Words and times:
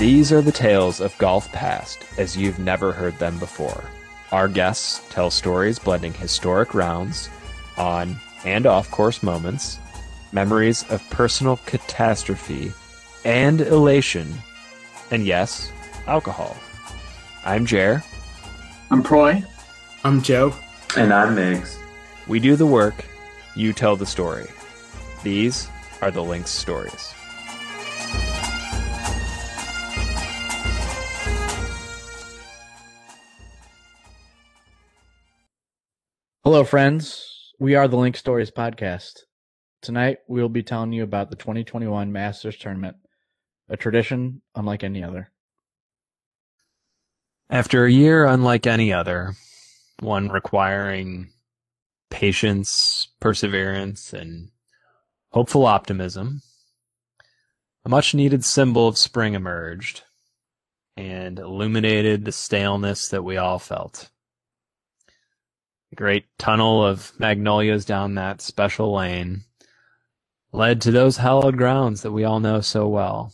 These 0.00 0.32
are 0.32 0.40
the 0.40 0.50
tales 0.50 0.98
of 1.02 1.16
golf 1.18 1.52
past 1.52 2.06
as 2.16 2.34
you've 2.34 2.58
never 2.58 2.90
heard 2.90 3.18
them 3.18 3.38
before. 3.38 3.84
Our 4.32 4.48
guests 4.48 5.02
tell 5.10 5.30
stories 5.30 5.78
blending 5.78 6.14
historic 6.14 6.72
rounds, 6.72 7.28
on 7.76 8.16
and 8.46 8.64
off 8.64 8.90
course 8.90 9.22
moments, 9.22 9.78
memories 10.32 10.86
of 10.88 11.06
personal 11.10 11.58
catastrophe 11.66 12.72
and 13.26 13.60
elation, 13.60 14.32
and 15.10 15.26
yes, 15.26 15.70
alcohol. 16.06 16.56
I'm 17.44 17.66
Jer. 17.66 18.02
I'm 18.90 19.02
Proy. 19.02 19.44
I'm 20.02 20.22
Joe. 20.22 20.54
And 20.96 21.12
I'm 21.12 21.36
Migs. 21.36 21.76
We 22.26 22.40
do 22.40 22.56
the 22.56 22.64
work, 22.64 23.04
you 23.54 23.74
tell 23.74 23.96
the 23.96 24.06
story. 24.06 24.46
These 25.22 25.68
are 26.00 26.10
the 26.10 26.24
Lynx 26.24 26.50
stories. 26.50 27.12
Hello, 36.50 36.64
friends. 36.64 37.52
We 37.60 37.76
are 37.76 37.86
the 37.86 37.96
Link 37.96 38.16
Stories 38.16 38.50
podcast. 38.50 39.20
Tonight, 39.82 40.18
we 40.26 40.42
will 40.42 40.48
be 40.48 40.64
telling 40.64 40.92
you 40.92 41.04
about 41.04 41.30
the 41.30 41.36
2021 41.36 42.10
Masters 42.10 42.56
Tournament, 42.56 42.96
a 43.68 43.76
tradition 43.76 44.42
unlike 44.56 44.82
any 44.82 45.04
other. 45.04 45.30
After 47.48 47.84
a 47.84 47.92
year 47.92 48.24
unlike 48.24 48.66
any 48.66 48.92
other, 48.92 49.34
one 50.00 50.28
requiring 50.28 51.30
patience, 52.10 53.06
perseverance, 53.20 54.12
and 54.12 54.50
hopeful 55.28 55.66
optimism, 55.66 56.42
a 57.84 57.88
much 57.88 58.12
needed 58.12 58.44
symbol 58.44 58.88
of 58.88 58.98
spring 58.98 59.34
emerged 59.34 60.02
and 60.96 61.38
illuminated 61.38 62.24
the 62.24 62.32
staleness 62.32 63.06
that 63.10 63.22
we 63.22 63.36
all 63.36 63.60
felt. 63.60 64.10
The 65.90 65.96
great 65.96 66.26
tunnel 66.38 66.86
of 66.86 67.12
magnolias 67.18 67.84
down 67.84 68.14
that 68.14 68.40
special 68.40 68.94
lane 68.94 69.42
led 70.52 70.80
to 70.82 70.90
those 70.90 71.16
hallowed 71.16 71.56
grounds 71.56 72.02
that 72.02 72.12
we 72.12 72.24
all 72.24 72.40
know 72.40 72.60
so 72.60 72.86
well, 72.86 73.32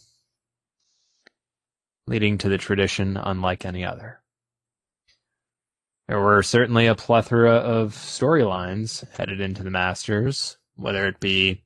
leading 2.06 2.38
to 2.38 2.48
the 2.48 2.58
tradition 2.58 3.16
unlike 3.16 3.64
any 3.66 3.84
other. 3.84 4.20
There 6.08 6.20
were 6.20 6.42
certainly 6.42 6.86
a 6.86 6.94
plethora 6.94 7.56
of 7.56 7.92
storylines 7.92 9.06
headed 9.16 9.40
into 9.40 9.62
the 9.62 9.70
Masters, 9.70 10.56
whether 10.76 11.06
it 11.06 11.20
be, 11.20 11.62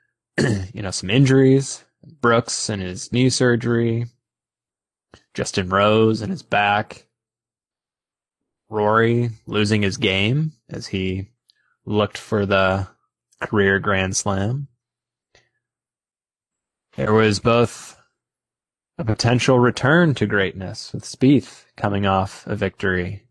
you 0.38 0.82
know, 0.82 0.92
some 0.92 1.10
injuries, 1.10 1.84
Brooks 2.20 2.68
and 2.68 2.80
his 2.80 3.12
knee 3.12 3.30
surgery, 3.30 4.06
Justin 5.34 5.68
Rose 5.68 6.22
and 6.22 6.30
his 6.30 6.42
back, 6.42 7.06
Rory 8.70 9.30
losing 9.46 9.82
his 9.82 9.96
game 9.96 10.52
as 10.70 10.86
he 10.86 11.28
looked 11.84 12.16
for 12.16 12.46
the 12.46 12.86
career 13.40 13.80
Grand 13.80 14.16
Slam. 14.16 14.68
There 16.96 17.12
was 17.12 17.40
both 17.40 18.00
a 18.96 19.04
potential 19.04 19.58
return 19.58 20.14
to 20.14 20.26
greatness 20.26 20.92
with 20.92 21.04
Spieth 21.04 21.64
coming 21.76 22.06
off 22.06 22.46
a 22.46 22.54
victory, 22.54 23.26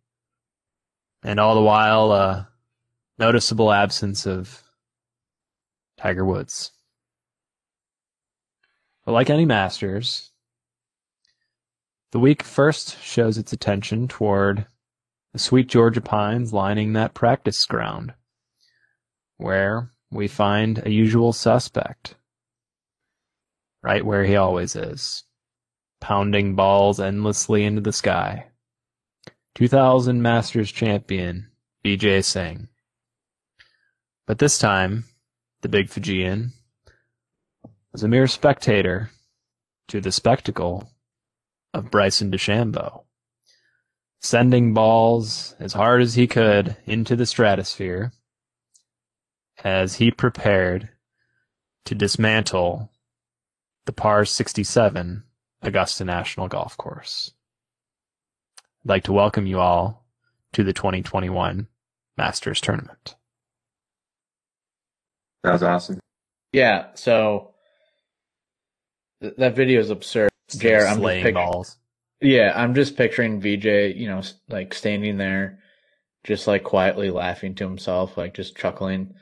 and 1.24 1.40
all 1.40 1.56
the 1.56 1.62
while 1.62 2.12
a 2.12 2.50
noticeable 3.18 3.72
absence 3.72 4.26
of 4.26 4.64
Tiger 5.98 6.26
Woods. 6.26 6.72
But 9.06 9.12
like 9.12 9.30
any 9.30 9.46
Masters, 9.46 10.32
the 12.12 12.20
week 12.20 12.44
first 12.44 13.02
shows 13.02 13.38
its 13.38 13.54
attention 13.54 14.08
toward 14.08 14.66
the 15.34 15.40
sweet 15.40 15.68
Georgia 15.68 16.02
pines 16.02 16.54
lining 16.54 16.94
that 16.94 17.14
practice 17.14 17.64
ground, 17.66 18.14
where 19.38 19.92
we 20.12 20.28
find 20.28 20.82
a 20.86 20.92
usual 20.92 21.34
suspect, 21.34 22.16
right 23.84 24.06
where 24.06 24.24
he 24.24 24.36
always 24.36 24.76
is, 24.76 25.24
pounding 26.00 26.56
balls 26.56 27.00
endlessly 27.00 27.64
into 27.64 27.82
the 27.82 27.94
sky. 27.94 28.48
2000 29.56 30.22
Masters 30.22 30.72
champion, 30.72 31.48
VJ 31.86 32.24
Singh. 32.24 32.68
But 34.26 34.40
this 34.40 34.58
time, 34.58 35.06
the 35.62 35.70
big 35.70 35.90
Fijian 35.90 36.54
was 37.92 38.04
a 38.04 38.08
mere 38.08 38.28
spectator 38.28 39.12
to 39.90 40.00
the 40.00 40.12
spectacle 40.12 40.92
of 41.74 41.92
Bryson 41.92 42.32
DeChambeau 42.32 43.04
sending 44.20 44.74
balls 44.74 45.56
as 45.60 45.74
hard 45.74 46.02
as 46.02 46.14
he 46.16 46.28
could 46.28 46.76
into 46.86 47.16
the 47.16 47.26
stratosphere 47.26 48.12
as 49.64 49.96
he 49.96 50.12
prepared 50.12 50.90
to 51.86 51.96
dismantle 51.96 52.92
the 53.86 53.94
par 53.94 54.26
67 54.26 55.24
Augusta 55.62 56.06
National 56.06 56.48
Golf 56.48 56.78
Course. 56.78 57.34
I'd 58.86 58.90
like 58.90 59.04
to 59.06 59.14
welcome 59.14 59.46
you 59.46 59.60
all 59.60 60.06
to 60.54 60.64
the 60.64 60.74
2021 60.74 61.68
Masters 62.18 62.62
Tournament. 62.62 63.16
That 65.44 65.54
was 65.54 65.64
awesome. 65.64 66.00
Yeah, 66.52 66.88
so 66.96 67.54
th- 69.22 69.36
that 69.38 69.56
video 69.56 69.80
is 69.80 69.90
absurd. 69.90 70.30
Jared, 70.50 70.84
I'm 70.84 70.90
just 70.90 71.00
Slaying 71.00 71.34
balls. 71.34 71.79
Yeah, 72.22 72.52
I'm 72.56 72.76
just 72.76 72.98
picturing 72.98 73.40
VJ, 73.40 73.96
you 73.96 74.08
know, 74.08 74.22
like 74.50 74.74
standing 74.74 75.18
there, 75.18 75.60
just 76.24 76.48
like 76.48 76.64
quietly 76.64 77.10
laughing 77.12 77.56
to 77.56 77.64
himself, 77.64 78.18
like 78.18 78.34
just 78.34 78.58
chuckling. 78.58 79.14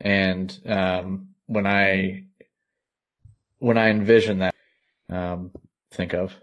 And 0.00 0.58
um, 0.66 1.28
when 1.46 1.66
I 1.66 2.24
when 3.58 3.78
I 3.78 3.90
envision 3.90 4.40
that, 4.40 4.54
um, 5.08 5.52
think 5.92 6.14
of 6.14 6.34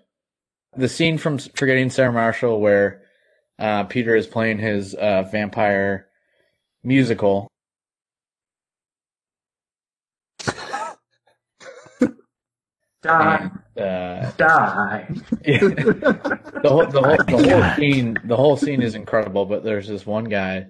the 0.75 0.87
scene 0.87 1.17
from 1.17 1.37
Forgetting 1.37 1.89
Sarah 1.89 2.13
Marshall 2.13 2.61
where 2.61 3.01
uh, 3.57 3.83
Peter 3.85 4.15
is 4.15 4.27
playing 4.27 4.59
his 4.59 4.93
uh, 4.93 5.23
vampire 5.23 6.07
musical. 6.83 7.49
Die. 13.01 13.49
Uh, 13.79 14.31
Die. 14.37 15.07
the 15.45 16.61
whole 16.65 16.85
the 16.85 17.01
whole 17.01 17.17
the 17.17 17.49
whole 17.49 17.75
scene 17.75 18.17
the 18.25 18.35
whole 18.35 18.57
scene 18.57 18.81
is 18.81 18.95
incredible, 18.95 19.45
but 19.45 19.63
there's 19.63 19.87
this 19.87 20.05
one 20.05 20.25
guy 20.25 20.67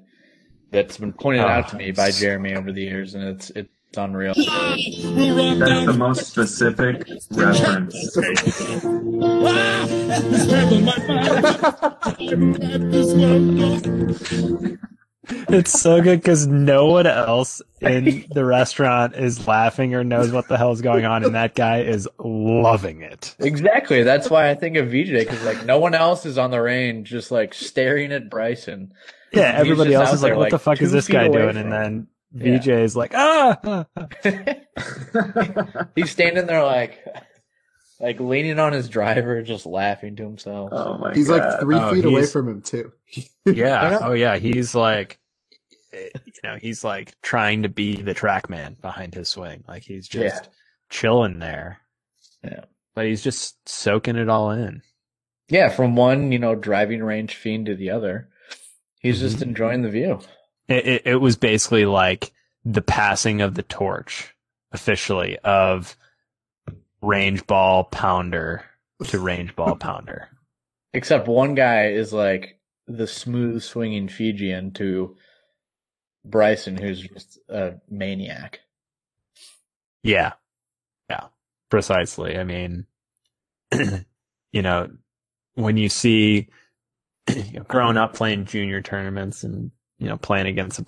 that's 0.72 0.98
been 0.98 1.14
pointed 1.14 1.42
out 1.42 1.70
to 1.70 1.76
me 1.76 1.92
by 1.92 2.12
Jeremy 2.12 2.56
over 2.56 2.72
the 2.72 2.82
years, 2.84 3.16
and 3.16 3.24
it's 3.24 3.50
it's 3.52 3.70
unreal. 3.98 4.34
That's 4.36 5.86
the 5.86 5.96
most 5.98 6.28
specific 6.28 7.08
reference. 7.32 8.16
It's 15.30 15.80
so 15.80 16.02
good 16.02 16.20
because 16.22 16.48
no 16.48 16.88
one 16.88 17.08
else 17.08 17.62
in 17.82 18.26
the 18.32 18.44
restaurant 18.46 19.16
is 19.16 19.48
laughing 19.48 19.94
or 19.96 20.04
knows 20.04 20.32
what 20.32 20.48
the 20.48 20.58
hell 20.58 20.72
is 20.72 20.82
going 20.82 21.06
on, 21.06 21.24
and 21.24 21.36
that 21.36 21.56
guy 21.56 21.82
is 21.82 22.08
loving 22.20 23.02
it. 23.02 23.36
Exactly. 23.40 24.04
That's 24.04 24.30
why 24.30 24.50
I 24.50 24.56
think 24.56 24.76
of 24.78 24.88
VJ 24.90 25.12
because 25.12 25.44
like 25.44 25.66
no 25.66 25.80
one 25.80 25.94
else 25.96 26.26
is 26.26 26.38
on 26.38 26.52
the 26.52 26.62
range, 26.62 27.10
just 27.10 27.32
like 27.32 27.54
staring 27.54 28.12
at 28.12 28.30
Bryson. 28.30 28.94
Yeah, 29.32 29.52
He's 29.52 29.62
everybody 29.62 29.94
else 29.94 30.14
is 30.14 30.24
like, 30.24 30.34
"What 30.34 30.42
like, 30.42 30.52
the 30.52 30.60
fuck 30.60 30.82
is 30.82 30.92
this 30.92 31.08
guy 31.08 31.28
doing?" 31.28 31.58
And 31.58 31.72
then 31.72 32.08
Yeah. 32.34 32.58
VJ 32.58 32.68
is 32.70 32.96
like, 32.96 33.14
"Ah!" 33.16 33.86
He's 35.96 36.10
standing 36.12 36.46
there 36.48 36.64
like 36.64 37.04
like 38.00 38.20
leaning 38.20 38.60
on 38.60 38.74
his 38.74 38.88
driver, 38.90 39.42
just 39.42 39.66
laughing 39.66 40.16
to 40.18 40.24
himself. 40.24 40.70
Oh 40.72 40.98
my 40.98 41.14
He's 41.14 41.28
god. 41.28 41.40
like 41.40 41.60
three 41.62 41.76
Oh, 41.78 41.94
feet 41.94 42.06
away 42.06 42.26
from 42.26 42.48
him 42.48 42.62
too. 42.62 42.92
yeah. 43.46 44.00
Oh 44.02 44.14
yeah. 44.14 44.38
He's 44.38 44.74
like, 44.74 45.20
you 45.92 46.10
know, 46.44 46.56
he's 46.56 46.84
like 46.84 47.14
trying 47.22 47.64
to 47.64 47.70
be 47.70 48.02
the 48.02 48.14
track 48.14 48.50
man 48.50 48.78
behind 48.82 49.14
his 49.14 49.28
swing. 49.30 49.64
Like 49.68 49.84
he's 49.84 50.08
just 50.08 50.44
Yeah. 50.46 50.50
chilling 50.90 51.40
there. 51.40 51.80
Yeah. 52.44 52.66
But 52.96 53.06
he's 53.06 53.24
just 53.24 53.68
soaking 53.68 54.16
it 54.16 54.30
all 54.30 54.52
in. 54.52 54.82
Yeah, 55.50 55.70
from 55.70 55.96
one, 55.96 56.32
you 56.32 56.38
know, 56.40 56.54
driving 56.56 57.04
range 57.04 57.36
fiend 57.36 57.66
to 57.68 57.76
the 57.76 57.90
other. 57.90 58.30
He's 59.00 59.20
just 59.20 59.38
Mhm. 59.38 59.44
enjoying 59.44 59.82
the 59.82 59.90
view. 59.90 60.20
It, 60.68 60.86
it, 60.86 61.02
it 61.06 61.16
was 61.16 61.36
basically 61.38 61.86
like 61.86 62.32
the 62.64 62.82
passing 62.84 63.42
of 63.42 63.56
the 63.56 63.64
torch 63.64 64.36
officially 64.72 65.38
of 65.40 65.98
range 67.02 67.46
ball 67.48 67.86
pounder 67.86 68.64
to 69.06 69.20
range 69.20 69.56
ball 69.56 69.76
pounder. 69.80 70.30
Except 70.94 71.28
one 71.28 71.56
guy 71.56 71.88
is 71.90 72.12
like 72.12 72.60
the 72.88 73.08
smooth 73.08 73.62
swinging 73.62 74.08
Fijian 74.08 74.72
to 74.72 75.16
Bryson, 76.26 76.78
who's 76.78 77.02
just 77.02 77.40
a 77.48 77.76
maniac. 77.90 78.62
Yeah. 80.04 80.34
Yeah. 81.10 81.26
Precisely. 81.70 82.38
I 82.38 82.44
mean, 82.44 82.86
you 84.52 84.62
know, 84.62 84.90
when 85.56 85.78
you 85.78 85.90
see 85.90 86.50
you 87.36 87.60
know, 87.60 87.64
growing 87.64 87.98
up 87.98 88.14
playing 88.14 88.46
junior 88.46 88.82
tournaments 88.82 89.44
and, 89.44 89.72
you 90.00 90.08
know, 90.08 90.18
playing 90.18 90.48
against 90.48 90.80
a 90.80 90.86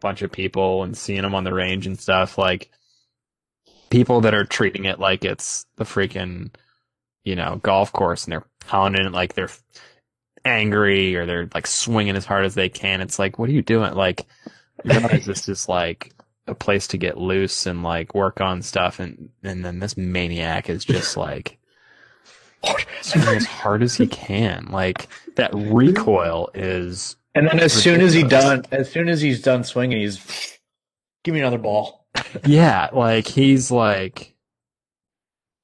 bunch 0.00 0.22
of 0.22 0.30
people 0.30 0.82
and 0.84 0.96
seeing 0.96 1.22
them 1.22 1.34
on 1.34 1.44
the 1.44 1.54
range 1.54 1.86
and 1.86 1.98
stuff, 1.98 2.38
like 2.38 2.70
people 3.92 4.22
that 4.22 4.34
are 4.34 4.44
treating 4.44 4.86
it 4.86 4.98
like 4.98 5.24
it's 5.24 5.66
the 5.76 5.84
freaking, 5.84 6.50
you 7.24 7.36
know, 7.36 7.60
golf 7.62 7.92
course 7.92 8.24
and 8.24 8.32
they're 8.32 8.46
pounding 8.60 9.06
it 9.06 9.12
like 9.12 9.34
they're 9.34 9.50
angry 10.44 11.14
or 11.14 11.26
they're 11.26 11.48
like 11.54 11.66
swinging 11.66 12.16
as 12.16 12.24
hard 12.24 12.44
as 12.44 12.54
they 12.54 12.68
can. 12.68 13.00
It's 13.02 13.18
like, 13.18 13.38
what 13.38 13.48
are 13.48 13.52
you 13.52 13.62
doing? 13.62 13.94
Like, 13.94 14.26
you 14.82 14.92
realize 14.92 15.26
this 15.26 15.48
is 15.48 15.68
like 15.68 16.12
a 16.46 16.54
place 16.54 16.88
to 16.88 16.96
get 16.96 17.18
loose 17.18 17.66
and 17.66 17.82
like 17.84 18.14
work 18.14 18.40
on 18.40 18.62
stuff 18.62 18.98
and 18.98 19.28
and 19.44 19.64
then 19.64 19.78
this 19.78 19.96
maniac 19.96 20.68
is 20.68 20.84
just 20.84 21.16
like 21.16 21.58
swinging 23.02 23.36
as 23.36 23.46
hard 23.46 23.82
as 23.82 23.94
he 23.94 24.08
can 24.08 24.66
like 24.70 25.06
that 25.36 25.54
recoil 25.54 26.50
is 26.54 27.16
And 27.34 27.48
then 27.48 27.60
as 27.60 27.72
soon 27.72 28.00
as 28.00 28.12
he 28.12 28.22
done, 28.22 28.64
as 28.72 28.90
soon 28.90 29.08
as 29.08 29.20
he's 29.22 29.40
done 29.40 29.64
swinging, 29.64 30.00
he's 30.00 30.58
give 31.24 31.34
me 31.34 31.40
another 31.40 31.58
ball. 31.58 32.01
Yeah 32.46 32.88
like 32.92 33.26
he's 33.26 33.70
like 33.70 34.34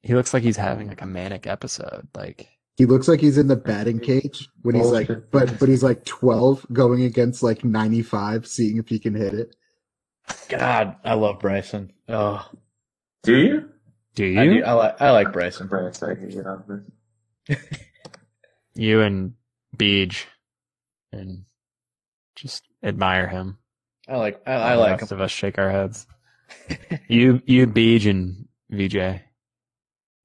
he 0.03 0.15
looks 0.15 0.33
like 0.33 0.43
he's 0.43 0.57
having 0.57 0.89
like 0.89 1.03
a 1.03 1.07
manic 1.07 1.47
episode 1.47 2.07
like 2.17 2.49
He 2.77 2.87
looks 2.87 3.09
like 3.09 3.21
he's 3.21 3.39
in 3.39 3.49
the 3.49 3.57
batting 3.57 3.99
cage 4.01 4.49
when 4.63 4.75
he's 4.77 4.87
oh, 4.87 4.91
like, 4.91 5.09
but 5.31 5.59
but 5.59 5.69
he's 5.69 5.83
like 5.83 6.05
twelve 6.05 6.65
going 6.73 7.03
against 7.03 7.43
like 7.43 7.65
ninety 7.65 8.03
five, 8.03 8.47
seeing 8.47 8.79
if 8.79 8.89
he 8.89 8.99
can 8.99 9.15
hit 9.15 9.35
it. 9.35 9.57
God, 10.49 10.97
I 11.05 11.15
love 11.15 11.41
Bryson. 11.41 11.93
Oh, 12.09 12.49
Do 13.25 13.37
you? 13.37 13.69
do 14.15 14.25
I, 14.37 14.47
do, 14.47 14.55
you 14.55 14.65
I 14.65 14.73
like 14.73 15.01
I 15.03 15.11
like 15.11 15.33
Bryson. 15.33 15.67
Bryce, 15.67 16.03
I 16.03 16.15
can 16.15 16.29
this. 17.49 17.59
you 18.75 19.01
and 19.01 19.35
beej 19.77 20.25
and 21.13 21.45
just 22.37 22.65
admire 22.83 23.27
him 23.29 23.59
I 24.09 24.17
like 24.17 24.41
I, 24.47 24.55
All 24.55 24.63
I 24.63 24.77
the 24.77 24.81
like 24.81 24.91
rest 24.91 25.13
him. 25.13 25.19
of 25.19 25.21
us 25.21 25.31
shake 25.31 25.59
our 25.59 25.71
heads 25.71 26.07
you 27.09 27.41
you 27.47 27.67
beej 27.67 28.09
and 28.09 28.47
vj 28.73 29.21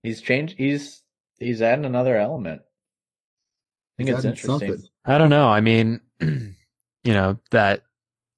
He's 0.03 0.21
changed. 0.21 0.55
He's 0.57 1.01
he's 1.39 1.61
adding 1.61 1.85
another 1.85 2.17
element. 2.17 2.61
I 2.61 4.03
think 4.03 4.09
He's 4.09 4.17
it's 4.17 4.25
interesting. 4.25 4.69
something. 4.69 4.89
I 5.05 5.17
don't 5.17 5.29
know. 5.29 5.47
I 5.47 5.61
mean, 5.61 6.01
you 6.21 6.55
know, 7.05 7.37
that 7.51 7.83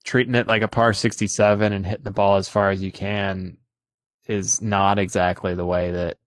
treating 0.04 0.36
it 0.36 0.48
like 0.48 0.62
a 0.62 0.68
par 0.68 0.94
67 0.94 1.74
and 1.74 1.86
hitting 1.86 2.04
the 2.04 2.12
ball 2.12 2.36
as 2.36 2.48
far 2.48 2.70
as 2.70 2.84
you 2.84 2.92
can 2.92 3.58
is 4.28 4.62
not 4.62 5.00
exactly 5.00 5.56
the 5.56 5.66
way 5.66 5.92
that 5.92 6.18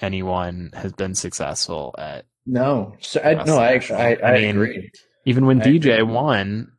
anyone 0.00 0.70
has 0.74 0.92
been 0.92 1.14
successful 1.14 1.94
at. 1.96 2.26
No, 2.46 2.96
so 3.00 3.20
I, 3.22 3.34
no, 3.44 3.56
I 3.58 3.74
National. 3.74 4.00
I, 4.00 4.18
I, 4.22 4.32
I 4.32 4.40
mean, 4.40 4.50
agree. 4.50 4.90
Even 5.24 5.46
when 5.46 5.62
I 5.62 5.64
DJ 5.64 6.00
agree. 6.00 6.02
won, 6.02 6.72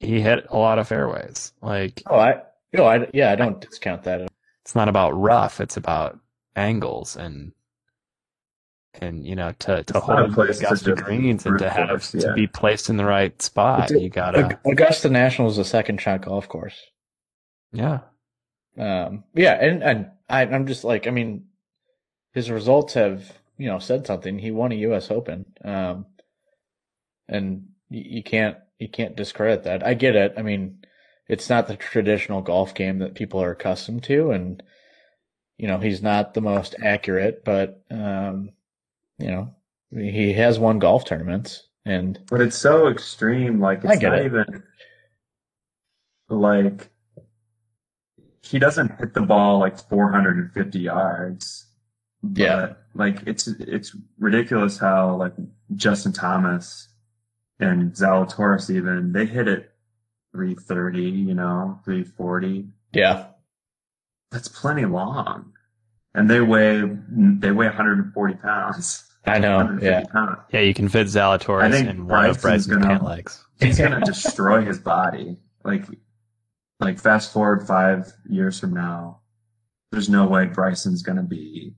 he 0.00 0.20
hit 0.20 0.46
a 0.48 0.56
lot 0.58 0.78
of 0.78 0.88
fairways. 0.88 1.52
Like, 1.62 2.02
Oh, 2.06 2.18
I 2.18 2.42
no, 2.72 2.86
I 2.86 3.08
yeah, 3.14 3.32
I 3.32 3.36
don't 3.36 3.60
discount 3.60 4.04
that. 4.04 4.28
it's 4.64 4.74
not 4.74 4.88
about 4.88 5.12
rough, 5.12 5.60
it's 5.60 5.76
about 5.76 6.18
angles 6.56 7.16
and 7.16 7.52
and 8.94 9.26
you 9.26 9.36
know 9.36 9.52
to 9.60 9.84
to 9.84 9.94
It's 9.94 10.00
hold 10.00 10.32
place 10.32 10.62
to 10.62 10.66
Augusta 10.66 10.92
greens 10.92 11.46
and 11.46 11.58
to 11.58 11.70
have 11.70 11.88
force, 11.88 12.10
to 12.12 12.28
be 12.28 12.46
placed 12.46 12.90
in 12.90 12.96
the 12.96 13.04
right 13.06 13.40
spot. 13.42 13.92
But 13.92 14.00
You 14.00 14.10
gotta, 14.10 14.58
Augusta 14.66 15.10
National 15.10 15.48
is 15.48 15.58
a 15.58 15.64
second 15.64 16.00
shot 16.00 16.22
golf 16.22 16.48
course. 16.48 16.80
yeah. 17.72 18.00
Um, 18.78 19.24
yeah, 19.34 19.54
and 19.54 19.82
and 19.82 20.10
I, 20.28 20.42
I'm 20.42 20.66
just 20.66 20.84
like, 20.84 21.06
I 21.06 21.10
mean, 21.10 21.46
his 22.32 22.50
results 22.50 22.94
have 22.94 23.40
you 23.58 23.68
know 23.68 23.78
said 23.78 24.06
something. 24.06 24.38
He 24.38 24.50
won 24.50 24.72
a 24.72 24.76
U.S. 24.76 25.10
Open, 25.10 25.46
um, 25.64 26.06
and 27.28 27.68
you, 27.90 28.04
you 28.18 28.22
can't 28.22 28.58
you 28.78 28.88
can't 28.88 29.16
discredit 29.16 29.64
that. 29.64 29.86
I 29.86 29.94
get 29.94 30.16
it. 30.16 30.34
I 30.38 30.42
mean, 30.42 30.79
it's 31.30 31.48
not 31.48 31.68
the 31.68 31.76
traditional 31.76 32.42
golf 32.42 32.74
game 32.74 32.98
that 32.98 33.14
people 33.14 33.40
are 33.40 33.52
accustomed 33.52 34.02
to, 34.02 34.32
and 34.32 34.60
you 35.58 35.68
know 35.68 35.78
he's 35.78 36.02
not 36.02 36.34
the 36.34 36.40
most 36.40 36.74
accurate, 36.82 37.44
but 37.44 37.84
um, 37.88 38.50
you 39.18 39.30
know 39.30 39.54
he 39.92 40.32
has 40.32 40.58
won 40.58 40.80
golf 40.80 41.04
tournaments, 41.04 41.68
and 41.84 42.18
But 42.28 42.40
it's 42.40 42.58
so 42.58 42.88
extreme. 42.88 43.60
Like 43.60 43.84
it's 43.84 44.02
not 44.02 44.18
it. 44.18 44.24
even 44.26 44.62
like 46.28 46.90
he 48.42 48.58
doesn't 48.58 48.98
hit 48.98 49.14
the 49.14 49.20
ball 49.22 49.60
like 49.60 49.78
450 49.78 50.80
yards. 50.80 51.66
Yeah. 52.34 52.74
Like 52.94 53.22
it's 53.24 53.46
it's 53.46 53.96
ridiculous 54.18 54.78
how 54.78 55.14
like 55.14 55.34
Justin 55.76 56.12
Thomas 56.12 56.88
and 57.60 57.92
Zalatoris 57.92 58.68
even 58.68 59.12
they 59.12 59.26
hit 59.26 59.46
it 59.46 59.69
330, 60.32 61.02
you 61.02 61.34
know, 61.34 61.80
340. 61.84 62.68
yeah, 62.92 63.26
That's 64.30 64.48
plenty 64.48 64.84
long. 64.84 65.52
And 66.14 66.28
they 66.28 66.40
weigh 66.40 66.82
they 67.08 67.50
weigh 67.52 67.66
140 67.66 68.34
pounds. 68.34 69.04
I 69.26 69.38
know. 69.38 69.78
Yeah, 69.80 70.04
pounds. 70.10 70.38
Yeah, 70.52 70.60
you 70.60 70.74
can 70.74 70.88
fit 70.88 71.02
I 71.06 71.10
Zalatoris 71.10 71.88
in 71.88 72.06
one 72.06 72.24
of 72.26 72.40
Bryson's 72.40 72.42
Bryson's 72.42 72.66
gonna- 72.66 72.86
pant 72.86 73.04
legs. 73.04 73.44
he's 73.60 73.78
gonna 73.78 74.00
destroy 74.00 74.64
his 74.64 74.78
body. 74.78 75.36
Like, 75.64 75.84
like 76.80 76.98
fast 76.98 77.32
forward 77.32 77.66
five 77.66 78.12
years 78.28 78.58
from 78.58 78.72
now, 78.72 79.20
there's 79.92 80.08
no 80.08 80.26
way 80.26 80.46
Bryson's 80.46 81.02
gonna 81.02 81.22
be 81.22 81.74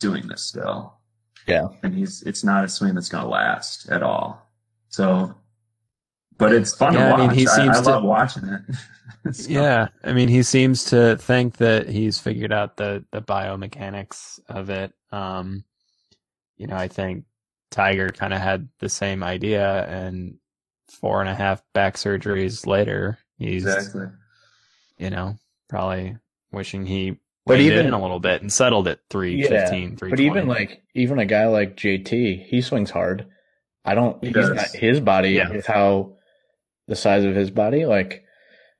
doing 0.00 0.26
this 0.26 0.42
still. 0.44 0.98
Yeah. 1.46 1.68
and 1.82 1.92
he's 1.94 2.22
it's 2.22 2.44
not 2.44 2.64
a 2.64 2.68
swing 2.68 2.94
that's 2.94 3.08
gonna 3.08 3.28
last 3.28 3.88
at 3.90 4.02
all. 4.02 4.48
So, 4.88 5.34
but 6.42 6.52
it's 6.52 6.74
fun 6.74 6.94
Yeah, 6.94 7.08
to 7.08 7.14
I 7.14 7.26
mean, 7.26 7.30
he 7.30 7.46
I, 7.46 7.56
seems 7.56 7.78
I 7.78 7.82
to- 7.82 7.90
love 7.90 8.04
watching 8.04 8.44
it. 8.44 8.60
So, 9.32 9.48
Yeah, 9.50 9.86
I 10.02 10.12
mean, 10.14 10.28
he 10.28 10.42
seems 10.42 10.86
to 10.86 11.16
think 11.16 11.58
that 11.58 11.88
he's 11.88 12.18
figured 12.18 12.52
out 12.52 12.76
the 12.76 13.04
the 13.12 13.22
biomechanics 13.22 14.40
of 14.48 14.68
it. 14.68 14.92
Um, 15.12 15.62
you 16.56 16.66
know, 16.66 16.74
I 16.74 16.88
think 16.88 17.24
Tiger 17.70 18.08
kind 18.08 18.34
of 18.34 18.40
had 18.40 18.68
the 18.80 18.88
same 18.88 19.22
idea, 19.22 19.86
and 19.86 20.38
four 20.90 21.20
and 21.20 21.30
a 21.30 21.36
half 21.36 21.62
back 21.72 21.94
surgeries 21.96 22.66
later, 22.66 23.16
he's 23.38 23.64
exactly. 23.64 24.06
you 24.98 25.10
know 25.10 25.36
probably 25.68 26.16
wishing 26.50 26.84
he 26.84 27.16
But 27.46 27.60
even- 27.60 27.86
in 27.86 27.92
a 27.92 28.02
little 28.02 28.18
bit 28.20 28.42
and 28.42 28.52
settled 28.52 28.88
at 28.88 28.98
315, 29.08 29.98
But 30.00 30.18
even 30.18 30.48
like 30.48 30.82
even 30.94 31.20
a 31.20 31.26
guy 31.26 31.46
like 31.46 31.76
JT, 31.76 32.44
he 32.44 32.60
swings 32.60 32.90
hard. 32.90 33.26
I 33.84 33.94
don't. 33.94 34.18
He 34.20 34.28
he's 34.30 34.34
does. 34.34 34.50
not 34.50 34.68
his 34.74 34.98
body 34.98 35.30
Yeah. 35.30 35.50
with 35.50 35.64
how 35.66 36.14
the 36.92 36.96
size 36.96 37.24
of 37.24 37.34
his 37.34 37.50
body. 37.50 37.86
Like, 37.86 38.22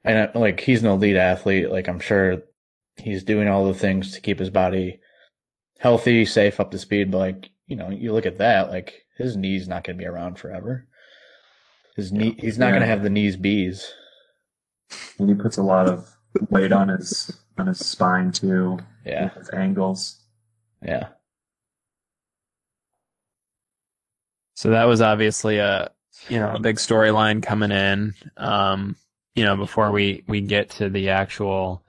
and 0.05 0.31
I- 0.35 0.39
like 0.39 0.61
he's 0.61 0.83
an 0.83 0.89
elite 0.91 1.17
athlete. 1.17 1.71
Like 1.71 1.89
I'm 1.89 1.99
sure 2.01 2.43
he's 2.97 3.25
doing 3.25 3.49
all 3.49 3.65
the 3.67 3.73
things 3.75 4.13
to 4.13 4.21
keep 4.21 4.39
his 4.39 4.51
body 4.51 5.01
healthy, 5.79 6.27
safe, 6.27 6.61
up 6.61 6.71
to 6.73 6.79
speed. 6.79 7.11
But 7.11 7.19
like 7.19 7.51
you 7.67 7.77
know, 7.77 7.89
you 7.89 8.13
look 8.13 8.27
at 8.27 8.37
that. 8.39 8.69
Like 8.71 9.07
his 9.17 9.35
knees 9.37 9.67
not 9.67 9.85
going 9.85 9.97
to 9.97 10.03
be 10.03 10.07
around 10.07 10.39
forever. 10.39 10.87
His 11.97 12.13
knee, 12.13 12.37
he's 12.39 12.59
not 12.59 12.67
Yeah. 12.67 12.71
going 12.73 12.81
to 12.83 12.87
have 12.89 13.03
the 13.03 13.11
knees 13.11 13.37
bees. 13.37 13.93
And 15.19 15.29
he 15.31 15.35
puts 15.35 15.57
a 15.57 15.63
lot 15.63 15.89
of 15.89 16.07
weight 16.51 16.73
on 16.73 16.89
his 16.89 17.31
on 17.57 17.67
his 17.67 17.79
spine 17.85 18.31
too. 18.33 18.79
Yeah, 19.07 19.25
with 19.25 19.35
his 19.35 19.51
angles. 19.51 20.21
yeah. 20.85 21.09
So 24.55 24.71
that 24.71 24.85
was 24.85 25.01
obviously 25.01 25.59
a 25.59 25.91
you 26.29 26.39
know 26.39 26.55
a 26.55 26.61
big 26.61 26.77
storyline 26.77 27.43
coming 27.43 27.73
in. 27.73 28.15
Um, 28.37 28.97
you 29.35 29.45
know, 29.45 29.57
before 29.57 29.91
we 29.91 30.25
we 30.27 30.41
get 30.41 30.71
to 30.71 30.89
the 30.89 31.11
actual 31.11 31.85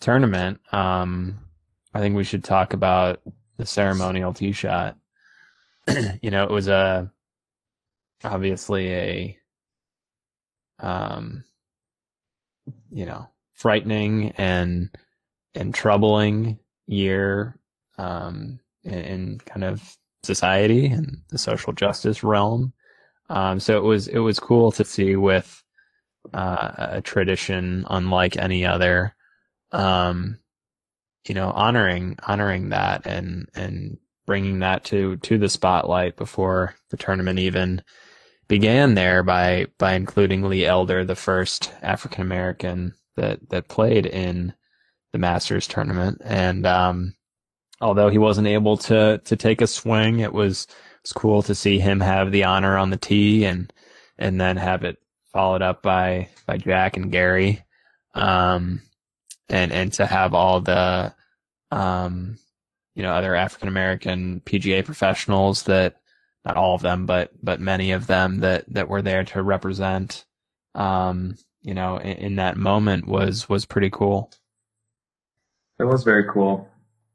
tournament, 0.00 0.60
um, 0.72 1.38
I 1.94 2.00
think 2.00 2.16
we 2.16 2.24
should 2.24 2.44
talk 2.44 2.72
about 2.72 3.20
the 3.56 3.66
ceremonial 3.66 4.34
tee 4.34 4.52
shot. 4.52 4.96
you 6.22 6.30
know, 6.30 6.44
it 6.44 6.50
was 6.50 6.68
a 6.68 7.10
obviously 8.24 8.92
a 8.92 9.38
um, 10.80 11.44
you 12.90 13.06
know, 13.06 13.28
frightening 13.54 14.32
and 14.32 14.90
and 15.54 15.74
troubling 15.74 16.58
year 16.86 17.58
um, 17.98 18.60
in, 18.84 18.94
in 18.94 19.38
kind 19.38 19.64
of 19.64 19.96
society 20.22 20.86
and 20.86 21.18
the 21.30 21.38
social 21.38 21.72
justice 21.72 22.22
realm. 22.22 22.72
Um, 23.28 23.60
so 23.60 23.76
it 23.76 23.82
was 23.82 24.08
it 24.08 24.18
was 24.18 24.38
cool 24.38 24.72
to 24.72 24.84
see 24.84 25.16
with 25.16 25.62
uh, 26.32 26.72
a 26.76 27.00
tradition 27.02 27.84
unlike 27.90 28.36
any 28.36 28.64
other, 28.64 29.14
um, 29.72 30.38
you 31.26 31.34
know, 31.34 31.50
honoring 31.50 32.18
honoring 32.26 32.70
that 32.70 33.06
and 33.06 33.48
and 33.54 33.98
bringing 34.26 34.60
that 34.60 34.84
to 34.84 35.16
to 35.18 35.38
the 35.38 35.48
spotlight 35.48 36.16
before 36.16 36.74
the 36.90 36.96
tournament 36.96 37.38
even 37.38 37.82
began 38.48 38.94
there 38.94 39.22
by 39.22 39.66
by 39.78 39.94
including 39.94 40.42
Lee 40.42 40.64
Elder, 40.64 41.04
the 41.04 41.16
first 41.16 41.72
African 41.82 42.22
American 42.22 42.94
that 43.16 43.48
that 43.50 43.68
played 43.68 44.06
in 44.06 44.54
the 45.12 45.18
Masters 45.18 45.66
tournament, 45.66 46.20
and 46.24 46.66
um, 46.66 47.14
although 47.80 48.08
he 48.08 48.18
wasn't 48.18 48.46
able 48.46 48.76
to 48.76 49.18
to 49.24 49.36
take 49.36 49.60
a 49.60 49.66
swing, 49.66 50.20
it 50.20 50.32
was 50.32 50.66
it's 51.06 51.12
cool 51.12 51.40
to 51.40 51.54
see 51.54 51.78
him 51.78 52.00
have 52.00 52.32
the 52.32 52.42
honor 52.42 52.76
on 52.76 52.90
the 52.90 52.96
tee 52.96 53.44
and 53.44 53.72
and 54.18 54.40
then 54.40 54.56
have 54.56 54.82
it 54.82 54.98
followed 55.32 55.62
up 55.62 55.80
by 55.80 56.28
by 56.46 56.56
Jack 56.56 56.96
and 56.96 57.12
Gary, 57.12 57.62
um, 58.14 58.82
and 59.48 59.72
and 59.72 59.92
to 59.92 60.04
have 60.04 60.34
all 60.34 60.60
the 60.60 61.14
um, 61.70 62.38
you 62.96 63.04
know 63.04 63.12
other 63.12 63.36
African 63.36 63.68
American 63.68 64.42
PGA 64.44 64.84
professionals 64.84 65.62
that 65.64 66.00
not 66.44 66.56
all 66.56 66.74
of 66.74 66.82
them, 66.82 67.06
but 67.06 67.30
but 67.40 67.60
many 67.60 67.92
of 67.92 68.08
them 68.08 68.40
that 68.40 68.64
that 68.74 68.88
were 68.88 69.02
there 69.02 69.22
to 69.22 69.44
represent, 69.44 70.24
um, 70.74 71.36
you 71.62 71.74
know, 71.74 71.98
in, 71.98 72.16
in 72.16 72.36
that 72.36 72.56
moment 72.56 73.06
was 73.06 73.48
was 73.48 73.64
pretty 73.64 73.90
cool. 73.90 74.32
It 75.78 75.84
was 75.84 76.02
very 76.02 76.24
cool. 76.28 76.68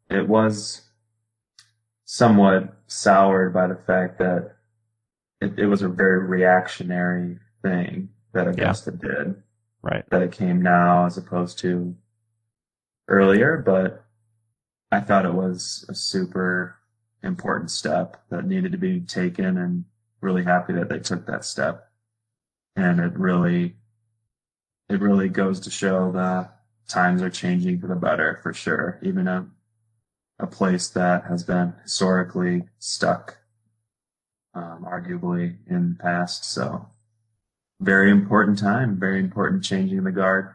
It 0.10 0.30
was 0.30 0.84
somewhat 2.06 2.74
soured 2.92 3.54
by 3.54 3.68
the 3.68 3.76
fact 3.76 4.20
that 4.20 4.56
it, 5.40 5.58
it 5.58 5.66
was 5.66 5.82
a 5.82 5.88
very 5.88 6.20
reactionary 6.20 7.40
thing 7.62 8.10
that 8.34 8.48
Augusta 8.48 8.92
yeah. 9.02 9.10
did. 9.10 9.44
Right. 9.82 10.04
That 10.12 10.22
it 10.22 10.32
came 10.32 10.62
now 10.62 11.06
as 11.06 11.18
opposed 11.18 11.58
to 11.60 11.96
earlier, 13.08 13.58
but 13.58 14.06
I 14.92 15.00
thought 15.00 15.26
it 15.26 15.34
was 15.34 15.86
a 15.90 15.96
super 15.96 16.78
important 17.24 17.72
step 17.72 18.22
that 18.30 18.46
needed 18.46 18.74
to 18.74 18.78
be 18.78 19.00
taken 19.00 19.58
and 19.58 19.86
really 20.20 20.44
happy 20.44 20.74
that 20.74 20.90
they 20.90 21.00
took 21.00 21.26
that 21.26 21.46
step. 21.46 21.90
And 22.76 23.00
it 23.00 23.18
really, 23.18 23.76
it 24.90 25.00
really 25.00 25.30
goes 25.30 25.60
to 25.62 25.72
show 25.72 26.12
that 26.12 26.60
times 26.88 27.22
are 27.22 27.30
changing 27.30 27.80
for 27.80 27.88
the 27.88 27.96
better 27.96 28.40
for 28.44 28.54
sure. 28.54 29.00
Even 29.02 29.28
a, 30.42 30.48
place 30.48 30.90
that 30.90 31.26
has 31.26 31.44
been 31.44 31.74
historically 31.84 32.64
stuck, 32.80 33.38
um, 34.54 34.86
arguably 34.88 35.58
in 35.70 35.96
the 35.98 36.04
past. 36.04 36.46
So 36.46 36.88
very 37.80 38.12
important 38.12 38.60
time, 38.60 39.00
very 39.00 39.20
important 39.20 39.64
changing 39.64 40.04
the 40.04 40.12
guard. 40.12 40.54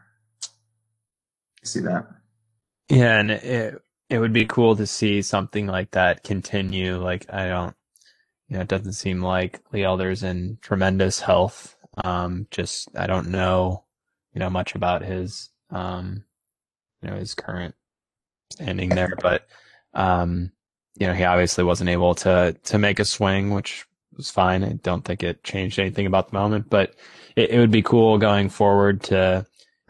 See 1.63 1.81
that. 1.81 2.07
Yeah. 2.89 3.19
And 3.19 3.31
it, 3.31 3.81
it 4.09 4.19
would 4.19 4.33
be 4.33 4.45
cool 4.45 4.75
to 4.75 4.87
see 4.87 5.21
something 5.21 5.67
like 5.67 5.91
that 5.91 6.23
continue. 6.23 6.97
Like, 7.01 7.25
I 7.33 7.47
don't, 7.47 7.75
you 8.47 8.55
know, 8.55 8.61
it 8.61 8.69
doesn't 8.69 8.93
seem 8.93 9.21
like 9.21 9.59
Lee 9.73 9.83
Elder's 9.83 10.23
in 10.23 10.57
tremendous 10.61 11.19
health. 11.19 11.75
Um, 12.03 12.47
just, 12.51 12.89
I 12.95 13.07
don't 13.07 13.29
know, 13.29 13.83
you 14.33 14.39
know, 14.39 14.49
much 14.49 14.75
about 14.75 15.03
his, 15.03 15.49
um, 15.69 16.23
you 17.01 17.09
know, 17.09 17.17
his 17.17 17.35
current 17.35 17.75
standing 18.51 18.89
there, 18.89 19.13
but, 19.21 19.47
um, 19.97 20.51
you 20.97 21.07
know, 21.07 21.13
he 21.13 21.23
obviously 21.23 21.63
wasn't 21.63 21.89
able 21.89 22.15
to, 22.15 22.55
to 22.63 22.77
make 22.77 22.99
a 22.99 23.05
swing, 23.05 23.51
which 23.51 23.85
was 24.15 24.29
fine. 24.29 24.63
I 24.63 24.73
don't 24.73 25.03
think 25.03 25.23
it 25.23 25.43
changed 25.43 25.79
anything 25.79 26.05
about 26.05 26.29
the 26.29 26.37
moment, 26.37 26.69
but 26.69 26.95
it, 27.35 27.49
it 27.49 27.59
would 27.59 27.71
be 27.71 27.81
cool 27.81 28.17
going 28.17 28.49
forward 28.49 29.03
to, 29.03 29.45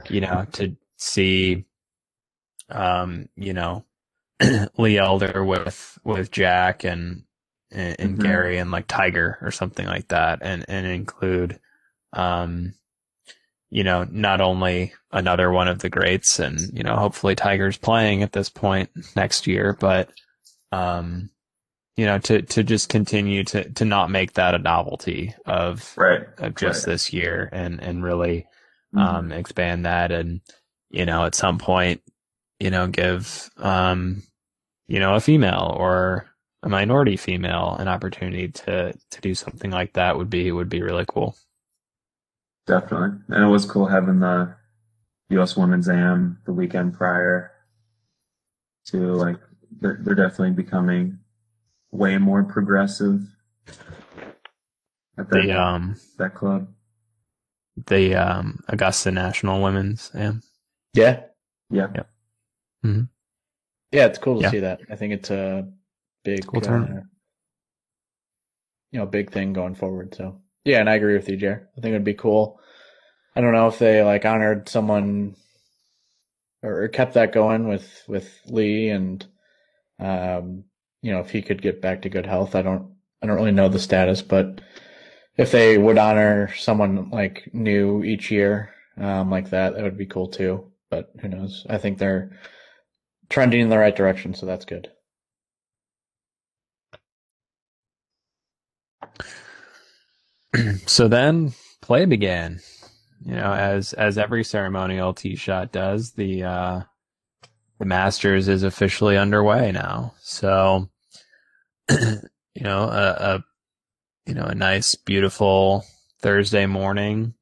you 0.09 0.21
know, 0.21 0.47
to 0.53 0.75
see, 0.95 1.65
um, 2.69 3.29
you 3.35 3.53
know, 3.53 3.85
Lee 4.77 4.97
Elder 4.97 5.43
with, 5.43 5.99
with 6.03 6.31
Jack 6.31 6.83
and, 6.83 7.23
and, 7.69 7.95
and 7.99 8.11
mm-hmm. 8.13 8.23
Gary 8.23 8.57
and 8.57 8.71
like 8.71 8.87
Tiger 8.87 9.37
or 9.41 9.51
something 9.51 9.85
like 9.85 10.07
that 10.07 10.39
and, 10.41 10.65
and 10.69 10.87
include, 10.87 11.59
um, 12.13 12.73
you 13.69 13.83
know, 13.83 14.05
not 14.09 14.41
only 14.41 14.93
another 15.11 15.51
one 15.51 15.67
of 15.67 15.79
the 15.79 15.89
greats 15.89 16.39
and, 16.39 16.59
you 16.73 16.83
know, 16.83 16.95
hopefully 16.95 17.35
Tiger's 17.35 17.77
playing 17.77 18.23
at 18.23 18.31
this 18.31 18.49
point 18.49 18.89
next 19.15 19.45
year, 19.45 19.75
but, 19.77 20.09
um, 20.71 21.29
you 21.97 22.05
know, 22.05 22.17
to, 22.19 22.41
to 22.43 22.63
just 22.63 22.89
continue 22.89 23.43
to, 23.43 23.69
to 23.71 23.83
not 23.83 24.09
make 24.09 24.33
that 24.33 24.55
a 24.55 24.59
novelty 24.59 25.33
of, 25.45 25.93
right. 25.97 26.21
of 26.37 26.55
just 26.55 26.85
right. 26.85 26.93
this 26.93 27.11
year 27.11 27.49
and, 27.51 27.81
and 27.81 28.03
really, 28.03 28.47
mm-hmm. 28.95 28.99
um, 28.99 29.31
expand 29.31 29.85
that. 29.85 30.11
And, 30.11 30.41
you 30.89 31.05
know, 31.05 31.25
at 31.25 31.35
some 31.35 31.57
point, 31.57 32.01
you 32.59 32.69
know, 32.69 32.87
give, 32.87 33.49
um, 33.57 34.23
you 34.87 34.99
know, 34.99 35.15
a 35.15 35.19
female 35.19 35.75
or 35.77 36.27
a 36.63 36.69
minority 36.69 37.17
female 37.17 37.75
an 37.77 37.87
opportunity 37.87 38.47
to, 38.47 38.93
to 39.11 39.21
do 39.21 39.35
something 39.35 39.71
like 39.71 39.93
that 39.93 40.17
would 40.17 40.29
be, 40.29 40.51
would 40.51 40.69
be 40.69 40.81
really 40.81 41.05
cool. 41.07 41.35
Definitely. 42.67 43.19
And 43.29 43.43
it 43.43 43.47
was 43.47 43.65
cool 43.65 43.85
having 43.85 44.19
the 44.19 44.53
U.S. 45.29 45.55
Women's 45.55 45.87
Am 45.89 46.39
the 46.45 46.53
weekend 46.53 46.93
prior 46.93 47.51
to 48.87 48.97
like, 49.13 49.37
they're, 49.79 49.99
they're 50.01 50.15
definitely 50.15 50.51
becoming 50.51 51.19
way 51.91 52.17
more 52.17 52.43
progressive 52.43 53.21
at 55.17 55.29
that, 55.29 55.31
the, 55.31 55.51
um, 55.51 55.95
that 56.17 56.35
club. 56.35 56.67
The, 57.87 58.15
um, 58.15 58.59
Augusta 58.67 59.11
National 59.11 59.63
Women's 59.63 60.11
Am. 60.13 60.43
Yeah. 60.93 61.21
Yeah. 61.69 61.87
Yep. 61.95 62.09
Mm-hmm. 62.85 63.03
Yeah, 63.91 64.05
it's 64.05 64.17
cool 64.17 64.37
to 64.37 64.43
yeah. 64.43 64.51
see 64.51 64.59
that. 64.59 64.81
I 64.89 64.95
think 64.97 65.13
it's 65.13 65.31
a 65.31 65.69
big, 66.23 66.45
cool 66.45 66.61
uh, 66.67 66.85
you 68.91 68.99
know, 68.99 69.05
big 69.05 69.31
thing 69.31 69.53
going 69.53 69.75
forward. 69.75 70.13
So 70.13 70.41
yeah, 70.67 70.81
and 70.81 70.89
I 70.89 70.95
agree 70.95 71.15
with 71.15 71.29
you, 71.29 71.37
Jer. 71.37 71.69
I 71.77 71.81
think 71.81 71.93
it'd 71.93 72.03
be 72.03 72.13
cool. 72.13 72.59
I 73.35 73.41
don't 73.41 73.53
know 73.53 73.67
if 73.67 73.79
they 73.79 74.03
like 74.03 74.25
honored 74.25 74.67
someone 74.67 75.35
or 76.61 76.89
kept 76.89 77.13
that 77.13 77.31
going 77.31 77.69
with 77.69 78.03
with 78.07 78.39
Lee 78.47 78.89
and 78.89 79.25
um 79.99 80.65
you 81.01 81.11
know 81.11 81.19
if 81.19 81.29
he 81.29 81.41
could 81.41 81.61
get 81.61 81.81
back 81.81 82.01
to 82.01 82.09
good 82.09 82.25
health. 82.25 82.53
I 82.55 82.61
don't 82.63 82.95
I 83.21 83.27
don't 83.27 83.37
really 83.37 83.51
know 83.51 83.69
the 83.69 83.79
status, 83.79 84.21
but 84.21 84.59
if 85.37 85.51
they 85.51 85.77
would 85.77 85.97
honor 85.97 86.53
someone 86.55 87.11
like 87.11 87.49
new 87.53 88.03
each 88.03 88.29
year 88.29 88.73
um 88.97 89.31
like 89.31 89.51
that, 89.51 89.75
that 89.75 89.83
would 89.83 89.97
be 89.97 90.05
cool 90.05 90.27
too. 90.27 90.71
But 90.89 91.11
who 91.21 91.29
knows? 91.29 91.65
I 91.69 91.77
think 91.77 91.97
they're 91.97 92.37
trending 93.29 93.61
in 93.61 93.69
the 93.69 93.77
right 93.77 93.95
direction, 93.95 94.33
so 94.33 94.45
that's 94.45 94.65
good. 94.65 94.91
so 100.85 101.07
then 101.07 101.53
play 101.81 102.05
began. 102.05 102.59
You 103.25 103.35
know, 103.35 103.53
as 103.53 103.93
as 103.93 104.17
every 104.17 104.43
ceremonial 104.43 105.13
tee 105.13 105.35
shot 105.35 105.71
does, 105.71 106.11
the 106.11 106.43
uh 106.43 106.81
the 107.79 107.85
Masters 107.85 108.47
is 108.47 108.63
officially 108.63 109.17
underway 109.17 109.71
now. 109.71 110.13
So 110.21 110.89
you 111.89 112.17
know, 112.61 112.83
a, 112.83 113.35
a 113.35 113.43
you 114.25 114.33
know, 114.33 114.45
a 114.45 114.55
nice 114.55 114.95
beautiful 114.95 115.83
Thursday 116.21 116.65
morning 116.65 117.33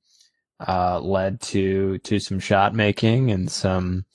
uh 0.65 1.00
led 1.01 1.41
to 1.41 1.97
to 2.00 2.19
some 2.19 2.39
shot 2.39 2.74
making 2.74 3.31
and 3.31 3.51
some 3.51 4.05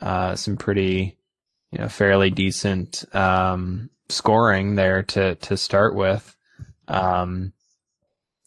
uh, 0.00 0.36
some 0.36 0.56
pretty, 0.56 1.18
you 1.72 1.78
know, 1.78 1.88
fairly 1.88 2.30
decent 2.30 3.04
um, 3.14 3.90
scoring 4.08 4.74
there 4.74 5.02
to 5.02 5.34
to 5.36 5.56
start 5.56 5.94
with. 5.94 6.36
Um, 6.86 7.52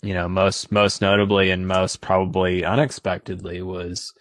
you 0.01 0.13
know, 0.13 0.27
most 0.27 0.71
most 0.71 1.01
notably 1.01 1.51
and 1.51 1.67
most 1.67 2.01
probably 2.01 2.65
unexpectedly 2.65 3.61
was 3.61 4.13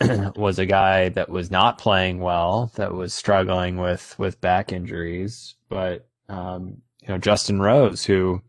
was 0.36 0.58
a 0.58 0.66
guy 0.66 1.10
that 1.10 1.28
was 1.28 1.50
not 1.50 1.78
playing 1.78 2.20
well, 2.20 2.72
that 2.76 2.94
was 2.94 3.14
struggling 3.14 3.76
with 3.76 4.18
with 4.18 4.40
back 4.40 4.72
injuries, 4.72 5.54
but 5.68 6.08
um, 6.28 6.78
you 7.02 7.08
know, 7.08 7.18
Justin 7.18 7.60
Rose, 7.60 8.04
who 8.04 8.42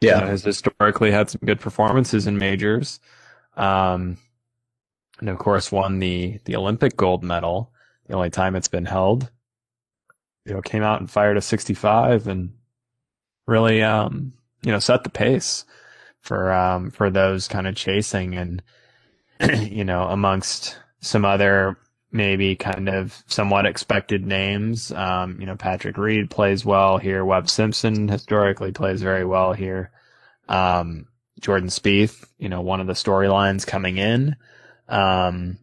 yeah 0.00 0.16
you 0.16 0.20
know, 0.22 0.26
has 0.28 0.44
historically 0.44 1.10
had 1.10 1.30
some 1.30 1.40
good 1.44 1.60
performances 1.60 2.26
in 2.26 2.36
majors. 2.38 3.00
Um, 3.56 4.18
and 5.20 5.28
of 5.28 5.38
course 5.38 5.72
won 5.72 6.00
the 6.00 6.38
the 6.44 6.56
Olympic 6.56 6.96
gold 6.96 7.22
medal, 7.22 7.72
the 8.06 8.14
only 8.14 8.30
time 8.30 8.56
it's 8.56 8.68
been 8.68 8.84
held. 8.84 9.30
You 10.44 10.54
know, 10.54 10.60
came 10.60 10.82
out 10.82 11.00
and 11.00 11.08
fired 11.10 11.36
a 11.36 11.40
65 11.40 12.26
and 12.26 12.52
really, 13.46 13.80
um, 13.82 14.32
you 14.62 14.72
know, 14.72 14.78
set 14.78 15.04
the 15.04 15.10
pace 15.10 15.64
for 16.20 16.52
um 16.52 16.90
for 16.90 17.10
those 17.10 17.48
kind 17.48 17.66
of 17.66 17.74
chasing 17.74 18.36
and 18.36 18.62
you 19.70 19.84
know 19.84 20.04
amongst 20.04 20.78
some 21.00 21.24
other 21.24 21.76
maybe 22.12 22.54
kind 22.54 22.88
of 22.88 23.22
somewhat 23.26 23.66
expected 23.66 24.26
names. 24.26 24.92
Um, 24.92 25.40
you 25.40 25.46
know, 25.46 25.56
Patrick 25.56 25.96
Reed 25.96 26.30
plays 26.30 26.64
well 26.64 26.98
here. 26.98 27.24
Webb 27.24 27.48
Simpson 27.48 28.06
historically 28.06 28.70
plays 28.70 29.00
very 29.00 29.24
well 29.24 29.54
here. 29.54 29.90
Um, 30.48 31.06
Jordan 31.40 31.70
Spieth, 31.70 32.24
you 32.38 32.50
know, 32.50 32.60
one 32.60 32.80
of 32.80 32.86
the 32.86 32.92
storylines 32.92 33.66
coming 33.66 33.96
in. 33.96 34.36
Um, 34.88 35.56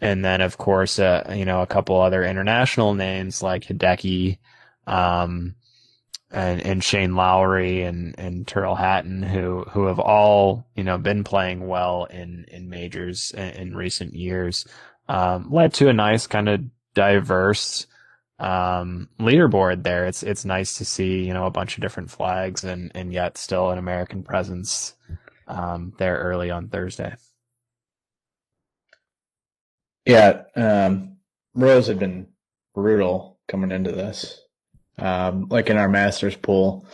and 0.00 0.24
then 0.24 0.40
of 0.40 0.58
course, 0.58 0.98
uh, 0.98 1.32
you 1.34 1.44
know, 1.44 1.62
a 1.62 1.66
couple 1.66 2.00
other 2.00 2.24
international 2.24 2.94
names 2.94 3.42
like 3.42 3.64
Hideki, 3.64 4.38
um, 4.86 5.56
and, 6.30 6.60
and 6.60 6.82
Shane 6.82 7.14
Lowry 7.14 7.82
and, 7.82 8.14
and 8.18 8.46
Tyrrell 8.46 8.74
Hatton 8.74 9.22
who, 9.22 9.64
who 9.70 9.86
have 9.86 9.98
all, 9.98 10.66
you 10.74 10.84
know, 10.84 10.98
been 10.98 11.24
playing 11.24 11.66
well 11.66 12.04
in, 12.04 12.44
in 12.48 12.68
majors 12.68 13.30
in, 13.32 13.48
in 13.50 13.76
recent 13.76 14.14
years 14.14 14.66
um, 15.08 15.48
led 15.50 15.72
to 15.74 15.88
a 15.88 15.92
nice 15.92 16.26
kind 16.26 16.48
of 16.48 16.60
diverse 16.94 17.86
um, 18.38 19.08
leaderboard 19.18 19.82
there. 19.82 20.06
It's 20.06 20.22
it's 20.22 20.44
nice 20.44 20.78
to 20.78 20.84
see 20.84 21.24
you 21.24 21.32
know 21.32 21.46
a 21.46 21.50
bunch 21.50 21.76
of 21.76 21.82
different 21.82 22.10
flags 22.10 22.64
and 22.64 22.90
and 22.94 23.12
yet 23.12 23.38
still 23.38 23.70
an 23.70 23.78
American 23.78 24.22
presence 24.22 24.94
um, 25.48 25.92
there 25.98 26.16
early 26.18 26.50
on 26.50 26.68
Thursday. 26.68 27.14
Yeah, 30.04 30.42
um, 30.54 31.16
Rose 31.54 31.88
had 31.88 31.98
been 31.98 32.28
brutal 32.74 33.38
coming 33.48 33.72
into 33.72 33.92
this. 33.92 34.40
Um, 34.98 35.48
like 35.50 35.68
in 35.68 35.76
our 35.76 35.88
Masters 35.88 36.36
pool, 36.36 36.86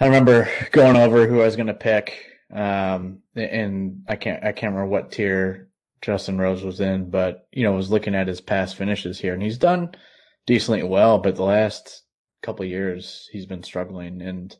I 0.00 0.06
remember 0.06 0.48
going 0.72 0.96
over 0.96 1.26
who 1.26 1.40
I 1.40 1.44
was 1.44 1.56
going 1.56 1.66
to 1.68 1.74
pick, 1.74 2.14
um, 2.52 3.20
and 3.34 4.02
I 4.08 4.16
can't 4.16 4.44
I 4.44 4.52
can't 4.52 4.72
remember 4.74 4.86
what 4.86 5.12
tier 5.12 5.68
Justin 6.02 6.38
Rose 6.38 6.62
was 6.62 6.80
in, 6.80 7.10
but 7.10 7.48
you 7.52 7.64
know, 7.64 7.72
was 7.72 7.90
looking 7.90 8.14
at 8.14 8.28
his 8.28 8.40
past 8.40 8.76
finishes 8.76 9.18
here, 9.18 9.34
and 9.34 9.42
he's 9.42 9.58
done 9.58 9.90
decently 10.46 10.82
well. 10.82 11.18
But 11.18 11.36
the 11.36 11.42
last 11.42 12.02
couple 12.42 12.64
years, 12.64 13.28
he's 13.32 13.46
been 13.46 13.62
struggling, 13.62 14.22
and 14.22 14.56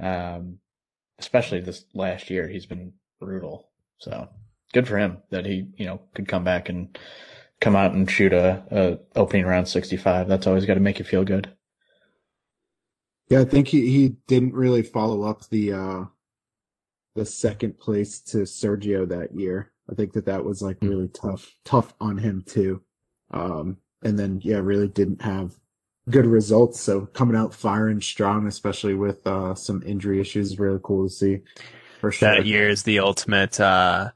um, 0.00 0.58
especially 1.18 1.60
this 1.60 1.84
last 1.94 2.30
year, 2.30 2.46
he's 2.46 2.66
been 2.66 2.92
brutal. 3.18 3.70
So 3.98 4.28
good 4.72 4.86
for 4.86 4.98
him 4.98 5.18
that 5.30 5.46
he 5.46 5.66
you 5.76 5.86
know 5.86 6.00
could 6.14 6.28
come 6.28 6.44
back 6.44 6.68
and 6.68 6.96
come 7.60 7.76
out 7.76 7.92
and 7.92 8.10
shoot 8.10 8.32
a, 8.32 8.62
a 8.70 8.98
opening 9.18 9.46
round 9.46 9.68
65. 9.68 10.28
That's 10.28 10.46
always 10.46 10.66
got 10.66 10.74
to 10.74 10.80
make 10.80 10.98
you 10.98 11.04
feel 11.04 11.24
good. 11.24 11.50
Yeah, 13.28 13.40
I 13.40 13.44
think 13.44 13.68
he, 13.68 13.90
he 13.90 14.16
didn't 14.26 14.54
really 14.54 14.82
follow 14.82 15.22
up 15.22 15.48
the 15.48 15.72
uh 15.72 16.04
the 17.14 17.26
second 17.26 17.78
place 17.78 18.20
to 18.20 18.38
Sergio 18.38 19.06
that 19.08 19.34
year. 19.34 19.72
I 19.90 19.94
think 19.94 20.12
that 20.12 20.26
that 20.26 20.44
was 20.44 20.62
like 20.62 20.78
really 20.80 21.08
tough, 21.08 21.56
tough 21.64 21.92
on 22.00 22.18
him 22.18 22.44
too. 22.46 22.82
Um, 23.32 23.78
and 24.02 24.18
then 24.18 24.40
yeah, 24.42 24.58
really 24.58 24.88
didn't 24.88 25.22
have 25.22 25.54
good 26.08 26.26
results. 26.26 26.80
So 26.80 27.06
coming 27.06 27.36
out 27.36 27.54
firing 27.54 28.00
strong, 28.00 28.46
especially 28.46 28.94
with 28.94 29.26
uh, 29.26 29.54
some 29.54 29.82
injury 29.84 30.20
issues, 30.20 30.52
is 30.52 30.58
really 30.58 30.80
cool 30.82 31.08
to 31.08 31.12
see. 31.12 31.40
For 32.00 32.12
sure. 32.12 32.36
That 32.36 32.46
year 32.46 32.68
is 32.68 32.84
the 32.84 33.00
ultimate, 33.00 33.58
uh, 33.58 34.10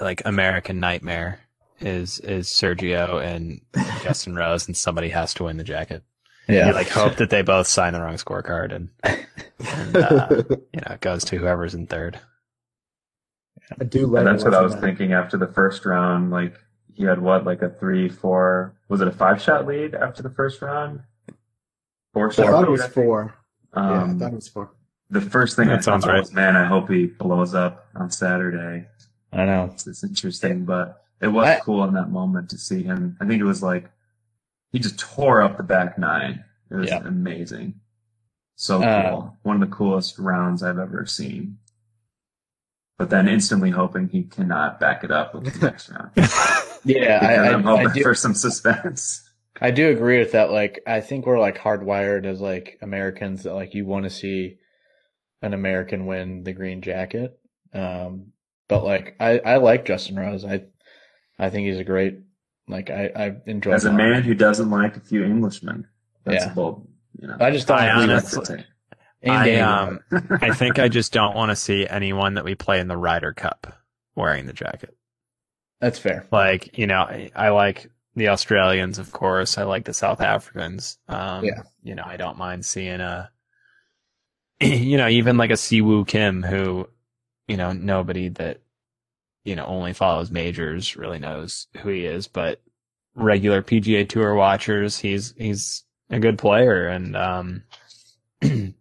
like 0.00 0.22
American 0.24 0.80
nightmare. 0.80 1.40
Is 1.80 2.20
is 2.20 2.48
Sergio 2.48 3.24
and 3.24 3.60
Justin 4.02 4.34
Rose, 4.34 4.66
and 4.66 4.76
somebody 4.76 5.08
has 5.08 5.32
to 5.34 5.44
win 5.44 5.56
the 5.56 5.64
jacket. 5.64 6.02
Yeah, 6.48 6.68
you 6.68 6.74
like 6.74 6.88
hope 6.88 7.16
that 7.16 7.30
they 7.30 7.42
both 7.42 7.66
sign 7.66 7.92
the 7.94 8.00
wrong 8.00 8.16
scorecard, 8.16 8.74
and, 8.74 8.88
and 9.04 9.96
uh, 9.96 10.26
you 10.72 10.80
know 10.86 10.94
it 10.94 11.00
goes 11.00 11.24
to 11.26 11.38
whoever's 11.38 11.74
in 11.74 11.86
third. 11.86 12.18
I 13.80 13.84
do 13.84 14.06
like. 14.06 14.24
that's 14.24 14.44
what 14.44 14.54
I 14.54 14.60
was 14.62 14.74
that. 14.74 14.80
thinking 14.80 15.12
after 15.12 15.36
the 15.36 15.46
first 15.46 15.84
round. 15.86 16.30
Like 16.30 16.54
he 16.92 17.04
had 17.04 17.20
what, 17.20 17.44
like 17.44 17.62
a 17.62 17.70
three, 17.70 18.08
four? 18.08 18.74
Was 18.88 19.00
it 19.00 19.08
a 19.08 19.12
five 19.12 19.40
shot 19.40 19.66
lead 19.66 19.94
after 19.94 20.22
the 20.22 20.30
first 20.30 20.60
round? 20.60 21.00
Four 22.12 22.30
I 22.30 22.34
shot. 22.34 22.46
thought 22.46 22.58
lead, 22.62 22.68
it 22.68 22.70
was 22.72 22.80
I 22.80 22.84
think. 22.84 22.94
four. 22.94 23.34
yeah, 23.76 23.80
I 23.82 24.02
Um, 24.02 24.18
thought 24.18 24.32
it 24.32 24.34
was 24.34 24.48
four. 24.48 24.70
the 25.08 25.20
first 25.20 25.56
thing 25.56 25.68
That 25.68 25.74
I 25.74 25.76
thought 25.76 25.84
sounds 25.84 26.06
right. 26.06 26.20
was, 26.20 26.32
man, 26.32 26.56
I 26.56 26.64
hope 26.66 26.90
he 26.90 27.06
blows 27.06 27.54
up 27.54 27.86
on 27.94 28.10
Saturday. 28.10 28.86
I 29.32 29.44
know. 29.44 29.70
It's, 29.72 29.86
it's 29.86 30.02
interesting, 30.02 30.64
but 30.64 31.04
it 31.20 31.28
was 31.28 31.46
I- 31.46 31.60
cool 31.60 31.84
in 31.84 31.94
that 31.94 32.10
moment 32.10 32.50
to 32.50 32.58
see 32.58 32.82
him. 32.82 33.16
I 33.20 33.26
think 33.26 33.40
it 33.40 33.44
was 33.44 33.62
like 33.62 33.90
he 34.72 34.78
just 34.78 34.98
tore 34.98 35.42
up 35.42 35.56
the 35.56 35.62
back 35.62 35.98
nine. 35.98 36.44
It 36.70 36.74
was 36.76 36.88
Yeah. 36.88 37.02
amazing. 37.04 37.74
So 38.56 38.82
Uh, 38.82 39.10
cool. 39.10 39.36
One 39.42 39.60
of 39.62 39.68
the 39.68 39.74
coolest 39.74 40.18
rounds 40.18 40.62
I've 40.62 40.78
ever 40.78 41.06
seen. 41.06 41.58
But 42.98 43.08
then 43.10 43.28
instantly 43.28 43.70
hoping 43.70 44.08
he 44.08 44.24
cannot 44.24 44.78
back 44.78 45.02
it 45.04 45.10
up 45.10 45.34
with 45.34 45.52
the 45.52 45.66
next 45.66 45.88
round. 45.90 46.10
Yeah, 46.82 47.18
I, 47.20 47.54
I 47.54 47.60
hoping 47.60 47.90
do. 47.92 48.02
for 48.02 48.14
some 48.14 48.32
suspense. 48.32 49.22
I 49.60 49.70
do 49.70 49.90
agree 49.90 50.18
with 50.18 50.32
that. 50.32 50.50
Like, 50.50 50.80
I 50.86 51.02
think 51.02 51.26
we're 51.26 51.38
like 51.38 51.58
hardwired 51.58 52.24
as 52.24 52.40
like 52.40 52.78
Americans 52.80 53.42
that 53.42 53.52
like 53.52 53.74
you 53.74 53.84
want 53.84 54.04
to 54.04 54.10
see 54.10 54.56
an 55.42 55.52
American 55.52 56.06
win 56.06 56.42
the 56.42 56.54
green 56.54 56.80
jacket. 56.80 57.38
Um, 57.74 58.32
but 58.66 58.82
like, 58.82 59.14
I, 59.20 59.40
I 59.40 59.56
like 59.58 59.84
Justin 59.84 60.16
Rose. 60.18 60.42
I, 60.42 60.62
I 61.40 61.50
think 61.50 61.66
he's 61.66 61.78
a 61.78 61.84
great, 61.84 62.18
like, 62.68 62.90
I, 62.90 63.10
I 63.16 63.36
enjoy 63.46 63.72
As 63.72 63.84
a 63.84 63.90
him. 63.90 63.96
man 63.96 64.22
who 64.22 64.34
doesn't 64.34 64.70
like 64.70 64.96
a 64.96 65.00
few 65.00 65.24
Englishmen, 65.24 65.86
that's 66.24 66.44
Yeah. 66.44 66.52
a 66.52 66.54
bold, 66.54 66.86
you 67.20 67.26
know. 67.26 67.36
I 67.40 67.50
just 67.50 67.66
don't 67.66 67.78
I 67.78 67.90
honestly- 67.90 68.64
I, 69.26 69.56
um, 69.56 70.00
I 70.40 70.54
think 70.54 70.78
I 70.78 70.88
just 70.88 71.12
don't 71.12 71.34
want 71.34 71.50
to 71.50 71.56
see 71.56 71.86
anyone 71.86 72.34
that 72.34 72.44
we 72.44 72.54
play 72.54 72.80
in 72.80 72.88
the 72.88 72.96
Ryder 72.96 73.32
Cup 73.34 73.66
wearing 74.14 74.46
the 74.46 74.52
jacket. 74.54 74.96
That's 75.80 75.98
fair. 75.98 76.26
Like, 76.30 76.78
you 76.78 76.86
know, 76.86 77.00
I, 77.02 77.30
I 77.34 77.48
like 77.50 77.90
the 78.16 78.28
Australians, 78.28 78.98
of 78.98 79.12
course. 79.12 79.58
I 79.58 79.64
like 79.64 79.84
the 79.84 79.92
South 79.94 80.20
Africans. 80.22 80.98
Um, 81.08 81.44
Yeah. 81.44 81.62
You 81.82 81.94
know, 81.94 82.04
I 82.06 82.16
don't 82.16 82.38
mind 82.38 82.64
seeing 82.64 83.00
a, 83.00 83.30
you 84.60 84.96
know, 84.96 85.08
even 85.08 85.36
like 85.36 85.50
a 85.50 85.56
Si 85.56 85.80
Woo 85.80 86.04
Kim 86.04 86.42
who, 86.42 86.88
you 87.48 87.56
know, 87.56 87.72
nobody 87.72 88.28
that, 88.30 88.60
you 89.44 89.56
know, 89.56 89.64
only 89.66 89.92
follows 89.92 90.30
majors 90.30 90.96
really 90.96 91.18
knows 91.18 91.66
who 91.78 91.88
he 91.90 92.04
is, 92.06 92.26
but 92.26 92.60
regular 93.14 93.62
PGA 93.62 94.08
Tour 94.08 94.34
watchers, 94.34 94.98
he's, 94.98 95.34
he's 95.36 95.84
a 96.10 96.18
good 96.18 96.38
player. 96.38 96.86
And, 96.86 97.16
um, 97.16 97.62
you 98.42 98.74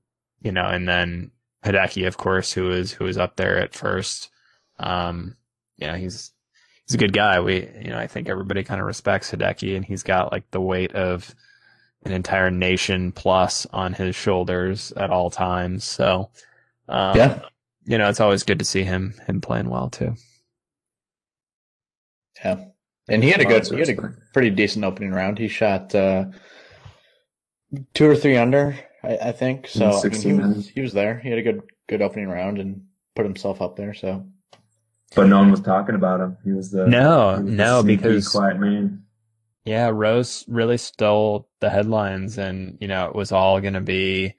know, 0.43 0.65
and 0.65 0.87
then 0.87 1.31
Hideki, 1.65 2.07
of 2.07 2.17
course, 2.17 2.51
who 2.53 2.71
is, 2.71 2.91
who 2.91 3.05
is 3.05 3.17
up 3.17 3.35
there 3.35 3.57
at 3.59 3.73
first. 3.73 4.29
Um, 4.79 5.35
you 5.77 5.87
know, 5.87 5.95
he's, 5.95 6.31
he's 6.85 6.95
a 6.95 6.97
good 6.99 7.13
guy. 7.13 7.39
We, 7.39 7.67
you 7.81 7.89
know, 7.89 7.97
I 7.97 8.07
think 8.07 8.29
everybody 8.29 8.63
kind 8.63 8.79
of 8.81 8.87
respects 8.87 9.31
Hideki 9.31 9.75
and 9.75 9.85
he's 9.85 10.03
got 10.03 10.31
like 10.31 10.49
the 10.51 10.61
weight 10.61 10.93
of 10.93 11.33
an 12.03 12.11
entire 12.13 12.49
nation 12.51 13.11
plus 13.11 13.65
on 13.73 13.93
his 13.93 14.15
shoulders 14.15 14.91
at 14.93 15.09
all 15.09 15.29
times. 15.29 15.83
So, 15.83 16.29
um, 16.87 17.17
Yeah. 17.17 17.41
you 17.85 17.97
know, 17.97 18.09
it's 18.09 18.21
always 18.21 18.43
good 18.43 18.59
to 18.59 18.65
see 18.65 18.83
him, 18.83 19.15
him 19.27 19.41
playing 19.41 19.69
well 19.69 19.89
too. 19.89 20.15
Yeah. 22.43 22.65
And 23.07 23.23
he 23.23 23.31
had 23.31 23.41
a 23.41 23.45
good, 23.45 23.65
he 23.67 23.79
had 23.79 23.89
a 23.89 24.13
pretty 24.33 24.51
decent 24.51 24.85
opening 24.85 25.11
round. 25.11 25.39
He 25.39 25.47
shot, 25.47 25.93
uh, 25.95 26.25
two 27.93 28.09
or 28.09 28.15
three 28.15 28.37
under, 28.37 28.77
I, 29.03 29.17
I 29.17 29.31
think. 29.31 29.67
So, 29.67 29.89
I 29.89 30.07
mean, 30.09 30.21
he, 30.21 30.33
was, 30.33 30.69
he 30.69 30.81
was 30.81 30.93
there. 30.93 31.17
He 31.19 31.29
had 31.29 31.39
a 31.39 31.43
good, 31.43 31.61
good 31.87 32.01
opening 32.01 32.29
round 32.29 32.59
and 32.59 32.83
put 33.15 33.25
himself 33.25 33.61
up 33.61 33.75
there. 33.75 33.93
So, 33.95 34.27
But 35.15 35.27
no 35.27 35.39
one 35.39 35.49
was 35.51 35.61
talking 35.61 35.95
about 35.95 36.19
him. 36.19 36.37
He 36.43 36.51
was 36.51 36.69
the 36.71 36.87
No, 36.87 37.39
was 37.41 37.51
no, 37.51 37.81
sneaky, 37.81 37.97
because- 38.03 38.27
quiet 38.29 38.59
man. 38.59 39.03
Yeah, 39.65 39.89
Rose 39.93 40.45
really 40.47 40.77
stole 40.77 41.47
the 41.59 41.69
headlines 41.69 42.37
and, 42.39 42.77
you 42.79 42.87
know, 42.87 43.07
it 43.09 43.15
was 43.15 43.31
all 43.31 43.59
going 43.59 43.73
to 43.75 43.81
be, 43.81 44.33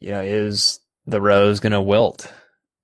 you 0.00 0.10
know, 0.10 0.22
is 0.22 0.80
the 1.06 1.20
Rose 1.20 1.60
going 1.60 1.72
to 1.72 1.82
wilt? 1.82 2.32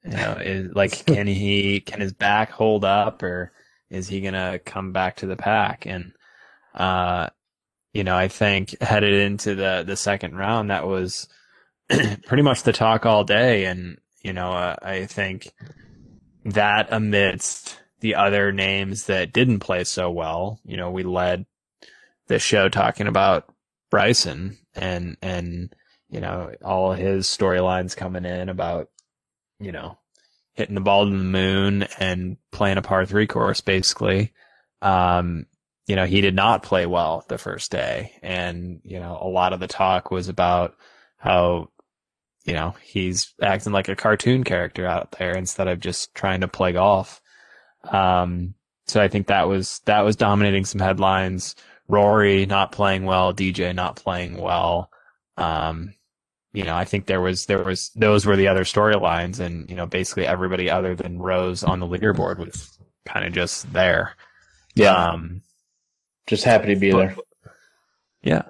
You 0.04 0.10
know, 0.12 0.36
is 0.40 0.72
like, 0.74 1.06
can 1.06 1.26
he, 1.26 1.80
can 1.80 2.00
his 2.00 2.12
back 2.12 2.50
hold 2.50 2.84
up 2.84 3.22
or 3.22 3.52
is 3.92 4.08
he 4.08 4.20
going 4.20 4.34
to 4.34 4.60
come 4.64 4.92
back 4.92 5.16
to 5.16 5.26
the 5.26 5.36
pack? 5.36 5.86
And, 5.86 6.12
uh, 6.74 7.28
you 7.92 8.04
know, 8.04 8.16
I 8.16 8.28
think 8.28 8.80
headed 8.80 9.12
into 9.12 9.54
the, 9.54 9.84
the 9.86 9.96
second 9.96 10.36
round, 10.36 10.70
that 10.70 10.86
was 10.86 11.28
pretty 12.26 12.42
much 12.42 12.62
the 12.62 12.72
talk 12.72 13.06
all 13.06 13.24
day. 13.24 13.66
And, 13.66 13.98
you 14.22 14.32
know, 14.32 14.52
uh, 14.52 14.76
I 14.82 15.06
think 15.06 15.52
that 16.44 16.88
amidst 16.90 17.78
the 18.00 18.14
other 18.14 18.50
names 18.50 19.06
that 19.06 19.32
didn't 19.32 19.60
play 19.60 19.84
so 19.84 20.10
well, 20.10 20.58
you 20.64 20.76
know, 20.76 20.90
we 20.90 21.02
led 21.02 21.46
the 22.28 22.38
show 22.38 22.68
talking 22.68 23.06
about 23.06 23.52
Bryson 23.90 24.56
and 24.74 25.18
and 25.20 25.74
you 26.08 26.20
know 26.20 26.50
all 26.64 26.92
his 26.92 27.26
storylines 27.26 27.94
coming 27.94 28.24
in 28.24 28.48
about 28.48 28.88
you 29.60 29.70
know 29.70 29.98
hitting 30.54 30.74
the 30.74 30.80
ball 30.80 31.04
to 31.04 31.10
the 31.10 31.24
moon 31.24 31.84
and 31.98 32.36
playing 32.50 32.78
a 32.78 32.82
par 32.82 33.06
three 33.06 33.26
course 33.26 33.60
basically. 33.60 34.32
Um, 34.80 35.46
you 35.86 35.96
know 35.96 36.06
he 36.06 36.20
did 36.20 36.34
not 36.34 36.62
play 36.62 36.86
well 36.86 37.24
the 37.28 37.38
first 37.38 37.70
day, 37.70 38.12
and 38.22 38.80
you 38.84 39.00
know 39.00 39.18
a 39.20 39.28
lot 39.28 39.52
of 39.52 39.60
the 39.60 39.66
talk 39.66 40.10
was 40.10 40.28
about 40.28 40.76
how 41.16 41.68
you 42.44 42.54
know, 42.54 42.74
he's 42.82 43.34
acting 43.40 43.72
like 43.72 43.88
a 43.88 43.96
cartoon 43.96 44.44
character 44.44 44.86
out 44.86 45.12
there 45.12 45.36
instead 45.36 45.68
of 45.68 45.80
just 45.80 46.14
trying 46.14 46.40
to 46.40 46.48
play 46.48 46.72
golf. 46.72 47.20
Um, 47.84 48.54
so 48.86 49.00
I 49.00 49.08
think 49.08 49.28
that 49.28 49.48
was, 49.48 49.80
that 49.84 50.00
was 50.00 50.16
dominating 50.16 50.64
some 50.64 50.80
headlines. 50.80 51.54
Rory 51.88 52.46
not 52.46 52.72
playing 52.72 53.04
well, 53.04 53.32
DJ 53.32 53.74
not 53.74 53.96
playing 53.96 54.38
well. 54.38 54.90
Um, 55.36 55.94
you 56.52 56.64
know, 56.64 56.74
I 56.74 56.84
think 56.84 57.06
there 57.06 57.20
was, 57.20 57.46
there 57.46 57.62
was, 57.62 57.90
those 57.94 58.26
were 58.26 58.36
the 58.36 58.48
other 58.48 58.64
storylines 58.64 59.40
and, 59.40 59.68
you 59.70 59.76
know, 59.76 59.86
basically 59.86 60.26
everybody 60.26 60.68
other 60.68 60.94
than 60.94 61.18
Rose 61.18 61.64
on 61.64 61.80
the 61.80 61.86
leaderboard 61.86 62.38
was 62.38 62.78
kind 63.06 63.26
of 63.26 63.32
just 63.32 63.72
there. 63.72 64.14
Yeah. 64.74 64.94
Um, 64.94 65.42
Just 66.26 66.44
happy 66.44 66.74
to 66.74 66.80
be 66.80 66.92
there. 66.92 67.16
yeah. 68.22 68.42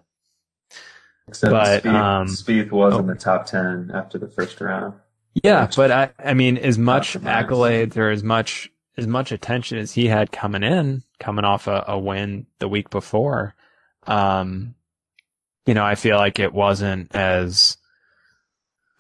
Except 1.29 1.53
But, 1.53 1.83
Spieth, 1.85 1.95
um, 1.95 2.27
Spieth 2.27 2.71
was 2.71 2.95
oh. 2.95 2.99
in 2.99 3.07
the 3.07 3.15
top 3.15 3.47
10 3.47 3.93
after 3.95 4.19
the 4.19 4.29
first 4.29 4.61
round. 4.61 4.95
Yeah, 5.43 5.69
but 5.75 5.91
I, 5.91 6.11
I 6.19 6.35
mean, 6.35 6.59
as 6.59 6.77
much 6.77 7.15
accolades 7.15 7.97
or 7.97 8.11
as 8.11 8.23
much, 8.23 8.71
as 8.99 9.07
much 9.07 9.33
attention 9.33 9.79
as 9.79 9.93
he 9.93 10.07
had 10.07 10.31
coming 10.31 10.63
in, 10.63 11.03
coming 11.19 11.45
off 11.45 11.69
a, 11.69 11.85
a 11.89 11.99
win 11.99 12.47
the 12.59 12.69
week 12.69 12.91
before, 12.91 13.55
um, 14.07 14.75
you 15.65 15.73
know, 15.73 15.85
I 15.85 15.95
feel 15.95 16.17
like 16.17 16.39
it 16.39 16.53
wasn't 16.53 17.15
as, 17.15 17.79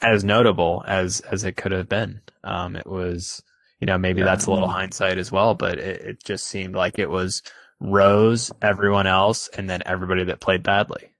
as 0.02 0.24
notable 0.24 0.84
as, 0.86 1.20
as 1.22 1.44
it 1.44 1.56
could 1.56 1.72
have 1.72 1.88
been. 1.88 2.22
Um, 2.44 2.76
it 2.76 2.86
was, 2.86 3.42
you 3.80 3.86
know, 3.86 3.98
maybe 3.98 4.22
Yeah. 4.22 4.24
that's 4.24 4.46
a 4.46 4.52
little 4.52 4.68
hindsight 4.68 5.18
as 5.18 5.32
well, 5.32 5.54
but 5.54 5.78
it, 5.78 6.02
it 6.02 6.24
just 6.24 6.46
seemed 6.46 6.74
like 6.76 6.98
it 6.98 7.10
was 7.10 7.42
Rose, 7.80 8.52
everyone 8.62 9.06
else, 9.08 9.48
and 9.56 9.70
then 9.70 9.82
everybody 9.86 10.24
that 10.24 10.40
played 10.40 10.62
badly. 10.64 11.12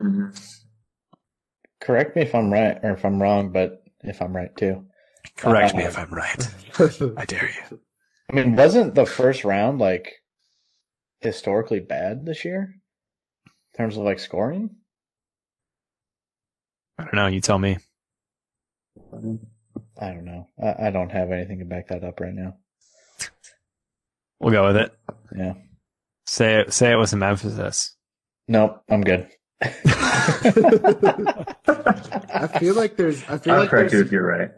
hmm 0.00 0.26
Correct 1.80 2.16
me 2.16 2.22
if 2.22 2.34
I'm 2.34 2.52
right 2.52 2.78
or 2.82 2.92
if 2.92 3.04
I'm 3.04 3.20
wrong, 3.22 3.52
but 3.52 3.82
if 4.02 4.22
I'm 4.22 4.34
right 4.36 4.54
too. 4.56 4.86
Correct 5.36 5.74
Uh, 5.74 5.76
me 5.76 5.84
if 5.84 5.98
I'm 5.98 6.10
right. 6.10 6.48
I 7.16 7.24
dare 7.26 7.50
you. 7.50 7.80
I 8.30 8.34
mean, 8.34 8.56
wasn't 8.56 8.94
the 8.94 9.06
first 9.06 9.44
round 9.44 9.78
like 9.80 10.12
historically 11.20 11.80
bad 11.80 12.26
this 12.26 12.44
year 12.44 12.76
in 13.74 13.78
terms 13.78 13.96
of 13.96 14.04
like 14.04 14.20
scoring? 14.20 14.70
I 16.98 17.04
don't 17.04 17.14
know. 17.14 17.26
You 17.28 17.40
tell 17.40 17.58
me. 17.58 17.78
I 20.00 20.06
don't 20.08 20.24
know. 20.24 20.48
I, 20.62 20.88
I 20.88 20.90
don't 20.90 21.10
have 21.10 21.30
anything 21.30 21.58
to 21.60 21.64
back 21.64 21.88
that 21.88 22.04
up 22.04 22.20
right 22.20 22.34
now. 22.34 22.56
We'll 24.40 24.52
go 24.52 24.66
with 24.66 24.76
it. 24.76 24.94
Yeah. 25.36 25.54
Say 26.26 26.60
it, 26.60 26.72
say 26.72 26.92
it 26.92 26.96
with 26.96 27.10
some 27.10 27.22
emphasis. 27.22 27.96
Nope, 28.48 28.82
I'm 28.90 29.02
good. 29.02 29.28
I 32.34 32.48
feel 32.58 32.74
like 32.74 32.96
there's. 32.96 33.22
I 33.28 33.38
feel 33.38 33.54
I'll 33.54 33.60
like 33.60 33.70
correct 33.70 33.92
you 33.92 34.00
if 34.00 34.10
you're 34.10 34.26
right. 34.26 34.50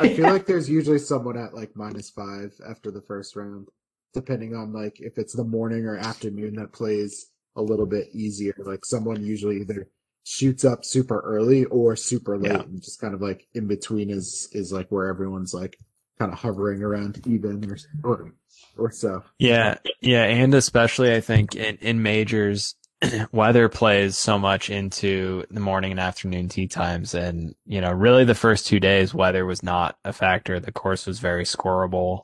I 0.00 0.08
feel 0.08 0.30
like 0.30 0.46
there's 0.46 0.70
usually 0.70 0.98
someone 0.98 1.36
at 1.36 1.52
like 1.54 1.76
minus 1.76 2.08
five 2.10 2.54
after 2.68 2.90
the 2.90 3.02
first 3.02 3.36
round, 3.36 3.68
depending 4.14 4.54
on 4.54 4.72
like 4.72 4.96
if 5.00 5.18
it's 5.18 5.34
the 5.34 5.44
morning 5.44 5.84
or 5.84 5.98
afternoon 5.98 6.54
that 6.54 6.72
plays 6.72 7.26
a 7.56 7.62
little 7.62 7.86
bit 7.86 8.08
easier. 8.14 8.54
Like 8.58 8.84
someone 8.84 9.22
usually 9.22 9.60
either 9.60 9.88
shoots 10.24 10.64
up 10.64 10.84
super 10.84 11.20
early 11.20 11.64
or 11.66 11.96
super 11.96 12.38
late, 12.38 12.52
Yeah. 12.52 12.62
and 12.62 12.82
just 12.82 13.00
kind 13.00 13.14
of 13.14 13.20
like 13.22 13.46
in 13.54 13.66
between 13.66 14.10
is 14.10 14.48
is 14.52 14.72
like 14.72 14.88
where 14.90 15.08
everyone's 15.08 15.54
like 15.54 15.78
kind 16.18 16.32
of 16.32 16.38
hovering 16.38 16.82
around 16.82 17.20
even 17.26 17.64
or 17.70 17.76
or, 18.02 18.34
or 18.78 18.90
so. 18.90 19.22
Yeah, 19.38 19.78
yeah, 20.00 20.24
and 20.24 20.54
especially 20.54 21.14
I 21.14 21.20
think 21.20 21.54
in, 21.56 21.76
in 21.76 22.02
majors, 22.02 22.74
weather 23.32 23.68
plays 23.68 24.16
so 24.16 24.38
much 24.38 24.70
into 24.70 25.44
the 25.50 25.60
morning 25.60 25.90
and 25.90 26.00
afternoon 26.00 26.48
tee 26.48 26.68
times, 26.68 27.14
and 27.14 27.54
you 27.66 27.80
know, 27.80 27.92
really 27.92 28.24
the 28.24 28.34
first 28.34 28.66
two 28.66 28.80
days, 28.80 29.12
weather 29.12 29.44
was 29.44 29.62
not 29.62 29.98
a 30.04 30.12
factor. 30.12 30.58
The 30.60 30.72
course 30.72 31.06
was 31.06 31.18
very 31.18 31.44
scoreable. 31.44 32.22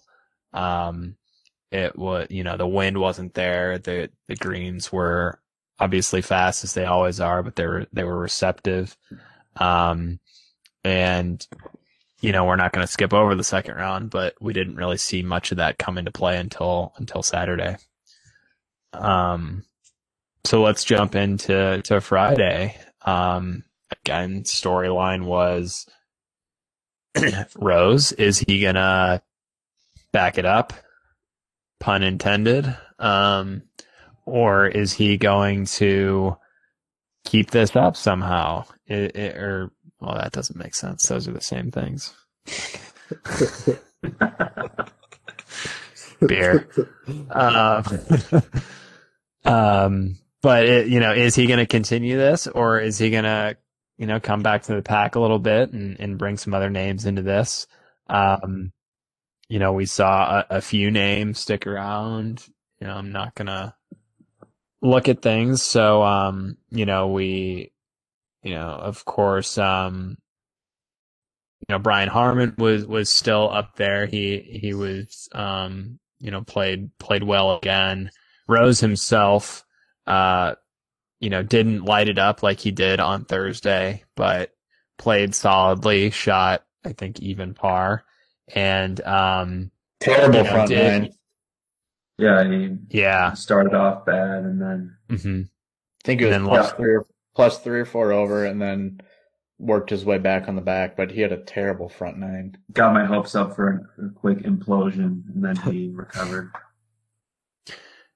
Um, 0.53 1.17
it 1.71 1.97
was, 1.99 2.29
you 2.31 2.45
know, 2.45 2.57
the 2.57 2.67
wind 2.67 2.99
wasn't 2.99 3.35
there. 3.35 3.79
The 3.79 4.11
the 4.29 4.37
greens 4.37 4.93
were 4.93 5.40
obviously 5.81 6.21
fast 6.21 6.63
as 6.63 6.75
they 6.75 6.85
always 6.85 7.19
are, 7.21 7.43
but 7.43 7.57
they 7.57 7.67
were 7.67 7.87
they 7.93 8.05
were 8.05 8.19
receptive. 8.19 8.97
Um, 9.57 10.21
and 10.85 11.45
you 12.21 12.33
know, 12.33 12.45
we're 12.45 12.57
not 12.57 12.73
going 12.73 12.87
to 12.87 12.93
skip 12.93 13.15
over 13.15 13.35
the 13.35 13.43
second 13.43 13.77
round, 13.77 14.11
but 14.11 14.35
we 14.41 14.53
didn't 14.53 14.77
really 14.77 14.99
see 14.99 15.23
much 15.23 15.53
of 15.53 15.57
that 15.57 15.79
come 15.79 15.97
into 15.97 16.11
play 16.11 16.37
until 16.37 16.93
until 16.99 17.23
Saturday. 17.23 17.77
Um, 18.93 19.65
so 20.45 20.63
let's 20.63 20.85
jump 20.85 21.15
into 21.15 21.81
to 21.83 22.01
Friday. 22.01 22.77
Um, 23.03 23.65
again, 23.91 24.43
storyline 24.43 25.25
was 25.25 25.87
Rose. 27.57 28.13
Is 28.13 28.39
he 28.39 28.61
gonna 28.61 29.23
back 30.13 30.39
it 30.39 30.45
up? 30.45 30.75
Pun 31.79 32.03
intended. 32.03 32.77
Um, 32.99 33.63
or 34.31 34.67
is 34.67 34.93
he 34.93 35.17
going 35.17 35.67
to 35.67 36.37
keep 37.25 37.51
this 37.51 37.75
up 37.77 37.97
somehow? 37.97 38.65
It, 38.87 39.17
it, 39.17 39.37
or 39.37 39.71
well, 40.01 40.15
that 40.15 40.33
doesn't 40.33 40.59
make 40.59 40.75
sense. 40.75 41.07
Those 41.07 41.29
are 41.29 41.33
the 41.33 41.41
same 41.41 41.71
things. 41.71 42.15
Beer. 46.27 46.69
Um, 47.31 47.85
um, 49.45 50.19
but 50.43 50.67
it, 50.67 50.89
you 50.89 51.01
know, 51.01 51.13
is 51.13 51.35
he 51.35 51.47
going 51.47 51.59
to 51.59 51.67
continue 51.67 52.17
this, 52.17 52.47
or 52.47 52.81
is 52.81 52.99
he 52.99 53.11
going 53.11 53.25
to, 53.25 53.57
you 53.99 54.07
know, 54.07 54.21
come 54.21 54.43
back 54.43 54.63
to 54.65 54.75
the 54.75 54.83
pack 54.83 55.15
a 55.15 55.21
little 55.21 55.39
bit 55.39 55.73
and, 55.73 55.99
and 56.01 56.19
bring 56.19 56.37
some 56.37 56.55
other 56.55 56.71
names 56.71 57.05
into 57.05 57.23
this? 57.23 57.67
Um, 58.09 58.73
you 59.49 59.59
know, 59.59 59.73
we 59.73 59.87
saw 59.87 60.45
a, 60.49 60.57
a 60.57 60.61
few 60.61 60.91
names 60.91 61.41
stick 61.41 61.67
around. 61.67 62.47
You 62.81 62.87
know, 62.87 62.95
I'm 62.95 63.13
not 63.13 63.35
gonna 63.35 63.75
look 64.83 65.09
at 65.09 65.23
things. 65.23 65.63
So, 65.63 66.03
um, 66.03 66.57
you 66.71 66.87
know, 66.87 67.09
we, 67.09 67.73
you 68.43 68.55
know, 68.55 68.69
of 68.71 69.05
course, 69.05 69.59
um, 69.59 70.17
you 71.69 71.75
know, 71.75 71.79
Brian 71.79 72.09
Harman 72.09 72.55
was, 72.59 72.87
was 72.87 73.11
still 73.11 73.51
up 73.53 73.77
there. 73.77 74.07
He, 74.07 74.39
he 74.41 74.75
was, 74.75 75.29
um, 75.33 75.99
you 76.19 76.31
know, 76.31 76.43
played, 76.43 76.91
played 76.99 77.23
well 77.23 77.57
again. 77.59 78.11
Rose 78.49 78.81
himself, 78.81 79.65
uh, 80.07 80.55
you 81.21 81.31
know, 81.31 81.43
didn't 81.43 81.85
light 81.85 82.09
it 82.09 82.19
up 82.19 82.43
like 82.43 82.59
he 82.61 82.71
did 82.71 82.99
on 82.99 83.25
Thursday, 83.27 84.05
but 84.17 84.53
played 84.99 85.35
solidly, 85.35 86.11
shot, 86.11 86.65
I 86.85 86.93
think, 86.93 87.21
even 87.21 87.55
par. 87.55 88.05
And, 88.55 89.01
um, 89.03 89.71
Terrible 90.01 90.39
You 90.39 90.45
know, 90.45 90.51
front 90.51 90.69
did- 90.71 91.03
nine. 91.03 91.13
Yeah, 92.21 92.45
he 92.45 92.77
yeah. 92.91 93.33
started 93.33 93.75
off 93.75 94.05
bad 94.05 94.45
and 94.45 94.61
then 94.61 94.97
mm-hmm. 95.09 95.43
I 95.43 96.05
think 96.05 96.21
it 96.21 96.27
was 96.27 96.35
then 96.35 96.45
plus 96.45 96.67
lost. 96.67 96.77
three 96.77 96.95
or 96.95 97.07
plus 97.35 97.59
three 97.61 97.81
or 97.81 97.85
four 97.85 98.13
over, 98.13 98.45
and 98.45 98.61
then 98.61 99.01
worked 99.59 99.91
his 99.91 100.05
way 100.05 100.19
back 100.19 100.49
on 100.49 100.57
the 100.57 100.63
back. 100.63 100.97
But 100.97 101.11
he 101.11 101.21
had 101.21 101.33
a 101.33 101.43
terrible 101.43 101.89
front 101.89 102.19
nine. 102.19 102.57
got 102.73 102.95
my 102.95 103.05
hopes 103.05 103.35
up 103.35 103.55
for 103.55 103.89
a, 103.99 104.07
a 104.07 104.11
quick 104.11 104.39
implosion 104.39 105.23
and 105.35 105.45
then 105.45 105.57
he 105.57 105.91
recovered. 105.95 106.51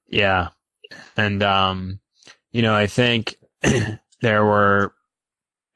Yeah. 0.06 0.48
And, 1.16 1.42
um, 1.42 2.00
you 2.52 2.62
know, 2.62 2.74
I 2.74 2.86
think 2.86 3.36
there 4.20 4.44
were, 4.44 4.94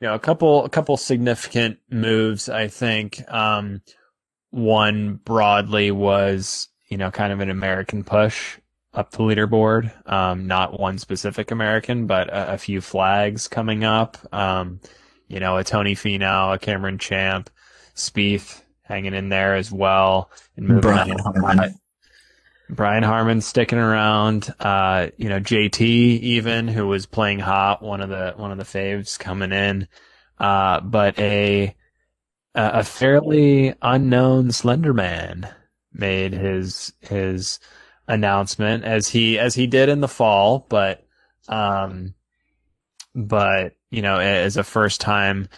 you 0.01 0.09
know, 0.09 0.15
a 0.15 0.19
couple, 0.19 0.65
a 0.65 0.69
couple 0.69 0.97
significant 0.97 1.79
moves. 1.91 2.49
I 2.49 2.69
think, 2.69 3.23
um, 3.33 3.83
one 4.51 5.17
broadly 5.17 5.91
was, 5.91 6.68
you 6.89 6.97
know, 6.97 7.11
kind 7.11 7.33
of 7.33 7.41
an 7.41 7.51
American 7.51 8.05
push 8.05 8.59
up 8.95 9.11
the 9.11 9.19
leaderboard. 9.19 9.93
Um, 10.11 10.47
not 10.47 10.79
one 10.79 10.99
specific 10.99 11.51
American, 11.51 12.07
but 12.07 12.29
a, 12.29 12.55
a 12.55 12.59
few 12.59 12.81
flags 12.81 13.49
coming 13.49 13.85
up. 13.85 14.19
Um, 14.33 14.81
you 15.29 15.41
know, 15.41 15.57
a 15.59 15.65
Tony 15.65 15.95
Finau, 15.95 16.55
a 16.55 16.59
Cameron 16.59 16.99
Champ, 16.99 17.51
Spieth 17.95 18.63
hanging 18.83 19.15
in 19.15 19.29
there 19.29 19.55
as 19.55 19.71
well. 19.71 20.31
And 20.57 20.67
moving 20.67 20.81
Brian. 20.81 21.19
Harman. 21.19 21.75
Brian 22.71 23.03
Harman 23.03 23.41
sticking 23.41 23.79
around. 23.79 24.53
Uh, 24.59 25.09
you 25.17 25.29
know, 25.29 25.41
JT 25.41 25.81
even 25.81 26.69
who 26.69 26.87
was 26.87 27.07
playing 27.07 27.39
hot, 27.39 27.83
one 27.83 28.01
of 28.01 28.09
the 28.09 28.35
one 28.37 28.53
of 28.53 28.59
the 28.59 28.65
faves 28.65 29.19
coming 29.19 29.53
in. 29.53 29.89
Uh, 30.39 30.81
but 30.81 31.19
a 31.19 31.75
a 32.55 32.83
fairly 32.83 33.75
unknown 33.83 34.51
Slender 34.51 34.95
Man 34.95 35.49
made 35.93 36.33
his 36.33 36.93
his 37.01 37.61
announcement 38.07 38.85
as 38.85 39.09
he 39.09 39.39
as 39.39 39.55
he 39.55 39.67
did 39.67 39.89
in 39.89 40.01
the 40.01 40.09
fall, 40.09 40.67
but 40.69 41.07
um, 41.49 42.15
but 43.15 43.75
you 43.91 44.03
know, 44.03 44.19
as 44.19 44.57
a 44.57 44.65
first 44.65 45.01
time 45.01 45.49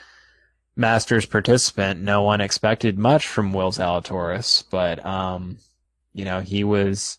Masters 0.76 1.26
participant, 1.26 2.00
no 2.00 2.22
one 2.22 2.40
expected 2.40 2.98
much 2.98 3.26
from 3.26 3.52
Will 3.52 3.72
Zalatoris, 3.72 4.64
but 4.70 5.04
um, 5.04 5.58
you 6.14 6.24
know, 6.24 6.40
he 6.40 6.64
was 6.64 7.18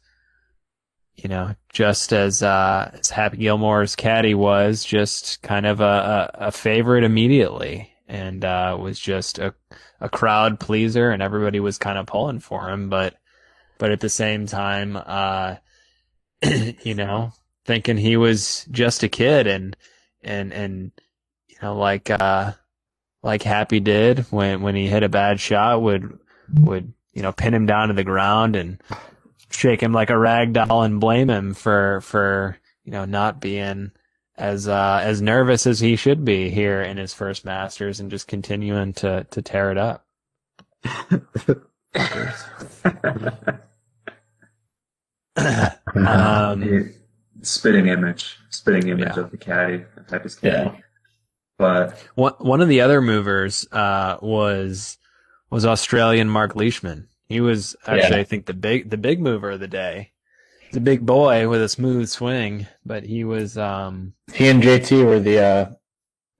you 1.15 1.29
know, 1.29 1.55
just 1.71 2.13
as 2.13 2.41
uh, 2.41 2.91
as 2.99 3.09
Happy 3.09 3.37
Gilmore's 3.37 3.95
caddy 3.95 4.33
was, 4.33 4.83
just 4.83 5.41
kind 5.41 5.65
of 5.65 5.79
a, 5.79 6.29
a, 6.33 6.47
a 6.47 6.51
favorite 6.51 7.03
immediately, 7.03 7.91
and 8.07 8.43
uh, 8.43 8.75
was 8.79 8.99
just 8.99 9.37
a 9.37 9.53
a 10.01 10.09
crowd 10.09 10.59
pleaser, 10.59 11.11
and 11.11 11.21
everybody 11.21 11.59
was 11.59 11.77
kind 11.77 11.97
of 11.97 12.07
pulling 12.07 12.39
for 12.39 12.69
him. 12.69 12.89
But 12.89 13.15
but 13.77 13.91
at 13.91 13.99
the 13.99 14.09
same 14.09 14.47
time, 14.47 14.97
uh, 14.97 15.55
you 16.83 16.95
know, 16.95 17.31
thinking 17.65 17.97
he 17.97 18.17
was 18.17 18.65
just 18.71 19.03
a 19.03 19.09
kid, 19.09 19.47
and 19.47 19.77
and 20.23 20.51
and 20.51 20.91
you 21.47 21.55
know, 21.61 21.77
like 21.77 22.09
uh, 22.09 22.53
like 23.23 23.43
Happy 23.43 23.79
did 23.79 24.19
when 24.31 24.61
when 24.61 24.75
he 24.75 24.87
hit 24.87 25.03
a 25.03 25.09
bad 25.09 25.39
shot, 25.39 25.81
would 25.81 26.19
would 26.53 26.93
you 27.13 27.21
know 27.21 27.31
pin 27.31 27.53
him 27.53 27.65
down 27.65 27.89
to 27.89 27.93
the 27.93 28.03
ground 28.03 28.55
and 28.55 28.81
shake 29.49 29.81
him 29.81 29.93
like 29.93 30.09
a 30.09 30.17
rag 30.17 30.53
doll 30.53 30.83
and 30.83 30.99
blame 30.99 31.29
him 31.29 31.53
for 31.53 32.01
for 32.01 32.57
you 32.83 32.91
know 32.91 33.05
not 33.05 33.39
being 33.39 33.91
as 34.41 34.67
uh, 34.67 34.99
as 35.03 35.21
nervous 35.21 35.67
as 35.67 35.79
he 35.79 35.95
should 35.95 36.25
be 36.25 36.49
here 36.49 36.81
in 36.81 36.97
his 36.97 37.13
first 37.13 37.45
Masters 37.45 37.99
and 37.99 38.09
just 38.09 38.27
continuing 38.27 38.93
to 38.93 39.25
to 39.29 39.41
tear 39.41 39.71
it 39.71 39.77
up. 39.77 40.05
um, 45.95 46.93
spitting 47.41 47.87
image, 47.87 48.37
spitting 48.49 48.87
image 48.89 49.13
Yeah. 49.15 49.23
of 49.23 49.31
the 49.31 49.37
caddy, 49.37 49.85
the 49.95 50.01
type 50.01 50.25
of 50.25 50.41
caddy. 50.41 50.69
Yeah. 50.69 50.75
But 51.57 51.97
one 52.15 52.33
one 52.39 52.61
of 52.61 52.67
the 52.67 52.81
other 52.81 53.01
movers 53.01 53.67
uh, 53.71 54.17
was 54.21 54.97
was 55.51 55.65
Australian 55.65 56.29
Mark 56.29 56.55
Leishman. 56.55 57.07
He 57.27 57.39
was 57.41 57.75
actually, 57.85 58.15
Yeah. 58.15 58.21
I 58.21 58.23
think, 58.23 58.47
the 58.47 58.53
big 58.55 58.89
the 58.89 58.97
big 58.97 59.21
mover 59.21 59.51
of 59.51 59.59
the 59.59 59.67
day. 59.67 60.11
He's 60.71 60.77
a 60.77 60.79
big 60.79 61.05
boy 61.05 61.49
with 61.49 61.61
a 61.61 61.67
smooth 61.67 62.07
swing, 62.07 62.65
but 62.85 63.03
he 63.03 63.25
was 63.25 63.57
um, 63.57 64.13
He 64.33 64.47
and 64.47 64.63
JT 64.63 65.05
were 65.05 65.19
the 65.19 65.39
uh, 65.39 65.71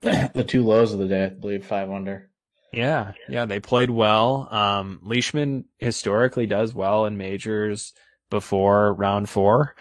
the 0.32 0.42
two 0.42 0.64
lows 0.64 0.94
of 0.94 1.00
the 1.00 1.06
day, 1.06 1.26
I 1.26 1.28
believe, 1.28 1.66
five 1.66 1.90
under. 1.90 2.30
Yeah, 2.72 3.12
yeah, 3.28 3.44
they 3.44 3.60
played 3.60 3.90
well. 3.90 4.48
Um, 4.50 5.00
Leishman 5.02 5.66
historically 5.76 6.46
does 6.46 6.72
well 6.72 7.04
in 7.04 7.18
majors 7.18 7.92
before 8.30 8.94
round 8.94 9.28
four. 9.28 9.74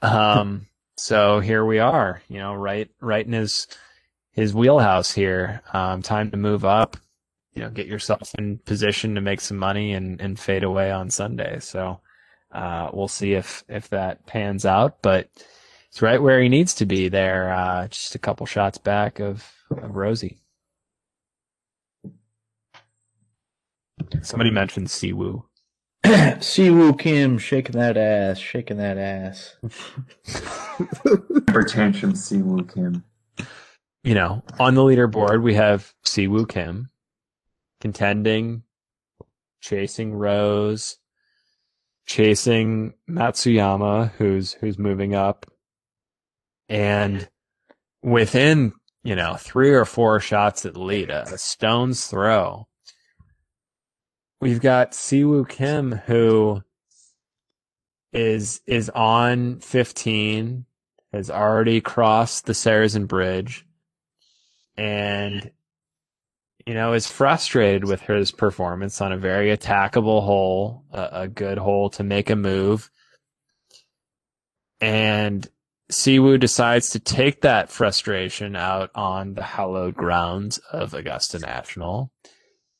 Um, 0.00 0.68
so 0.96 1.40
here 1.40 1.66
we 1.66 1.78
are, 1.78 2.22
you 2.28 2.38
know, 2.38 2.54
right, 2.54 2.88
right 3.02 3.26
in 3.26 3.34
his, 3.34 3.66
his 4.32 4.54
wheelhouse 4.54 5.12
here. 5.12 5.60
Um, 5.74 6.00
time 6.00 6.30
to 6.30 6.38
move 6.38 6.64
up, 6.64 6.96
you 7.52 7.60
know, 7.60 7.68
get 7.68 7.86
yourself 7.86 8.34
in 8.38 8.56
position 8.56 9.16
to 9.16 9.20
make 9.20 9.42
some 9.42 9.58
money 9.58 9.92
and, 9.92 10.18
and 10.18 10.40
fade 10.40 10.64
away 10.64 10.90
on 10.90 11.10
Sunday. 11.10 11.58
So, 11.60 12.00
uh, 12.52 12.90
we'll 12.92 13.08
see 13.08 13.34
if, 13.34 13.64
if 13.68 13.88
that 13.90 14.26
pans 14.26 14.64
out, 14.64 15.02
but 15.02 15.28
it's 15.88 16.02
right 16.02 16.22
where 16.22 16.40
he 16.40 16.48
needs 16.48 16.74
to 16.74 16.86
be 16.86 17.08
there, 17.08 17.52
uh, 17.52 17.88
just 17.88 18.14
a 18.14 18.18
couple 18.18 18.46
shots 18.46 18.78
back 18.78 19.20
of, 19.20 19.50
of 19.70 19.96
Rosie. 19.96 20.38
Somebody 24.22 24.50
mentioned 24.50 24.90
Si 24.90 25.12
Woo. 25.12 25.44
Si 26.40 26.70
Woo 26.70 26.94
Kim 26.94 27.38
shaking 27.38 27.78
that 27.78 27.96
ass, 27.96 28.38
shaking 28.38 28.76
that 28.78 28.96
ass. 28.96 29.56
hypertension 31.46 32.16
Si 32.16 32.38
Woo 32.38 32.64
Kim. 32.64 33.04
You 34.04 34.14
know, 34.14 34.42
on 34.58 34.74
the 34.74 34.82
leaderboard 34.82 35.42
we 35.42 35.54
have 35.54 35.92
Si 36.04 36.28
Woo 36.28 36.46
Kim 36.46 36.88
contending, 37.80 38.62
chasing 39.60 40.14
Rose, 40.14 40.98
chasing 42.08 42.94
Matsuyama, 43.08 44.10
who's 44.12 44.54
who's 44.54 44.78
moving 44.78 45.14
up, 45.14 45.46
and 46.68 47.28
within 48.02 48.72
you 49.04 49.14
know 49.14 49.36
three 49.38 49.70
or 49.70 49.84
four 49.84 50.18
shots 50.18 50.66
at 50.66 50.76
lead, 50.76 51.10
a, 51.10 51.38
stone's 51.38 52.06
throw. 52.06 52.66
We've 54.40 54.60
got 54.60 54.94
Si 54.94 55.24
Woo 55.24 55.44
Kim 55.44 55.92
who 55.92 56.62
is 58.12 58.62
is 58.66 58.88
on 58.90 59.60
15, 59.60 60.64
has 61.12 61.30
already 61.30 61.80
crossed 61.80 62.46
the 62.46 62.54
Sarazen 62.54 63.06
Bridge, 63.06 63.66
and 64.76 65.50
you 66.68 66.74
know 66.74 66.92
is 66.92 67.06
frustrated 67.06 67.84
with 67.84 68.02
his 68.02 68.30
performance 68.30 69.00
on 69.00 69.12
a 69.12 69.18
very 69.18 69.56
attackable 69.56 70.22
hole, 70.22 70.84
a, 70.92 71.08
a 71.12 71.28
good 71.28 71.58
hole 71.58 71.90
to 71.90 72.04
make 72.04 72.30
a 72.30 72.36
move, 72.36 72.90
and 74.80 75.48
Si 75.90 76.18
Woo 76.18 76.36
decides 76.36 76.90
to 76.90 77.00
take 77.00 77.40
that 77.40 77.70
frustration 77.70 78.54
out 78.54 78.90
on 78.94 79.34
the 79.34 79.42
hallowed 79.42 79.94
grounds 79.94 80.58
of 80.70 80.92
Augusta 80.92 81.38
National 81.38 82.12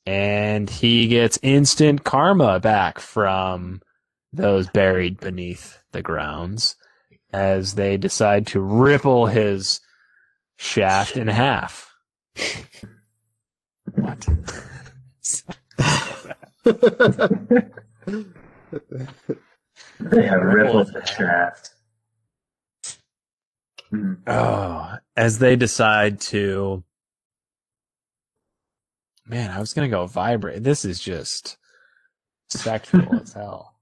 and 0.05 0.69
he 0.69 1.07
gets 1.07 1.37
instant 1.43 2.03
karma 2.03 2.59
back 2.59 2.97
from 2.97 3.79
those 4.33 4.67
buried 4.69 5.19
beneath 5.19 5.77
the 5.91 6.01
grounds 6.01 6.75
as 7.31 7.75
they 7.75 7.97
decide 7.97 8.47
to 8.47 8.59
ripple 8.59 9.27
his 9.27 9.81
shaft 10.57 11.15
in 11.15 11.27
half. 11.27 11.93
What? 13.95 14.27
They 19.99 20.25
have 20.25 20.41
rippled 20.41 20.93
the 20.93 21.05
shaft. 21.05 21.71
Oh, 24.27 24.95
as 25.17 25.39
they 25.39 25.55
decide 25.55 26.21
to. 26.21 26.83
Man, 29.25 29.51
I 29.51 29.59
was 29.59 29.73
gonna 29.73 29.89
go 29.89 30.05
vibrate. 30.07 30.63
This 30.63 30.85
is 30.85 30.99
just 30.99 31.57
sexual 32.49 33.19
as 33.21 33.33
hell. 33.33 33.79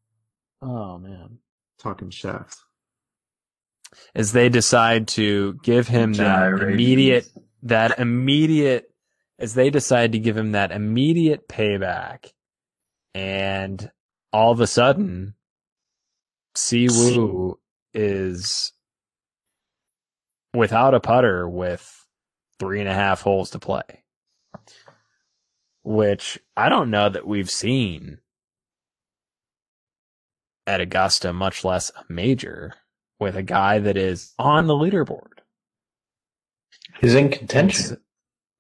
Oh 0.62 0.98
man. 0.98 1.40
Talking 1.80 2.10
shaft. 2.10 2.58
As 4.16 4.32
they 4.34 4.50
decide 4.50 5.08
to 5.10 5.54
give 5.64 5.88
him 5.88 6.14
that 6.14 6.54
immediate, 6.62 7.30
that 7.64 8.00
immediate, 8.00 8.87
as 9.40 9.54
they 9.54 9.70
decide 9.70 10.12
to 10.14 10.20
give 10.20 10.38
him 10.38 10.52
that 10.52 10.72
immediate 10.72 11.48
payback, 11.48 12.32
and 13.14 13.92
all 14.34 14.52
of 14.52 14.60
a 14.60 14.68
sudden, 14.68 15.36
Si 16.56 16.88
Woo 16.90 17.60
is 17.94 18.74
without 20.54 20.94
a 20.94 21.00
putter 21.00 21.48
with 21.48 22.06
three 22.60 22.80
and 22.80 22.90
a 22.90 22.94
half 22.94 23.22
holes 23.22 23.52
to 23.52 23.60
play. 23.60 24.04
Which 25.84 26.40
I 26.56 26.70
don't 26.70 26.90
know 26.90 27.10
that 27.10 27.28
we've 27.28 27.50
seen 27.50 28.18
at 30.66 30.82
Augusta, 30.82 31.32
much 31.32 31.64
less 31.64 31.92
a 31.92 32.12
major, 32.12 32.74
with 33.20 33.36
a 33.36 33.44
guy 33.44 33.80
that 33.80 33.96
is 33.96 34.34
on 34.38 34.68
the 34.68 34.74
leaderboard. 34.74 35.40
He's 37.00 37.16
in 37.16 37.30
contention. 37.30 37.98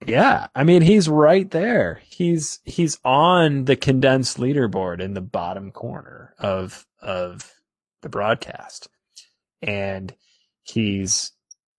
Yeah, 0.08 0.48
I 0.56 0.64
mean 0.66 0.84
he's 0.84 1.10
right 1.10 1.50
there. 1.52 2.02
He's 2.06 2.62
he's 2.66 3.00
on 3.06 3.66
the 3.66 3.78
condensed 3.78 4.38
leaderboard 4.40 5.02
in 5.02 5.16
the 5.16 5.22
bottom 5.22 5.72
corner 5.72 6.36
of 6.40 6.88
of 7.02 7.54
the 8.04 8.10
broadcast. 8.10 8.90
And 9.62 10.16
he's, 10.64 11.34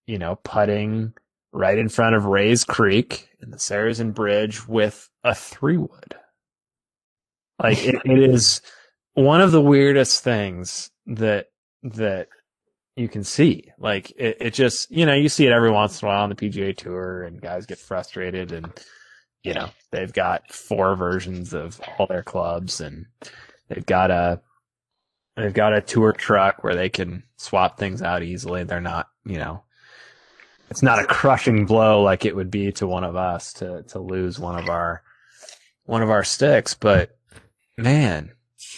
you 0.07 0.19
know, 0.19 0.37
putting 0.45 1.15
right 1.53 1.79
in 1.79 1.89
front 1.89 2.17
of 2.17 2.27
Rae's 2.27 2.65
Creek 2.65 3.31
and 3.41 3.53
the 3.53 3.59
Sarazen 3.59 4.15
Bridge 4.15 4.69
with 4.69 5.11
a 5.25 5.35
three 5.35 5.79
wood. 5.79 6.17
Like 7.63 7.85
it, 7.85 7.97
it 8.05 8.19
is 8.21 8.63
one 9.15 9.41
of 9.41 9.53
the 9.53 9.63
weirdest 9.63 10.25
things 10.25 10.91
that 11.07 11.49
that 11.85 12.29
you 12.99 13.09
can 13.09 13.23
see. 13.23 13.71
Like 13.79 14.11
it, 14.17 14.39
it 14.41 14.55
just 14.55 14.91
you 14.91 15.07
know, 15.07 15.15
you 15.15 15.29
see 15.29 15.47
it 15.47 15.53
every 15.53 15.71
once 15.71 16.03
in 16.03 16.07
a 16.07 16.11
while 16.11 16.23
on 16.25 16.31
the 16.31 16.35
PGA 16.35 16.77
tour 16.77 17.23
and 17.23 17.41
guys 17.41 17.67
get 17.67 17.79
frustrated 17.79 18.53
and 18.53 18.73
you 19.45 19.55
know, 19.55 19.71
they've 19.93 20.13
got 20.13 20.53
four 20.53 20.97
versions 20.97 21.55
of 21.55 21.81
all 21.97 22.07
their 22.07 22.25
clubs 22.25 22.81
and 22.81 23.07
they've 23.69 23.87
got 23.87 24.11
a 24.11 24.41
they've 25.37 25.55
got 25.55 25.75
a 25.75 25.81
tour 25.81 26.13
truck 26.13 26.65
where 26.65 26.75
they 26.75 26.89
can 26.89 27.23
swap 27.37 27.79
things 27.79 28.03
out 28.03 28.25
easily. 28.25 28.65
They're 28.65 28.81
not, 28.81 29.07
you 29.25 29.39
know, 29.39 29.63
it's 30.71 30.83
not 30.83 30.99
a 30.99 31.07
crushing 31.07 31.67
blow 31.67 32.03
like 32.03 32.25
it 32.25 32.35
would 32.35 32.51
be 32.51 32.73
to 32.73 32.87
one 32.87 33.05
of 33.05 33.15
us 33.15 33.53
to 33.55 33.85
to 33.85 34.01
lose 34.01 34.39
one 34.41 34.59
of 34.59 34.69
our 34.69 35.03
one 35.85 36.03
of 36.03 36.11
our 36.11 36.25
sticks, 36.25 36.75
but 36.75 37.17
man, 37.77 38.33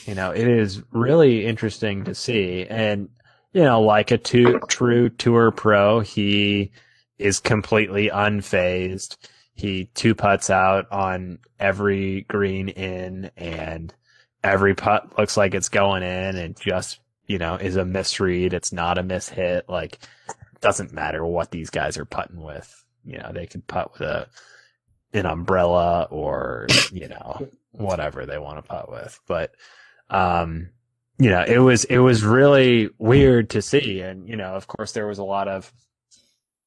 you 0.04 0.14
know, 0.14 0.30
it 0.30 0.46
is 0.46 0.82
really 0.92 1.46
interesting 1.46 2.04
to 2.04 2.14
see 2.14 2.66
and 2.68 3.08
you 3.52 3.62
know, 3.62 3.80
like 3.82 4.10
a 4.10 4.18
two, 4.18 4.60
true 4.68 5.08
tour 5.08 5.50
pro, 5.50 6.00
he 6.00 6.72
is 7.18 7.40
completely 7.40 8.08
unfazed. 8.08 9.16
He 9.54 9.90
two 9.94 10.14
putts 10.14 10.50
out 10.50 10.90
on 10.90 11.38
every 11.58 12.22
green 12.22 12.68
in 12.68 13.30
and 13.36 13.92
every 14.42 14.74
putt 14.74 15.18
looks 15.18 15.36
like 15.36 15.54
it's 15.54 15.68
going 15.68 16.02
in 16.02 16.36
and 16.36 16.58
just, 16.58 17.00
you 17.26 17.38
know, 17.38 17.56
is 17.56 17.76
a 17.76 17.84
misread. 17.84 18.54
It's 18.54 18.72
not 18.72 18.98
a 18.98 19.02
mishit. 19.02 19.62
Like, 19.68 19.98
doesn't 20.60 20.92
matter 20.92 21.24
what 21.24 21.50
these 21.50 21.70
guys 21.70 21.98
are 21.98 22.04
putting 22.04 22.40
with. 22.40 22.84
You 23.04 23.18
know, 23.18 23.32
they 23.32 23.46
could 23.46 23.66
putt 23.66 23.92
with 23.92 24.02
a, 24.02 24.28
an 25.12 25.26
umbrella 25.26 26.06
or, 26.10 26.66
you 26.92 27.08
know, 27.08 27.48
whatever 27.72 28.26
they 28.26 28.38
want 28.38 28.58
to 28.58 28.62
putt 28.62 28.90
with. 28.90 29.20
But, 29.26 29.54
um, 30.08 30.70
you 31.20 31.28
know, 31.28 31.44
it 31.46 31.58
was, 31.58 31.84
it 31.84 31.98
was 31.98 32.24
really 32.24 32.88
weird 32.98 33.50
to 33.50 33.60
see. 33.60 34.00
And, 34.00 34.26
you 34.26 34.36
know, 34.36 34.54
of 34.54 34.66
course 34.66 34.92
there 34.92 35.06
was 35.06 35.18
a 35.18 35.24
lot 35.24 35.48
of 35.48 35.70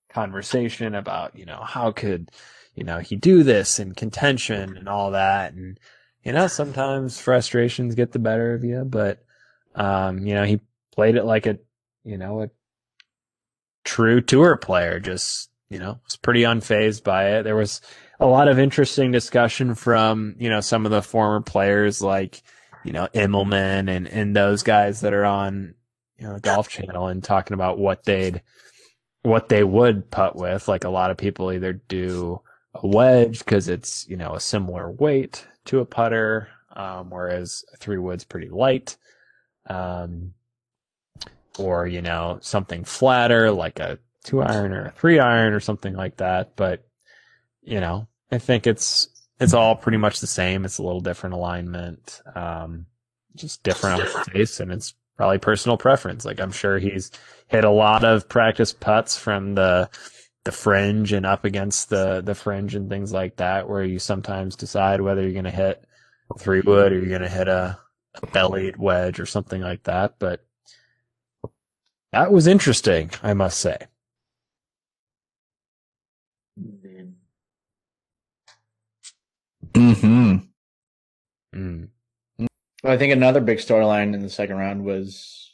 conversation 0.10 0.94
about, 0.94 1.36
you 1.36 1.48
know, 1.48 1.60
how 1.64 1.92
could, 1.92 2.30
you 2.76 2.84
know, 2.84 3.00
he 3.00 3.16
do 3.16 3.42
this 3.42 3.80
and 3.80 3.98
contention 3.98 4.78
and 4.78 4.88
all 4.88 5.12
that. 5.12 5.54
And, 5.54 5.80
you 6.24 6.34
know, 6.34 6.46
sometimes 6.46 7.20
frustrations 7.20 7.96
get 7.96 8.12
the 8.12 8.20
better 8.20 8.54
of 8.54 8.64
you, 8.64 8.86
but, 8.86 9.26
um, 9.74 10.20
you 10.20 10.36
know, 10.36 10.44
he 10.44 10.62
played 10.94 11.16
it 11.16 11.26
like 11.26 11.48
a, 11.48 11.58
you 12.04 12.20
know, 12.20 12.44
a 12.44 12.50
true 13.84 14.22
tour 14.22 14.56
player, 14.56 15.00
just, 15.00 15.50
you 15.70 15.80
know, 15.80 16.00
was 16.06 16.16
pretty 16.16 16.44
unfazed 16.44 17.04
by 17.04 17.38
it. 17.38 17.44
There 17.44 17.56
was 17.56 17.82
a 18.20 18.28
lot 18.28 18.48
of 18.48 18.60
interesting 18.60 19.12
discussion 19.12 19.74
from, 19.74 20.36
you 20.38 20.50
know, 20.50 20.62
some 20.62 20.86
of 20.86 20.92
the 20.92 21.02
former 21.02 21.42
players 21.42 22.04
like, 22.04 22.44
you 22.84 22.92
know, 22.92 23.08
Immelman 23.14 23.90
and, 23.90 24.08
and 24.08 24.36
those 24.36 24.64
guys 24.64 25.02
that 25.02 25.14
are 25.14 25.26
on, 25.26 25.76
you 26.18 26.28
know, 26.28 26.40
Golf 26.40 26.70
Channel 26.70 27.08
and 27.08 27.24
talking 27.24 27.54
about 27.54 27.78
what 27.78 28.04
they'd, 28.04 28.42
what 29.22 29.50
they 29.50 29.64
would 29.64 30.12
putt 30.12 30.36
with. 30.36 30.68
Like 30.68 30.84
a 30.84 30.90
lot 30.90 31.12
of 31.12 31.18
people 31.18 31.52
either 31.52 31.74
do 31.74 32.42
a 32.74 32.86
wedge 32.86 33.40
because 33.40 33.70
it's, 33.70 34.08
you 34.08 34.18
know, 34.18 34.34
a 34.34 34.40
similar 34.40 34.92
weight 34.92 35.48
to 35.66 35.80
a 35.80 35.86
putter, 35.86 36.50
um, 36.76 37.10
whereas 37.10 37.64
three 37.78 37.98
wood's 37.98 38.24
pretty 38.24 38.50
light. 38.50 38.98
Um, 39.70 40.34
or, 41.58 41.88
you 41.88 42.02
know, 42.02 42.40
something 42.42 42.84
flatter 42.84 43.52
like 43.52 43.80
a 43.80 44.00
two 44.24 44.42
iron 44.42 44.74
or 44.74 44.88
a 44.88 44.92
three 44.92 45.20
iron 45.20 45.54
or 45.54 45.60
something 45.60 45.94
like 45.94 46.18
that. 46.18 46.56
But, 46.56 46.86
you 47.62 47.80
know, 47.80 48.08
I 48.32 48.40
think 48.40 48.66
it's, 48.66 49.08
it's 49.40 49.54
all 49.54 49.76
pretty 49.76 49.98
much 49.98 50.20
the 50.20 50.28
same. 50.28 50.66
It's 50.66 50.78
a 50.78 50.84
little 50.84 51.02
different 51.02 51.36
alignment, 51.36 52.22
um, 52.36 52.86
just 53.36 53.64
different 53.64 54.02
on 54.02 54.06
the 54.06 54.32
face 54.32 54.60
and 54.60 54.72
it's 54.72 54.94
probably 55.18 55.40
personal 55.40 55.78
preference. 55.78 56.26
Like 56.26 56.40
I'm 56.40 56.52
sure 56.52 56.80
he's 56.80 57.12
hit 57.48 57.64
a 57.64 57.70
lot 57.70 58.04
of 58.04 58.30
practice 58.30 58.74
putts 58.74 59.18
from 59.18 59.56
the, 59.56 59.90
the 60.44 60.52
fringe 60.52 61.14
and 61.14 61.26
up 61.26 61.46
against 61.46 61.90
the, 61.90 62.22
the 62.22 62.36
fringe 62.36 62.76
and 62.76 62.90
things 62.90 63.12
like 63.14 63.38
that, 63.38 63.70
where 63.70 63.84
you 63.84 64.00
sometimes 64.00 64.56
decide 64.56 65.02
whether 65.02 65.22
you're 65.22 65.32
going 65.32 65.46
to 65.46 65.52
hit 65.52 65.84
three 66.40 66.62
wood 66.62 66.92
or 66.92 67.00
you're 67.00 67.10
going 67.10 67.22
to 67.22 67.30
hit 67.30 67.48
a, 67.48 67.78
a 68.22 68.28
bellied 68.28 68.78
wedge 68.78 69.20
or 69.20 69.26
something 69.26 69.62
like 69.62 69.84
that. 69.84 70.16
But 70.20 70.46
that 72.12 72.32
was 72.32 72.48
interesting, 72.48 73.12
I 73.22 73.34
must 73.34 73.60
say. 73.60 73.78
Mm-hmm. 79.74 80.38
Mm. 81.56 81.90
I 82.84 82.98
think 82.98 83.14
another 83.14 83.42
big 83.42 83.60
storyline 83.60 84.14
in 84.14 84.22
the 84.22 84.30
second 84.30 84.58
round 84.58 84.84
was 84.84 85.52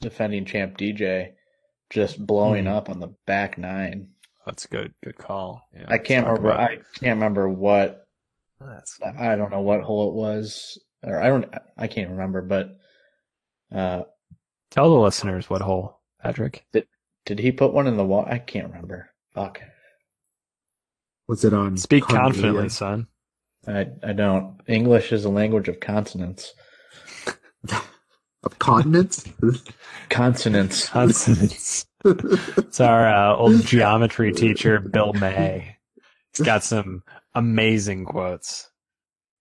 defending 0.00 0.44
champ 0.44 0.76
DJ 0.78 1.32
just 1.90 2.24
blowing 2.24 2.64
Hmm. 2.64 2.72
up 2.72 2.88
on 2.90 3.00
the 3.00 3.14
back 3.26 3.58
nine. 3.58 4.08
That's 4.46 4.64
a 4.66 4.68
good. 4.68 4.94
Good 5.02 5.16
call. 5.16 5.66
Yeah, 5.74 5.86
I 5.88 5.98
can't 5.98 6.26
remember. 6.26 6.50
about- 6.50 6.60
I 6.70 6.76
can't 6.76 7.16
remember 7.16 7.48
what. 7.48 8.06
That's 8.60 8.98
I 9.02 9.36
don't 9.36 9.50
know 9.50 9.60
what 9.62 9.80
hole 9.82 10.08
it 10.10 10.14
was, 10.14 10.78
or 11.02 11.20
I 11.20 11.28
don't. 11.28 11.46
I 11.76 11.86
can't 11.86 12.10
remember. 12.10 12.40
But 12.42 12.76
uh, 13.72 14.02
Tell 14.70 14.90
the 14.90 15.00
listeners 15.00 15.48
what 15.50 15.60
hole, 15.62 16.00
Patrick. 16.22 16.64
did 16.72 16.86
did 17.26 17.38
he 17.40 17.52
put 17.52 17.72
one 17.72 17.86
in 17.86 17.96
the 17.96 18.04
wall? 18.04 18.24
I 18.28 18.38
can't 18.38 18.68
remember. 18.68 19.10
Fuck. 19.34 19.60
Was 21.26 21.44
it 21.44 21.52
on? 21.54 21.76
Speak 21.78 22.04
confidently, 22.04 22.68
son. 22.68 23.06
I 23.66 23.86
I 24.02 24.12
don't. 24.12 24.60
English 24.66 25.12
is 25.12 25.24
a 25.24 25.30
language 25.30 25.68
of 25.68 25.80
consonants. 25.80 26.52
Of 28.44 28.58
continents? 28.58 29.24
Consonants. 30.10 30.86
Consonants. 30.90 31.86
it's 32.04 32.78
our 32.78 33.08
uh, 33.08 33.34
old 33.36 33.64
geometry 33.64 34.32
teacher, 34.34 34.80
Bill 34.80 35.14
May. 35.14 35.76
He's 36.36 36.44
got 36.44 36.62
some 36.62 37.02
amazing 37.34 38.04
quotes. 38.04 38.68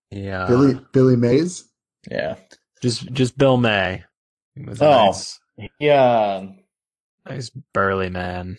Yeah, 0.10 0.46
Billy 0.48 0.80
Billy 0.94 1.18
Mays? 1.18 1.66
Yeah. 2.10 2.36
just 2.82 3.12
just 3.12 3.38
Bill 3.38 3.58
May. 3.58 4.06
He 4.56 4.64
was 4.64 4.82
Oh. 4.82 5.08
nice, 5.08 5.38
Yeah. 5.82 6.46
nice 7.28 7.50
burly 7.74 8.10
man. 8.10 8.58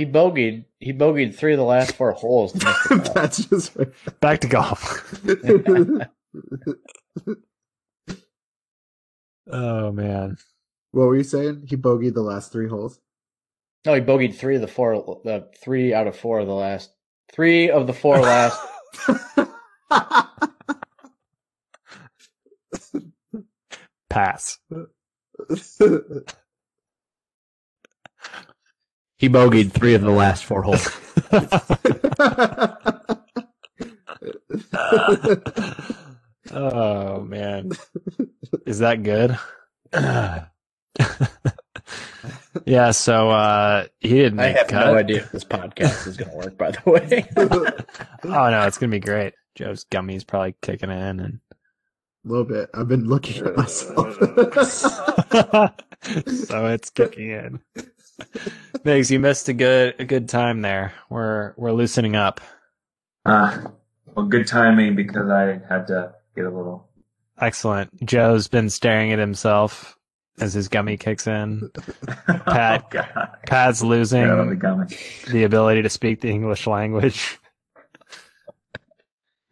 He 0.00 0.06
bogeyed. 0.06 0.64
He 0.78 0.94
bogeyed 0.94 1.34
three 1.34 1.52
of 1.52 1.58
the 1.58 1.64
last 1.64 1.94
four 1.94 2.12
holes. 2.12 2.54
To 2.54 2.64
miss 2.64 2.88
the 2.88 2.98
cut. 3.04 3.14
That's 3.14 3.44
just 3.44 3.76
Back 4.20 4.40
to 4.40 4.48
golf. 4.48 5.20
oh 9.52 9.92
man, 9.92 10.38
What 10.92 11.04
were 11.04 11.18
you 11.18 11.22
saying? 11.22 11.66
He 11.68 11.76
bogeyed 11.76 12.14
the 12.14 12.22
last 12.22 12.50
three 12.50 12.66
holes. 12.66 12.98
No, 13.84 13.92
he 13.92 14.00
bogeyed 14.00 14.34
three 14.34 14.54
of 14.54 14.62
the 14.62 14.68
four. 14.68 15.20
The 15.22 15.48
three 15.62 15.92
out 15.92 16.06
of 16.06 16.16
four 16.16 16.40
of 16.40 16.46
the 16.46 16.54
last. 16.54 16.94
Three 17.30 17.68
of 17.68 17.86
the 17.86 17.92
four 17.92 18.20
last. 18.20 18.58
pass. 24.08 24.58
He 29.20 29.28
bogeyed 29.28 29.72
three 29.72 29.94
of 29.94 30.00
the 30.00 30.10
last 30.10 30.46
four 30.46 30.62
holes. 30.62 30.88
oh 36.52 37.20
man, 37.22 37.70
is 38.66 38.80
that 38.80 39.02
good? 39.02 39.38
yeah. 42.64 42.90
So 42.92 43.30
uh, 43.30 43.86
he 43.98 44.08
didn't 44.10 44.38
I 44.40 44.48
make 44.48 44.56
have 44.56 44.68
cut. 44.68 44.86
no 44.86 44.94
idea 44.96 45.18
if 45.18 45.32
this 45.32 45.44
podcast 45.44 46.06
is 46.06 46.16
going 46.16 46.30
to 46.30 46.36
work. 46.36 46.56
By 46.56 46.70
the 46.72 46.90
way, 46.90 47.28
Oh 48.24 48.50
no, 48.50 48.66
it's 48.66 48.78
gonna 48.78 48.90
be 48.90 49.00
great. 49.00 49.34
Joe's 49.54 49.84
gummy's 49.84 50.24
probably 50.24 50.54
kicking 50.62 50.90
in, 50.90 51.20
and 51.20 51.40
A 52.24 52.28
little 52.28 52.44
bit. 52.44 52.70
I've 52.74 52.88
been 52.88 53.06
looking 53.06 53.44
at 53.46 53.56
myself. 53.56 54.14
so 56.26 56.66
it's 56.66 56.90
kicking 56.90 57.30
in. 57.30 57.60
Migs, 58.84 59.10
you 59.10 59.20
missed 59.20 59.48
a 59.48 59.52
good 59.52 59.94
a 59.98 60.04
good 60.04 60.28
time 60.28 60.62
there. 60.62 60.92
We're 61.08 61.54
we're 61.56 61.72
loosening 61.72 62.16
up. 62.16 62.40
Uh, 63.24 63.58
well, 64.14 64.26
good 64.26 64.46
timing 64.46 64.96
because 64.96 65.28
I 65.28 65.60
had 65.68 65.86
to 65.88 66.14
get 66.34 66.44
a 66.44 66.50
little. 66.50 66.88
Excellent. 67.40 68.04
Joe's 68.04 68.48
been 68.48 68.70
staring 68.70 69.12
at 69.12 69.18
himself 69.18 69.96
as 70.40 70.54
his 70.54 70.68
gummy 70.68 70.96
kicks 70.96 71.26
in. 71.26 71.70
Pat- 72.26 72.86
oh, 72.94 73.24
Pat's 73.46 73.82
losing 73.82 74.26
the 74.26 74.96
the 75.30 75.44
ability 75.44 75.82
to 75.82 75.88
speak 75.88 76.20
the 76.20 76.30
English 76.30 76.66
language. 76.66 77.38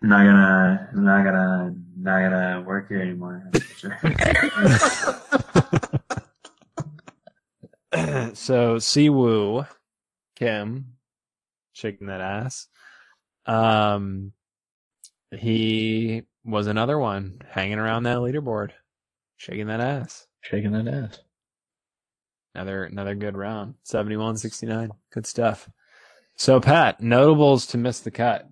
I'm 0.03 0.09
not 0.11 0.25
gonna, 0.25 0.89
I'm 0.93 1.05
not 1.05 1.25
gonna, 1.25 1.75
not 1.97 2.21
gonna 2.21 2.65
work 2.67 2.89
here 2.89 3.01
anymore. 3.01 3.51
So 8.35 8.79
Si 8.79 9.09
Woo 9.11 9.65
Kim 10.37 10.95
shaking 11.73 12.09
that 12.09 12.21
ass. 12.21 12.69
Um 13.47 14.33
he 15.31 16.23
was 16.45 16.67
another 16.67 16.99
one 16.99 17.41
hanging 17.51 17.79
around 17.79 18.05
that 18.05 18.19
leaderboard, 18.19 18.71
shaking 19.37 19.67
that 19.67 19.81
ass. 19.81 20.27
shaking 20.41 20.73
that 20.73 20.89
ass. 20.89 21.19
Another 22.55 22.85
another 22.85 23.15
good 23.15 23.37
round. 23.37 23.75
71-69. 23.87 24.91
Good 25.13 25.27
stuff. 25.27 25.69
So 26.37 26.61
Pat, 26.61 27.01
notables 27.01 27.67
to 27.69 27.79
miss 27.79 28.01
the 28.01 28.11
cut. 28.11 28.49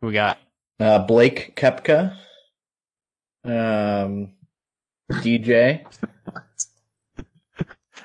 Who 0.00 0.08
we 0.08 0.12
got? 0.12 0.38
Uh, 0.78 1.00
Blake 1.00 1.56
Koepka. 1.56 2.14
Um, 3.44 4.32
DJ. 5.10 5.84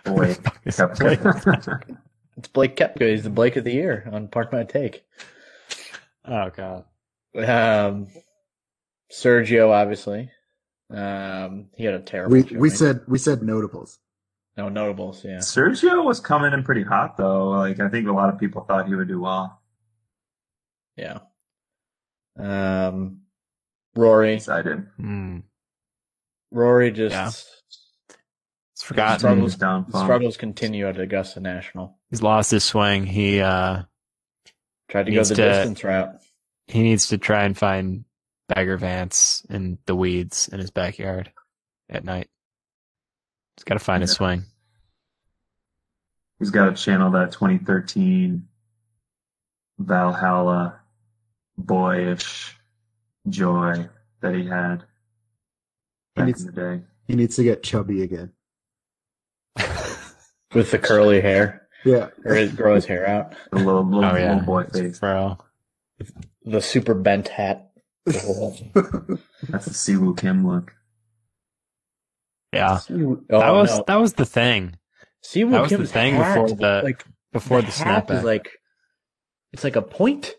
Boy, 0.05 0.35
It's 0.65 2.47
Blake 2.47 2.75
Koepka. 2.75 3.09
He's 3.11 3.23
the 3.23 3.29
Blake 3.29 3.55
of 3.55 3.63
the 3.63 3.73
year 3.73 4.09
on 4.11 4.27
Park 4.27 4.51
My 4.51 4.63
Take. 4.63 5.03
Oh 6.25 6.49
god. 6.49 6.85
Um, 7.35 8.07
Sergio, 9.11 9.69
obviously. 9.69 10.29
Um, 10.89 11.69
he 11.75 11.85
had 11.85 11.93
a 11.93 11.99
terrible. 11.99 12.33
we 12.33 12.43
showing. 12.47 12.59
we 12.59 12.69
said 12.69 13.01
we 13.07 13.17
said 13.17 13.41
notables. 13.43 13.99
no 14.57 14.69
notables. 14.69 15.23
Yeah. 15.23 15.37
Sergio 15.37 16.03
was 16.03 16.19
coming 16.19 16.53
in 16.53 16.63
pretty 16.63 16.83
hot 16.83 17.17
though. 17.17 17.49
Like 17.49 17.79
I 17.79 17.89
think 17.89 18.07
a 18.07 18.11
lot 18.11 18.29
of 18.33 18.39
people 18.39 18.63
thought 18.63 18.87
he 18.87 18.95
would 18.95 19.07
do 19.07 19.21
well. 19.21 19.61
Yeah. 20.95 21.19
Um, 22.37 23.21
Rory. 23.95 24.33
Yes, 24.33 24.49
I 24.49 24.61
did. 24.61 24.85
Hmm. 24.97 25.39
Rory 26.51 26.91
just 26.91 27.13
Yeah. 27.13 27.27
It's 27.27 27.60
forgotten. 28.83 29.19
struggles, 29.19 29.51
His 29.53 29.59
downfall. 29.59 30.03
struggles 30.03 30.37
continue 30.37 30.87
at 30.87 30.99
Augusta 30.99 31.39
National. 31.39 31.97
He's 32.09 32.21
lost 32.21 32.51
his 32.51 32.63
swing. 32.63 33.05
He 33.05 33.39
uh 33.41 33.83
Tried 34.89 35.05
to 35.07 35.11
go 35.11 35.23
the 35.23 35.35
to- 35.35 35.41
distance 35.41 35.83
route. 35.83 36.15
he 36.67 36.83
needs 36.83 37.07
to 37.07 37.17
try 37.17 37.43
and 37.43 37.57
find 37.57 38.05
Bagger 38.49 38.77
Vance 38.77 39.45
in 39.49 39.77
the 39.85 39.95
weeds 39.95 40.47
in 40.49 40.59
his 40.59 40.71
backyard 40.71 41.31
at 41.89 42.03
night. 42.03 42.29
He's 43.57 43.63
got 43.63 43.75
to 43.75 43.79
find 43.79 44.01
his 44.01 44.11
swing. 44.11 44.43
He's 46.39 46.49
got 46.49 46.65
to 46.65 46.73
channel 46.83 47.11
that 47.11 47.31
2013 47.31 48.47
Valhalla 49.79 50.79
boyish 51.57 52.57
joy 53.29 53.87
that 54.21 54.33
he 54.35 54.47
had 54.47 54.83
back 56.15 56.25
needs- 56.27 56.41
in 56.43 56.47
the 56.47 56.61
day. 56.61 56.83
He 57.07 57.15
needs 57.15 57.35
to 57.35 57.43
get 57.43 57.63
chubby 57.63 58.03
again. 58.03 58.31
With 60.53 60.71
the 60.71 60.79
curly 60.79 61.21
hair, 61.21 61.67
Yeah. 61.85 62.09
or 62.25 62.35
his, 62.35 62.51
grow 62.53 62.75
his 62.75 62.85
hair 62.85 63.07
out. 63.07 63.33
The 63.51 63.59
little, 63.59 63.83
little, 63.85 64.03
Oh 64.05 64.15
yeah, 64.17 64.33
little 64.33 64.45
boy 64.45 64.63
face. 64.65 64.99
bro. 64.99 65.37
The 66.43 66.61
super 66.61 66.93
bent 66.93 67.27
hat. 67.29 67.71
That's 68.05 69.65
the 69.65 69.73
Si 69.73 69.95
Woo 69.95 70.15
Kim 70.15 70.45
look. 70.47 70.73
Yeah, 72.53 72.79
oh, 72.89 73.21
that 73.29 73.49
was 73.51 73.77
no. 73.77 73.83
that 73.87 73.95
was 73.95 74.13
the 74.13 74.25
thing 74.25 74.75
See 75.21 75.43
that 75.43 75.51
what 75.51 75.71
was 75.71 75.79
the 75.79 75.87
thing 75.87 76.15
hat, 76.15 76.33
before 76.35 76.57
the- 76.57 76.81
like 76.83 77.05
before 77.31 77.61
the, 77.61 77.71
hat 77.71 78.07
snapback. 78.07 78.17
is 78.17 78.23
like 78.25 78.49
it's 79.53 79.63
like 79.63 79.75
a 79.77 79.81
point. 79.81 80.33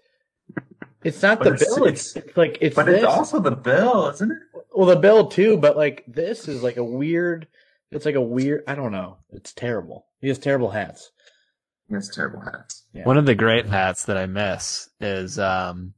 It's 1.04 1.22
not 1.22 1.40
the 1.42 1.54
it's- 1.54 1.74
bill. 1.74 1.84
It's, 1.86 2.14
it's 2.16 2.36
like 2.36 2.58
it's 2.60 2.76
But 2.76 2.86
this. 2.86 2.96
it's 2.96 3.04
also 3.06 3.40
the 3.40 3.50
bill, 3.52 4.08
isn't 4.10 4.30
it? 4.30 4.38
well 4.74 4.86
the 4.86 4.96
bill 4.96 5.28
too, 5.28 5.56
but 5.56 5.76
like 5.76 6.04
this 6.06 6.48
is 6.48 6.62
like 6.62 6.76
a 6.76 6.84
weird. 6.84 7.46
It's 7.92 8.06
like 8.06 8.14
a 8.14 8.20
weird. 8.20 8.64
I 8.66 8.74
don't 8.74 8.92
know. 8.92 9.18
It's 9.30 9.52
terrible. 9.52 10.06
He 10.20 10.28
has 10.28 10.38
terrible 10.38 10.70
hats. 10.70 11.10
He 11.88 11.94
has 11.94 12.08
terrible 12.08 12.40
hats. 12.40 12.86
Yeah. 12.92 13.04
One 13.04 13.18
of 13.18 13.26
the 13.26 13.34
great 13.34 13.66
hats 13.66 14.06
that 14.06 14.16
I 14.16 14.26
miss 14.26 14.88
is, 15.00 15.38
um, 15.38 15.94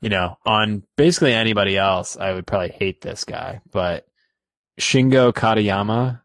you 0.00 0.08
know, 0.08 0.36
on 0.46 0.84
basically 0.96 1.32
anybody 1.32 1.76
else, 1.76 2.16
I 2.16 2.32
would 2.32 2.46
probably 2.46 2.70
hate 2.70 3.00
this 3.00 3.24
guy, 3.24 3.60
but 3.72 4.06
Shingo 4.80 5.32
Katayama, 5.32 6.20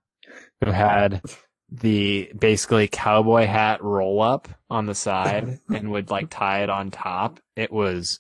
who 0.64 0.72
had 0.72 1.22
the 1.72 2.32
basically 2.38 2.88
cowboy 2.88 3.46
hat 3.46 3.82
roll 3.82 4.22
up 4.22 4.50
on 4.70 4.86
the 4.86 4.96
side 4.96 5.60
and 5.70 5.92
would 5.92 6.12
like 6.12 6.30
tie 6.30 6.64
it 6.64 6.70
on 6.70 6.92
top. 6.92 7.40
It 7.56 7.72
was 7.72 8.20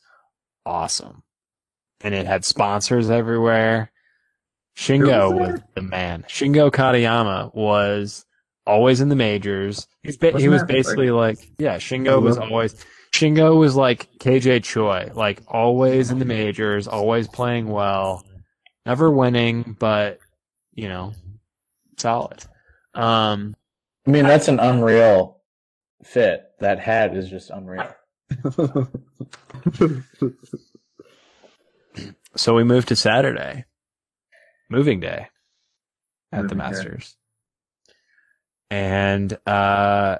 awesome. 0.65 1.23
And 2.03 2.15
it 2.15 2.25
had 2.25 2.45
sponsors 2.45 3.09
everywhere. 3.11 3.90
Shingo 4.75 5.31
was 5.33 5.51
was 5.51 5.61
the 5.75 5.81
man. 5.81 6.23
Shingo 6.27 6.71
Katayama 6.71 7.53
was 7.53 8.25
always 8.65 9.01
in 9.01 9.09
the 9.09 9.15
majors. 9.15 9.87
He's 10.03 10.17
ba- 10.17 10.27
he 10.27 10.49
Wasn't 10.49 10.51
was 10.51 10.63
basically 10.63 11.11
like, 11.11 11.37
yeah, 11.57 11.77
Shingo 11.77 12.21
was 12.21 12.37
always 12.37 12.75
Shingo 13.11 13.57
was 13.57 13.75
like 13.75 14.09
KJ 14.19 14.63
Choi, 14.63 15.11
like 15.13 15.41
always 15.47 16.11
in 16.11 16.19
the 16.19 16.25
majors, 16.25 16.87
always 16.87 17.27
playing 17.27 17.67
well, 17.67 18.25
never 18.85 19.11
winning, 19.11 19.75
but 19.77 20.19
you 20.73 20.87
know, 20.87 21.13
solid. 21.97 22.45
Um, 22.93 23.55
I 24.07 24.11
mean, 24.11 24.23
that's 24.25 24.47
an 24.47 24.59
unreal 24.59 25.41
fit. 26.03 26.43
That 26.59 26.79
hat 26.79 27.15
is 27.15 27.29
just 27.29 27.49
unreal. 27.49 27.93
so 32.35 32.55
we 32.55 32.63
moved 32.63 32.87
to 32.87 32.95
Saturday, 32.95 33.65
moving 34.71 34.99
day 34.99 35.27
at 36.31 36.47
the 36.47 36.55
Moving 36.55 36.57
day. 36.57 36.63
Masters, 36.63 37.17
and 38.69 39.37
uh, 39.45 40.17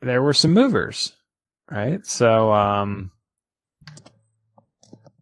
there 0.00 0.22
were 0.22 0.32
some 0.32 0.52
movers, 0.52 1.12
right? 1.70 2.04
So, 2.06 2.52
um, 2.52 3.10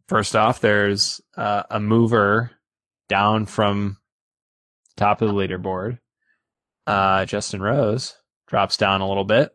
first 0.08 0.36
off, 0.36 0.60
there's 0.60 1.20
uh, 1.36 1.62
a 1.70 1.80
mover 1.80 2.50
down 3.08 3.46
from 3.46 3.96
top 4.96 5.22
of 5.22 5.28
the 5.28 5.34
leaderboard. 5.34 5.98
Uh, 6.86 7.24
Justin 7.24 7.62
Rose 7.62 8.14
drops 8.46 8.76
down 8.76 9.00
a 9.00 9.08
little 9.08 9.24
bit. 9.24 9.52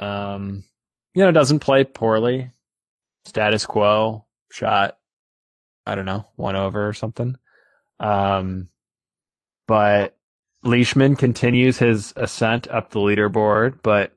Um, 0.00 0.64
you 1.14 1.24
know, 1.24 1.32
doesn't 1.32 1.60
play 1.60 1.84
poorly. 1.84 2.52
Status 3.24 3.66
quo 3.66 4.26
shot. 4.50 4.96
I 5.86 5.94
don't 5.94 6.04
know, 6.06 6.26
one 6.36 6.56
over 6.56 6.88
or 6.88 6.92
something. 6.92 7.36
Um, 8.00 8.68
but 9.68 10.16
Leishman 10.64 11.16
continues 11.16 11.78
his 11.78 12.12
ascent 12.16 12.66
up 12.68 12.90
the 12.90 12.98
leaderboard, 12.98 13.80
but 13.82 14.12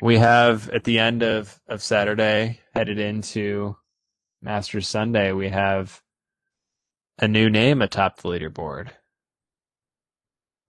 we 0.00 0.18
have 0.18 0.70
at 0.70 0.84
the 0.84 0.98
end 0.98 1.22
of, 1.22 1.60
of 1.68 1.82
Saturday 1.82 2.60
headed 2.74 2.98
into 2.98 3.76
Masters 4.40 4.88
Sunday, 4.88 5.32
we 5.32 5.48
have 5.48 6.02
a 7.18 7.28
new 7.28 7.48
name 7.48 7.82
atop 7.82 8.16
the 8.18 8.28
leaderboard. 8.28 8.88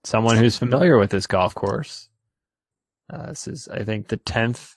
Someone 0.03 0.37
who's 0.37 0.57
familiar 0.57 0.97
with 0.97 1.09
this 1.09 1.25
golf 1.27 1.55
course. 1.55 2.09
Uh, 3.11 3.27
this 3.27 3.47
is, 3.47 3.67
I 3.67 3.83
think, 3.83 4.09
the 4.09 4.17
tenth, 4.17 4.75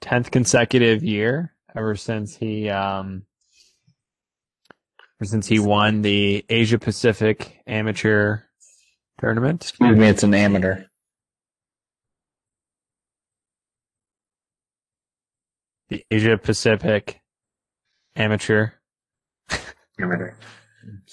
tenth 0.00 0.30
consecutive 0.30 1.02
year 1.02 1.54
ever 1.74 1.96
since 1.96 2.36
he, 2.36 2.68
um, 2.68 3.24
since 5.22 5.46
he 5.46 5.58
won 5.58 6.02
the 6.02 6.44
Asia 6.48 6.78
Pacific 6.78 7.60
Amateur 7.66 8.38
Tournament. 9.18 9.62
Excuse 9.62 9.96
me, 9.96 10.08
it's 10.08 10.22
an 10.22 10.34
amateur. 10.34 10.84
The 15.88 16.04
Asia 16.10 16.38
Pacific 16.38 17.20
Amateur. 18.16 18.70
Amateur. 20.00 20.34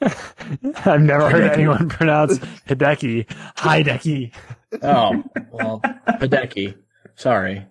I've 0.02 1.02
never 1.02 1.28
heard 1.28 1.42
Hideki. 1.42 1.52
anyone 1.52 1.88
pronounce 1.90 2.38
Hideki. 2.38 3.26
Hideki. 3.56 4.32
Oh, 4.82 5.22
well, 5.52 5.80
Hideki. 6.08 6.74
Sorry. 7.16 7.66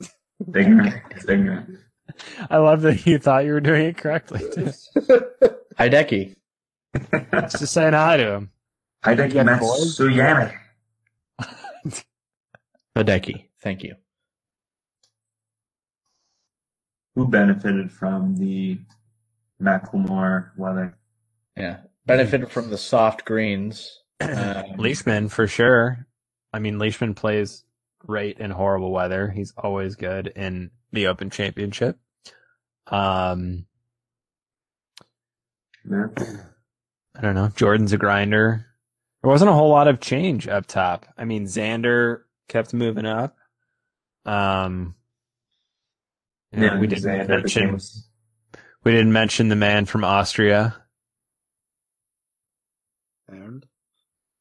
It's 0.00 0.56
ignorant. 0.56 0.94
It's 1.12 1.28
ignorant. 1.28 1.78
I 2.50 2.56
love 2.56 2.82
that 2.82 3.06
you 3.06 3.18
thought 3.18 3.44
you 3.44 3.52
were 3.52 3.60
doing 3.60 3.86
it 3.86 3.96
correctly. 3.96 4.40
too. 4.52 4.72
Hideki. 5.78 6.34
Just 7.32 7.72
saying 7.72 7.92
hi 7.92 8.16
to 8.16 8.32
him. 8.32 8.50
Hideki 9.04 9.34
got? 9.34 9.46
Matsuyama. 9.46 10.52
Hideki. 12.96 13.48
Thank 13.62 13.82
you. 13.82 13.94
Who 17.14 17.28
benefited 17.28 17.92
from 17.92 18.36
the 18.36 18.78
Macklemore 19.60 20.50
weather? 20.56 20.96
Yeah. 21.56 21.78
Benefited 22.06 22.50
from 22.50 22.70
the 22.70 22.78
soft 22.78 23.24
greens. 23.24 24.00
Um, 24.20 24.64
Leishman 24.78 25.28
for 25.28 25.46
sure. 25.46 26.06
I 26.52 26.58
mean, 26.58 26.78
Leishman 26.78 27.14
plays 27.14 27.64
great 27.98 28.38
in 28.38 28.50
horrible 28.50 28.90
weather. 28.90 29.30
He's 29.30 29.52
always 29.56 29.94
good 29.94 30.26
in 30.28 30.70
the 30.92 31.06
Open 31.06 31.30
Championship. 31.30 31.98
Um, 32.88 33.66
Yeah. 35.88 36.06
I 37.14 37.20
don't 37.20 37.34
know. 37.34 37.48
Jordan's 37.54 37.92
a 37.92 37.98
grinder. 37.98 38.66
There 39.22 39.30
wasn't 39.30 39.50
a 39.50 39.54
whole 39.54 39.70
lot 39.70 39.86
of 39.88 40.00
change 40.00 40.48
up 40.48 40.66
top. 40.66 41.06
I 41.16 41.24
mean, 41.24 41.44
Xander 41.46 42.22
kept 42.48 42.74
moving 42.74 43.06
up. 43.06 43.36
Um, 44.24 44.94
you 46.52 46.60
know, 46.60 46.66
Yeah, 46.74 46.80
we 46.80 46.86
didn't 46.88 47.04
Xander 47.04 47.28
mention 47.28 47.76
became- 47.76 47.80
we 48.84 48.90
didn't 48.92 49.12
mention 49.12 49.48
the 49.48 49.56
man 49.56 49.86
from 49.86 50.02
Austria, 50.04 50.76
And 53.28 53.64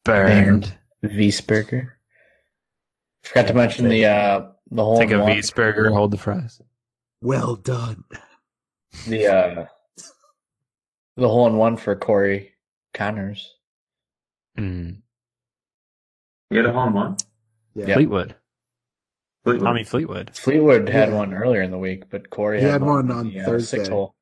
Bernd. 0.04 0.76
Wiesberger. 1.04 1.92
Forgot 3.24 3.48
to 3.48 3.54
mention 3.54 3.88
the 3.88 4.06
uh 4.06 4.48
the 4.72 4.84
whole 4.84 4.98
Take 5.00 5.12
a 5.12 5.16
in 5.16 5.20
Wiesberger, 5.22 5.92
hold 5.94 6.12
the 6.12 6.18
fries. 6.18 6.60
well 7.22 7.56
done. 7.56 8.04
the 9.08 9.28
uh 9.28 9.66
the 11.18 11.28
hole 11.28 11.46
in 11.48 11.56
one 11.58 11.78
for 11.78 11.96
Corey 11.96 12.54
Conners. 12.94 13.48
Mm. 14.58 15.02
You 16.50 16.58
had 16.58 16.66
a 16.66 16.74
home 16.74 16.94
run? 16.94 17.18
Yeah. 17.76 17.88
Yep. 17.88 17.96
Fleetwood, 17.98 18.36
Fleetwood. 19.46 19.66
Tommy 19.66 19.84
Fleetwood. 19.84 20.32
Fleetwood 20.36 20.90
had 20.90 21.10
Yeah. 21.10 21.16
one 21.16 21.34
earlier 21.34 21.62
in 21.62 21.72
the 21.72 21.78
week, 21.78 22.10
but 22.10 22.30
Corey 22.30 22.60
He 22.60 22.66
had, 22.66 22.74
had 22.74 22.82
one 22.82 23.06
in 23.06 23.12
on 23.12 23.30
the, 23.30 23.40
uh, 23.40 23.46
Thursday. 23.46 23.78
Six 23.78 23.90
hole. 23.90 24.16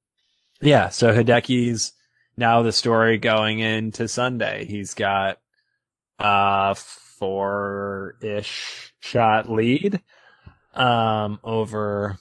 Yeah, 0.62 0.90
so 0.90 1.12
Hideki's 1.14 1.94
now 2.38 2.62
the 2.62 2.72
story 2.72 3.18
going 3.18 3.60
into 3.60 4.08
Sunday. 4.08 4.66
He's 4.66 4.94
got 4.94 5.40
a 6.20 6.76
four 6.76 8.16
ish 8.22 8.94
shot 9.00 9.50
lead 9.50 10.02
um 10.76 11.40
over 11.44 12.06
a 12.06 12.20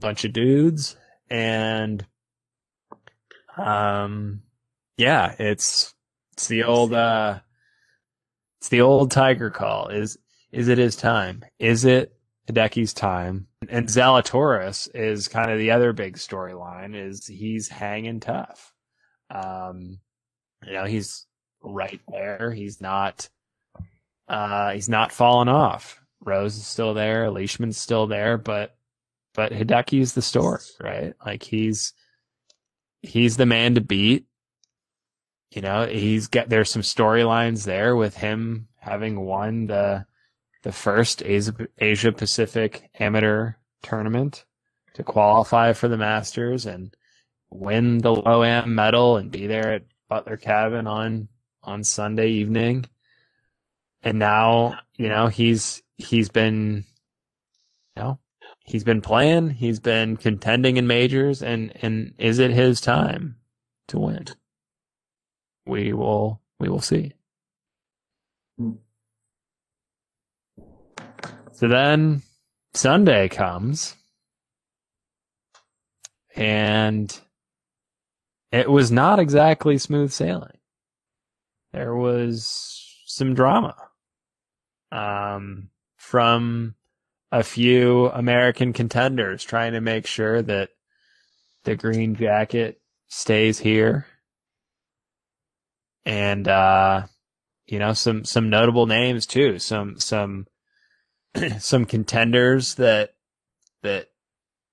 bunch 0.00 0.24
of 0.24 0.32
dudes 0.32 0.96
and 1.30 2.04
um 3.56 4.42
yeah, 4.98 5.34
it's 5.38 5.94
it's 6.32 6.48
the 6.48 6.64
old 6.64 6.92
uh 6.92 7.38
it's 8.66 8.70
the 8.72 8.80
old 8.80 9.12
tiger 9.12 9.48
call. 9.48 9.90
Is 9.90 10.18
is 10.50 10.66
it 10.66 10.76
his 10.76 10.96
time? 10.96 11.44
Is 11.60 11.84
it 11.84 12.12
Hideki's 12.48 12.92
time? 12.92 13.46
And 13.68 13.86
Zalatoris 13.86 14.88
is 14.92 15.28
kind 15.28 15.52
of 15.52 15.60
the 15.60 15.70
other 15.70 15.92
big 15.92 16.16
storyline 16.16 16.96
is 16.96 17.28
he's 17.28 17.68
hanging 17.68 18.18
tough. 18.18 18.72
Um, 19.30 20.00
you 20.66 20.72
know, 20.72 20.84
he's 20.84 21.26
right 21.62 22.00
there. 22.08 22.50
He's 22.50 22.80
not, 22.80 23.28
uh, 24.26 24.72
he's 24.72 24.88
not 24.88 25.12
falling 25.12 25.48
off. 25.48 26.00
Rose 26.24 26.56
is 26.56 26.66
still 26.66 26.92
there. 26.92 27.30
Leishman's 27.30 27.78
still 27.78 28.08
there, 28.08 28.36
but, 28.36 28.74
but 29.32 29.52
Hideki's 29.52 30.14
the 30.14 30.22
story, 30.22 30.62
right? 30.82 31.14
Like 31.24 31.44
he's, 31.44 31.92
he's 33.02 33.36
the 33.36 33.46
man 33.46 33.76
to 33.76 33.80
beat. 33.80 34.26
You 35.50 35.62
know, 35.62 35.86
he's 35.86 36.26
got, 36.26 36.48
there's 36.48 36.70
some 36.70 36.82
storylines 36.82 37.64
there 37.64 37.96
with 37.96 38.16
him 38.16 38.68
having 38.78 39.20
won 39.20 39.66
the, 39.66 40.06
the 40.62 40.72
first 40.72 41.22
Asia, 41.24 41.54
Asia 41.78 42.12
Pacific 42.12 42.90
amateur 42.98 43.52
tournament 43.82 44.44
to 44.94 45.02
qualify 45.02 45.72
for 45.72 45.88
the 45.88 45.96
Masters 45.96 46.66
and 46.66 46.94
win 47.50 47.98
the 47.98 48.14
low 48.14 48.42
am 48.42 48.74
medal 48.74 49.16
and 49.16 49.30
be 49.30 49.46
there 49.46 49.74
at 49.74 49.84
Butler 50.08 50.36
Cabin 50.36 50.86
on 50.86 51.28
on 51.62 51.84
Sunday 51.84 52.30
evening. 52.30 52.86
And 54.02 54.18
now, 54.18 54.78
you 54.94 55.08
know, 55.08 55.26
he's 55.26 55.82
he's 55.96 56.28
been 56.28 56.84
you 57.96 58.02
know, 58.02 58.18
he's 58.64 58.84
been 58.84 59.00
playing, 59.00 59.50
he's 59.50 59.80
been 59.80 60.16
contending 60.16 60.76
in 60.76 60.86
majors 60.86 61.42
and 61.42 61.72
and 61.82 62.14
is 62.18 62.38
it 62.38 62.50
his 62.50 62.80
time 62.80 63.36
to 63.88 63.98
win? 63.98 64.26
We 65.66 65.92
will 65.92 66.40
we 66.58 66.68
will 66.68 66.80
see. 66.80 67.12
So 71.52 71.68
then 71.68 72.22
Sunday 72.74 73.28
comes 73.28 73.94
and 76.34 77.18
it 78.52 78.70
was 78.70 78.92
not 78.92 79.18
exactly 79.18 79.78
smooth 79.78 80.12
sailing. 80.12 80.58
There 81.72 81.94
was 81.94 83.02
some 83.06 83.34
drama 83.34 83.74
um, 84.92 85.70
from 85.96 86.74
a 87.32 87.42
few 87.42 88.06
American 88.06 88.72
contenders 88.72 89.42
trying 89.42 89.72
to 89.72 89.80
make 89.80 90.06
sure 90.06 90.42
that 90.42 90.70
the 91.64 91.76
green 91.76 92.14
jacket 92.14 92.80
stays 93.08 93.58
here. 93.58 94.06
And, 96.06 96.46
uh, 96.46 97.06
you 97.66 97.80
know, 97.80 97.92
some, 97.92 98.24
some 98.24 98.48
notable 98.48 98.86
names 98.86 99.26
too. 99.26 99.58
Some, 99.58 99.98
some, 99.98 100.46
some 101.58 101.84
contenders 101.84 102.76
that, 102.76 103.14
that, 103.82 104.08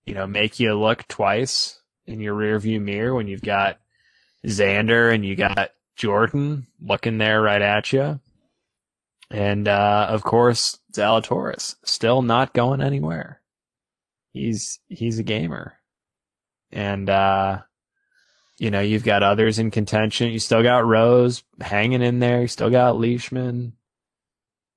you 0.05 0.13
know, 0.13 0.27
make 0.27 0.59
you 0.59 0.75
look 0.75 1.07
twice 1.07 1.81
in 2.05 2.19
your 2.19 2.35
rearview 2.35 2.79
mirror 2.79 3.15
when 3.15 3.27
you've 3.27 3.41
got 3.41 3.79
Xander 4.45 5.13
and 5.13 5.25
you 5.25 5.35
got 5.35 5.71
Jordan 5.95 6.67
looking 6.79 7.17
there 7.17 7.41
right 7.41 7.61
at 7.61 7.91
you. 7.91 8.19
And, 9.31 9.67
uh, 9.67 10.07
of 10.09 10.21
course, 10.21 10.77
Zalatoris 10.93 11.75
still 11.83 12.21
not 12.21 12.53
going 12.53 12.81
anywhere. 12.81 13.41
He's, 14.33 14.79
he's 14.87 15.17
a 15.17 15.23
gamer. 15.23 15.73
And, 16.71 17.09
uh, 17.09 17.61
you 18.63 18.71
know, 18.71 18.79
you've 18.79 19.03
got 19.03 19.23
others 19.23 19.59
in 19.59 19.71
contention. 19.71 20.31
You 20.31 20.39
still 20.39 20.63
got 20.63 20.85
Rose 20.85 21.43
hanging 21.59 22.01
in 22.01 22.19
there. 22.19 22.43
You 22.43 22.47
still 22.47 22.69
got 22.69 22.97
Leishman, 22.97 23.73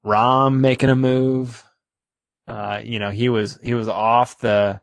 Rahm 0.05 0.59
making 0.59 0.91
a 0.91 0.97
move. 0.97 1.62
Uh, 2.49 2.80
you 2.82 2.99
know, 2.99 3.11
he 3.11 3.28
was, 3.28 3.61
he 3.62 3.74
was 3.74 3.87
off 3.87 4.41
the, 4.41 4.80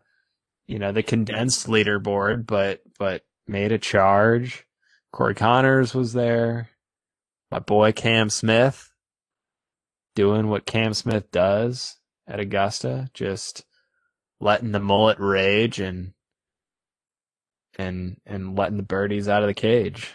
you 0.67 0.79
know, 0.79 0.93
the 0.93 1.03
condensed 1.03 1.67
leaderboard, 1.67 2.47
but, 2.47 2.81
but 2.97 3.25
made 3.45 3.73
a 3.73 3.77
charge. 3.77 4.65
Corey 5.11 5.35
Conners 5.35 5.93
was 5.93 6.13
there. 6.13 6.69
My 7.51 7.59
boy 7.59 7.91
Cam 7.91 8.29
Smith 8.29 8.89
doing 10.15 10.47
what 10.47 10.65
Cam 10.65 10.93
Smith 10.93 11.29
does 11.29 11.97
at 12.25 12.39
Augusta, 12.39 13.09
just 13.13 13.65
letting 14.39 14.71
the 14.71 14.79
mullet 14.79 15.19
rage 15.19 15.81
and, 15.81 16.13
and, 17.77 18.17
and 18.25 18.57
letting 18.57 18.77
the 18.77 18.83
birdies 18.83 19.27
out 19.27 19.43
of 19.43 19.47
the 19.47 19.53
cage. 19.53 20.11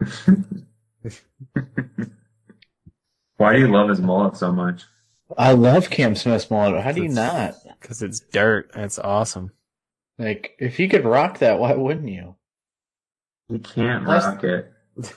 Why 3.36 3.54
do 3.54 3.60
you 3.60 3.68
love 3.68 3.88
his 3.88 4.00
mullet 4.00 4.36
so 4.36 4.52
much? 4.52 4.84
I 5.38 5.52
love 5.52 5.88
Cam 5.90 6.14
Smith's 6.14 6.50
mullet. 6.50 6.82
How 6.82 6.92
do 6.92 7.02
you 7.02 7.08
not? 7.08 7.54
Cause 7.80 8.02
it's 8.02 8.20
dirt. 8.20 8.70
It's 8.74 8.98
awesome. 8.98 9.52
Like, 10.18 10.56
if 10.58 10.78
you 10.78 10.88
could 10.88 11.04
rock 11.04 11.38
that, 11.38 11.58
why 11.58 11.72
wouldn't 11.72 12.08
you? 12.08 12.34
You 13.48 13.58
can't 13.60 14.04
Plus- 14.04 14.24
rock 14.26 14.44
it. 14.44 14.72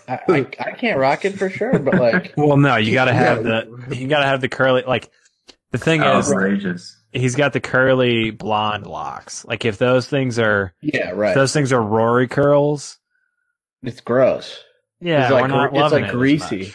I, 0.07 0.19
I, 0.29 0.47
I 0.59 0.71
can't 0.71 0.97
rock 0.97 1.25
it 1.25 1.37
for 1.37 1.49
sure, 1.49 1.77
but 1.79 1.95
like, 1.95 2.33
Well, 2.37 2.55
no, 2.55 2.77
you 2.77 2.93
gotta 2.93 3.13
have 3.15 3.45
Yeah. 3.45 3.63
the, 3.87 3.95
you 3.97 4.07
gotta 4.07 4.25
have 4.27 4.39
the 4.39 4.47
curly, 4.47 4.83
like, 4.87 5.09
the 5.71 5.77
thing 5.77 6.01
is, 6.01 6.31
Outrageous. 6.31 6.97
He's 7.13 7.35
got 7.35 7.53
the 7.53 7.59
curly 7.59 8.31
blonde 8.31 8.85
locks. 8.87 9.45
Like 9.45 9.65
if 9.65 9.77
those 9.77 10.07
things 10.07 10.39
are, 10.39 10.73
yeah, 10.81 11.11
if 11.11 11.17
right. 11.17 11.35
those 11.35 11.53
things 11.53 11.71
are 11.71 11.81
Rory 11.81 12.27
curls, 12.27 12.97
It's 13.81 14.01
gross. 14.01 14.59
yeah, 14.99 15.23
It's 15.23 15.31
like 15.31 15.41
we're 15.43 15.47
not 15.47 15.71
gre- 15.71 15.79
it's 15.79 15.91
like 15.93 16.05
it 16.05 16.11
greasy. 16.11 16.73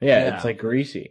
Yeah, 0.00 0.24
Yeah. 0.24 0.36
it's 0.36 0.44
like 0.44 0.58
greasy. 0.58 1.10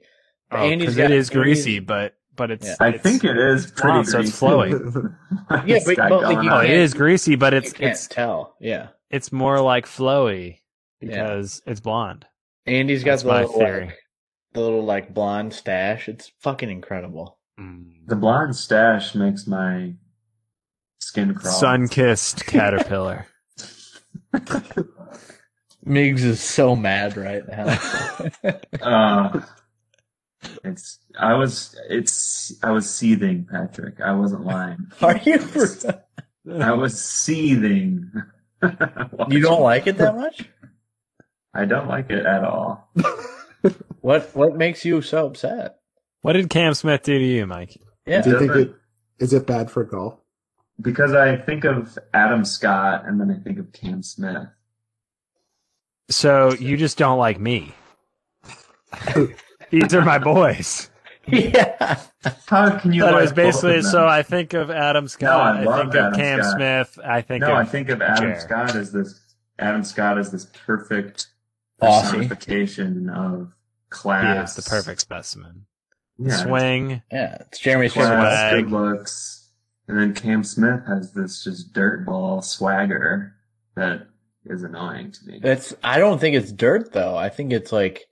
Oh, 0.52 0.58
Andy's 0.58 0.80
because 0.80 0.98
got- 0.98 1.12
it 1.12 1.18
is 1.18 1.30
greasy, 1.30 1.76
Andy's- 1.78 1.88
but 1.88 2.16
but 2.36 2.52
it's. 2.52 2.66
Yeah. 2.68 2.76
I 2.80 2.88
it's- 2.90 3.02
think 3.04 3.24
it 3.26 3.38
is 3.38 3.70
pretty 3.72 3.82
blonde, 3.88 4.08
so 4.08 4.20
it's 4.22 4.40
greasy. 4.40 4.46
flowy. 4.74 5.04
What 5.50 5.68
Yeah, 5.68 5.80
but- 5.86 5.96
but, 5.98 6.24
like, 6.24 6.44
you 6.44 6.50
Oh, 6.50 6.56
on. 6.56 6.64
it 6.66 6.68
can't- 6.70 6.80
is 6.80 6.94
greasy, 6.94 7.36
but 7.36 7.54
it's 7.54 7.68
you 7.68 7.74
can't 7.74 7.92
it's 7.92 8.08
tell. 8.08 8.56
Yeah, 8.62 8.88
it's 9.10 9.32
more 9.32 9.60
like 9.60 9.86
flowy 9.86 10.60
Yeah. 11.02 11.08
because 11.10 11.62
it's 11.66 11.82
blonde. 11.82 12.26
Andy's 12.66 13.04
got 13.04 13.12
That's 13.12 13.24
the 13.24 13.30
little, 13.30 13.50
theory. 13.60 13.86
like, 13.88 13.98
the 14.54 14.62
little 14.62 14.86
like 14.86 15.14
blonde 15.14 15.54
stash. 15.54 16.08
It's 16.08 16.32
fucking 16.40 16.70
incredible. 16.70 17.38
The 18.08 18.16
blonde 18.16 18.56
stash 18.56 19.16
makes 19.16 19.46
my 19.46 19.94
skin 21.00 21.34
crawl. 21.34 21.54
Sun 21.54 21.88
kissed 21.90 22.46
caterpillar. 22.48 23.28
Migs 25.86 26.22
is 26.22 26.42
so 26.42 26.76
mad 26.76 27.18
right 27.18 27.44
now. 27.48 27.80
Uh, 28.82 29.42
it's 30.64 31.00
I 31.20 31.34
was 31.34 31.76
it's 31.90 32.54
I 32.64 32.72
was 32.72 32.90
seething, 32.90 33.46
Patrick. 33.52 34.00
I 34.00 34.14
wasn't 34.14 34.46
lying. 34.46 34.88
Are 35.02 35.18
you? 35.18 35.38
For, 35.40 36.02
I 36.62 36.72
was 36.72 37.00
seething. 37.04 38.10
you 39.28 39.42
don't 39.42 39.62
like 39.62 39.88
it 39.88 39.98
that 39.98 40.16
much? 40.16 40.50
I 41.54 41.66
don't 41.66 41.90
like 41.90 42.10
it 42.10 42.26
at 42.26 42.44
all. 42.46 42.90
What 44.00 44.34
What 44.34 44.56
makes 44.56 44.86
you 44.86 45.02
so 45.02 45.28
upset? 45.28 45.79
What 46.22 46.34
did 46.34 46.50
Cam 46.50 46.74
Smith 46.74 47.04
do 47.04 47.18
to 47.18 47.24
you, 47.26 47.48
Mike? 47.48 47.78
Yeah, 48.06 48.22
Do 48.22 48.32
you 48.32 48.40
think 48.40 48.52
it 48.56 48.76
is 49.20 49.34
it 49.34 49.46
bad 49.46 49.70
for 49.72 49.84
golf? 49.84 50.16
Because 50.82 51.14
I 51.14 51.36
think 51.38 51.66
of 51.66 51.98
Adam 52.14 52.46
Scott 52.46 53.04
and 53.06 53.20
then 53.20 53.30
I 53.32 53.42
think 53.44 53.60
of 53.60 53.72
Cam 53.74 54.02
Smith. 54.02 54.48
So 56.10 56.54
you 56.54 56.78
just 56.78 56.98
don't 56.98 57.18
like 57.20 57.40
me. 57.40 57.74
These 59.70 59.94
are 59.94 60.02
my 60.04 60.18
boys. 60.18 60.90
yeah. 61.28 62.00
How 62.48 62.78
can 62.80 62.92
you 62.92 63.04
That 63.04 63.14
like 63.14 63.22
was 63.22 63.34
basically 63.34 63.76
both 63.78 63.86
of 63.86 63.92
so. 63.92 64.08
I 64.08 64.24
think 64.24 64.54
of 64.54 64.72
Adam 64.72 65.08
Scott. 65.08 65.58
I 65.58 65.62
I, 65.62 65.64
love 65.64 65.80
think 65.82 65.96
of 65.96 66.00
Adam 66.06 66.14
Cam 66.20 66.40
Scott. 66.44 66.56
Smith. 66.56 67.00
I 67.06 67.22
think 67.22 67.42
no, 67.42 67.52
of 67.52 67.58
I 67.58 67.66
think 67.66 67.90
of 67.90 68.02
Adam 68.02 68.34
Jer. 68.34 68.40
Scott 68.40 68.76
as 68.76 68.92
this 68.92 69.20
Adam 69.60 69.84
Scott 69.84 70.18
as 70.18 70.32
this 70.32 70.46
perfect 70.66 71.28
Aussie. 71.82 72.02
personification 72.02 73.10
of 73.10 73.48
he 73.50 73.90
class. 73.90 74.58
is 74.58 74.64
the 74.66 74.70
perfect 74.70 75.02
specimen. 75.02 75.66
Yeah, 76.20 76.36
Swing. 76.36 77.02
Yeah, 77.12 77.38
it's 77.42 77.60
Jeremy 77.60 77.90
class, 77.90 78.08
Swing. 78.08 78.20
Swag. 78.20 78.64
good 78.64 78.72
looks, 78.72 79.50
and 79.88 79.98
then 80.00 80.14
Cam 80.14 80.44
Smith 80.44 80.82
has 80.88 81.14
this 81.14 81.44
just 81.44 81.74
dirtball 81.74 82.44
swagger 82.44 83.34
that 83.76 84.08
is 84.46 84.64
annoying 84.64 85.12
to 85.12 85.26
me. 85.26 85.40
It's. 85.44 85.74
I 85.84 85.98
don't 86.00 86.20
think 86.20 86.36
it's 86.36 86.52
dirt 86.52 86.92
though. 86.94 87.16
I 87.16 87.30
think 87.30 87.52
it's 87.54 87.72
like. 87.72 88.06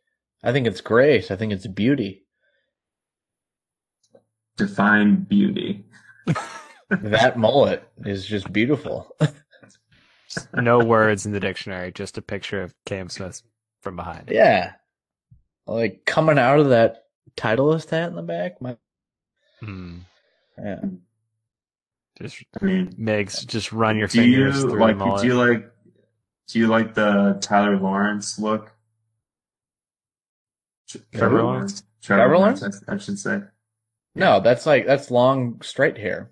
I 0.43 0.51
think 0.51 0.67
it's 0.67 0.81
grace. 0.81 1.31
I 1.31 1.35
think 1.35 1.51
it's 1.51 1.67
beauty. 1.67 2.23
Define 4.57 5.15
beauty. 5.23 5.85
That 6.89 7.37
mullet 7.37 7.83
is 8.05 8.25
just 8.25 8.51
beautiful. 8.53 9.13
No 10.53 10.79
words 10.79 11.25
in 11.25 11.31
the 11.31 11.39
dictionary. 11.39 11.91
Just 11.91 12.17
a 12.17 12.21
picture 12.21 12.61
of 12.61 12.75
Cam 12.85 13.09
Smith 13.09 13.41
from 13.81 13.95
behind. 13.95 14.29
yeah, 14.31 14.73
like 15.65 16.05
coming 16.05 16.37
out 16.37 16.59
of 16.59 16.69
that 16.69 17.06
Titleist 17.37 17.89
hat 17.91 18.09
in 18.09 18.15
the 18.15 18.21
back. 18.23 18.61
My 18.61 18.75
Hmm. 19.61 19.99
yeah. 20.57 20.81
Just 22.21 22.43
I 22.59 22.65
mean, 22.65 22.93
Migs, 22.99 23.45
just 23.45 23.71
run 23.71 23.97
your 23.97 24.07
do 24.07 24.23
you 24.23 24.45
fingers 24.47 24.61
through 24.61 24.79
like? 24.79 24.97
the 24.97 25.05
mullet. 25.05 25.21
Do 25.21 25.27
you 25.27 25.33
like? 25.35 25.71
Do 26.47 26.59
you 26.59 26.67
like 26.67 26.93
the 26.95 27.37
Tyler 27.41 27.77
Lawrence 27.77 28.39
look? 28.39 28.71
Tr- 30.89 30.97
Trevor 31.13 31.43
Lawrence? 31.43 31.83
Trevor, 32.01 32.21
Trevor 32.23 32.37
Lawrence, 32.37 32.63
I, 32.87 32.93
I 32.93 32.97
should 32.97 33.19
say. 33.19 33.41
No, 34.15 34.39
that's 34.39 34.65
like 34.65 34.85
that's 34.87 35.11
long 35.11 35.61
straight 35.61 35.97
hair. 35.97 36.31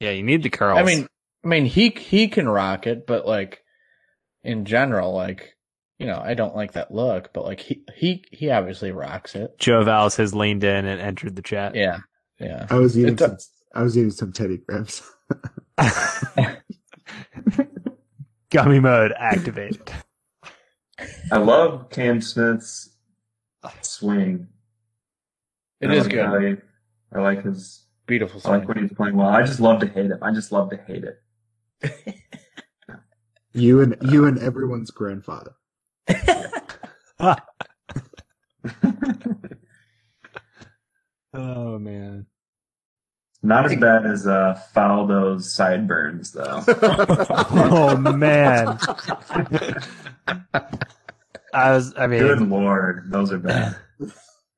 yeah, 0.00 0.10
you 0.10 0.22
need 0.22 0.42
the 0.42 0.50
curls. 0.50 0.78
I 0.78 0.82
mean, 0.82 1.06
I 1.44 1.48
mean 1.48 1.66
he 1.66 1.90
he 1.90 2.28
can 2.28 2.48
rock 2.48 2.86
it, 2.86 3.06
but 3.06 3.26
like 3.26 3.62
in 4.42 4.64
general, 4.64 5.12
like 5.14 5.55
you 5.98 6.06
know, 6.06 6.20
I 6.22 6.34
don't 6.34 6.54
like 6.54 6.72
that 6.72 6.92
look, 6.92 7.32
but 7.32 7.44
like 7.44 7.60
he 7.60 7.82
he 7.94 8.24
he 8.30 8.50
obviously 8.50 8.92
rocks 8.92 9.34
it. 9.34 9.58
Joe 9.58 9.82
Valls 9.84 10.16
has 10.16 10.34
leaned 10.34 10.64
in 10.64 10.84
and 10.84 11.00
entered 11.00 11.36
the 11.36 11.42
chat. 11.42 11.74
Yeah, 11.74 11.98
yeah. 12.38 12.66
I 12.70 12.74
was 12.74 12.98
eating 12.98 13.14
It 13.14 13.18
some, 13.20 13.36
I 13.74 13.82
was 13.82 13.96
eating 13.96 14.10
some 14.10 14.32
Teddy 14.32 14.58
Grahams. 14.58 15.02
Gummy 18.50 18.80
mode 18.80 19.12
activated. 19.18 19.90
I 21.30 21.38
love 21.38 21.90
Cam 21.90 22.20
Smith's 22.20 22.90
swing. 23.82 24.48
It 25.80 25.90
I 25.90 25.94
is 25.94 26.04
like 26.04 26.12
good. 26.12 26.24
how 26.24 26.38
he- 26.38 26.56
I 27.14 27.20
like 27.20 27.44
his. 27.44 27.82
Beautiful 28.06 28.40
I 28.44 28.58
like 28.58 28.68
when 28.68 28.78
he's 28.78 28.92
playing 28.92 29.16
well. 29.16 29.28
I 29.28 29.42
just 29.42 29.58
love 29.58 29.80
to 29.80 29.86
hate 29.88 30.10
him. 30.12 30.18
I 30.22 30.30
just 30.32 30.52
love 30.52 30.70
to 30.70 30.76
hate 30.76 31.04
it. 31.04 31.20
You 33.52 33.80
and 33.80 33.96
you 34.12 34.26
and 34.26 34.38
everyone's 34.38 34.90
grandfather. 34.92 35.52
Oh 41.34 41.78
man. 41.78 42.26
Not 43.42 43.66
as 43.66 43.76
bad 43.76 44.06
as 44.06 44.26
uh, 44.26 44.58
Faldo's 44.74 45.52
sideburns, 45.52 46.32
though. 46.32 46.62
Oh 47.68 47.96
man. 47.96 48.78
I 51.52 51.70
was. 51.72 51.94
I 51.96 52.06
mean, 52.06 52.20
Good 52.20 52.40
lord, 52.40 53.10
those 53.10 53.32
are 53.32 53.38
bad. 53.38 53.76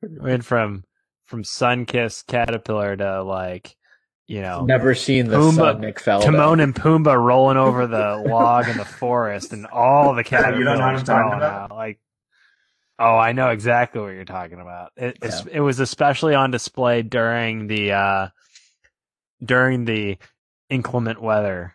went 0.03 0.44
from 0.44 0.84
from 1.24 1.44
sun 1.44 1.84
kissed 1.84 2.26
caterpillar 2.28 2.96
to 2.96 3.22
like, 3.22 3.76
you 4.29 4.41
know, 4.43 4.64
Never 4.64 4.95
seen 4.95 5.26
the 5.29 5.39
Pumbaa- 5.39 5.55
son 5.57 5.81
Nick 5.81 6.01
Faldo. 6.01 6.22
Timon 6.22 6.61
and 6.61 6.74
Pumbaa 6.74 7.16
rolling 7.20 7.57
over 7.57 7.87
the 7.87 8.16
log 8.29 8.68
in 8.68 8.76
the 8.76 8.85
forest, 8.85 9.53
and 9.53 9.66
all 9.66 10.14
the 10.14 10.22
caterpillars 10.22 10.59
You 10.59 10.64
don't 10.64 10.79
know 10.79 10.85
what 10.87 10.95
I'm 10.97 11.05
talking 11.05 11.37
about? 11.39 11.70
out. 11.72 11.76
Like, 11.76 11.99
oh, 12.99 13.16
I 13.16 13.33
know 13.33 13.49
exactly 13.49 14.01
what 14.03 14.09
you're 14.09 14.24
talking 14.26 14.61
about. 14.61 14.93
It, 14.97 15.16
it's, 15.22 15.47
it 15.47 15.61
was 15.61 15.81
especially 15.81 16.35
on 16.35 16.51
display 16.51 17.01
during 17.03 17.66
the 17.68 17.93
uh, 17.93 18.29
during 19.43 19.87
the 19.87 20.18
inclement 20.68 21.22
weather 21.22 21.74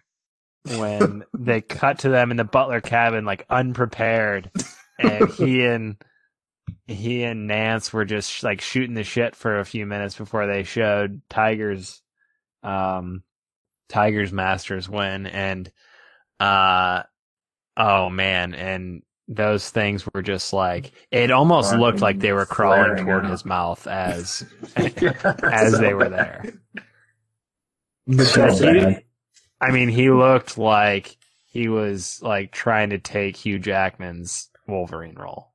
when 0.78 1.24
they 1.34 1.62
cut 1.62 2.00
to 2.00 2.10
them 2.10 2.30
in 2.30 2.38
the 2.38 2.44
Butler 2.44 2.82
cabin 2.82 3.26
like 3.26 3.48
unprepared, 3.50 4.52
and 5.00 5.28
he 5.32 5.62
and 5.66 5.98
he 6.86 7.24
and 7.24 7.50
Nantz 7.50 7.92
were 7.92 8.06
just 8.06 8.44
like 8.44 8.62
shooting 8.62 8.94
the 8.94 9.04
shit 9.04 9.36
for 9.36 9.58
a 9.58 9.66
few 9.66 9.88
minutes 9.88 10.16
before 10.16 10.46
they 10.46 10.62
showed 10.62 11.24
Tigers 11.32 12.02
um 12.64 13.24
Tigers 13.90 14.32
Masters 14.32 14.88
win 14.90 15.28
and 15.28 15.72
uh 16.40 17.04
oh 17.78 18.10
man 18.10 18.54
and 18.54 19.04
those 19.28 19.70
things 19.70 20.06
were 20.14 20.22
just 20.22 20.52
like 20.54 20.92
it 21.12 21.32
almost 21.32 21.74
looked 21.76 22.02
like 22.02 22.20
they 22.20 22.34
were 22.34 22.46
crawling 22.46 22.98
toward 23.06 23.26
out. 23.26 23.32
his 23.32 23.46
mouth 23.46 23.88
as 23.88 24.44
as 24.76 25.72
so 25.72 25.78
they 25.78 25.94
were 25.94 26.10
bad. 26.10 26.54
there. 28.10 28.26
So 28.26 28.50
He- 28.52 28.98
I 29.62 29.72
mean 29.72 29.88
he 29.90 30.10
looked 30.12 30.58
like 30.58 31.16
he 31.46 31.70
was 31.70 32.22
like 32.22 32.52
trying 32.52 32.90
to 32.90 32.98
take 33.00 33.38
Hugh 33.38 33.60
Jackman's 33.60 34.50
Wolverine 34.68 35.16
role. 35.16 35.54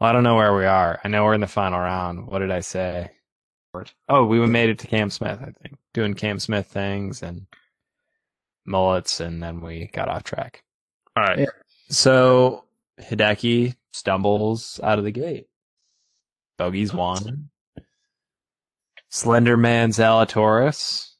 Well, 0.00 0.10
I 0.10 0.12
don't 0.12 0.24
know 0.24 0.36
where 0.36 0.54
we 0.54 0.64
are. 0.66 1.00
I 1.04 1.08
know 1.08 1.24
we're 1.24 1.34
in 1.34 1.40
the 1.40 1.46
final 1.46 1.78
round. 1.78 2.26
What 2.26 2.40
did 2.40 2.50
I 2.50 2.60
say? 2.60 3.10
Oh, 4.08 4.24
we 4.26 4.44
made 4.46 4.70
it 4.70 4.78
to 4.80 4.86
Cam 4.86 5.10
Smith, 5.10 5.38
I 5.40 5.52
think. 5.62 5.78
Doing 5.94 6.14
Cam 6.14 6.38
Smith 6.38 6.66
things 6.66 7.22
and 7.22 7.46
mullets, 8.66 9.20
and 9.20 9.42
then 9.42 9.60
we 9.60 9.86
got 9.92 10.08
off 10.08 10.24
track. 10.24 10.62
All 11.16 11.24
right. 11.24 11.40
Yeah. 11.40 11.46
So 11.88 12.64
Hideki 13.00 13.74
stumbles 13.92 14.80
out 14.82 14.98
of 14.98 15.04
the 15.04 15.10
gate. 15.10 15.46
Bogey's 16.58 16.92
one. 16.92 17.50
Slenderman 19.10 19.90
Zalatoris 19.90 21.10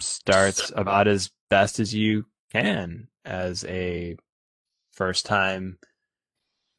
starts 0.00 0.70
about 0.74 1.08
as 1.08 1.30
best 1.50 1.80
as 1.80 1.94
you 1.94 2.26
can 2.52 3.08
as 3.24 3.64
a 3.64 4.16
first 4.92 5.26
time 5.26 5.78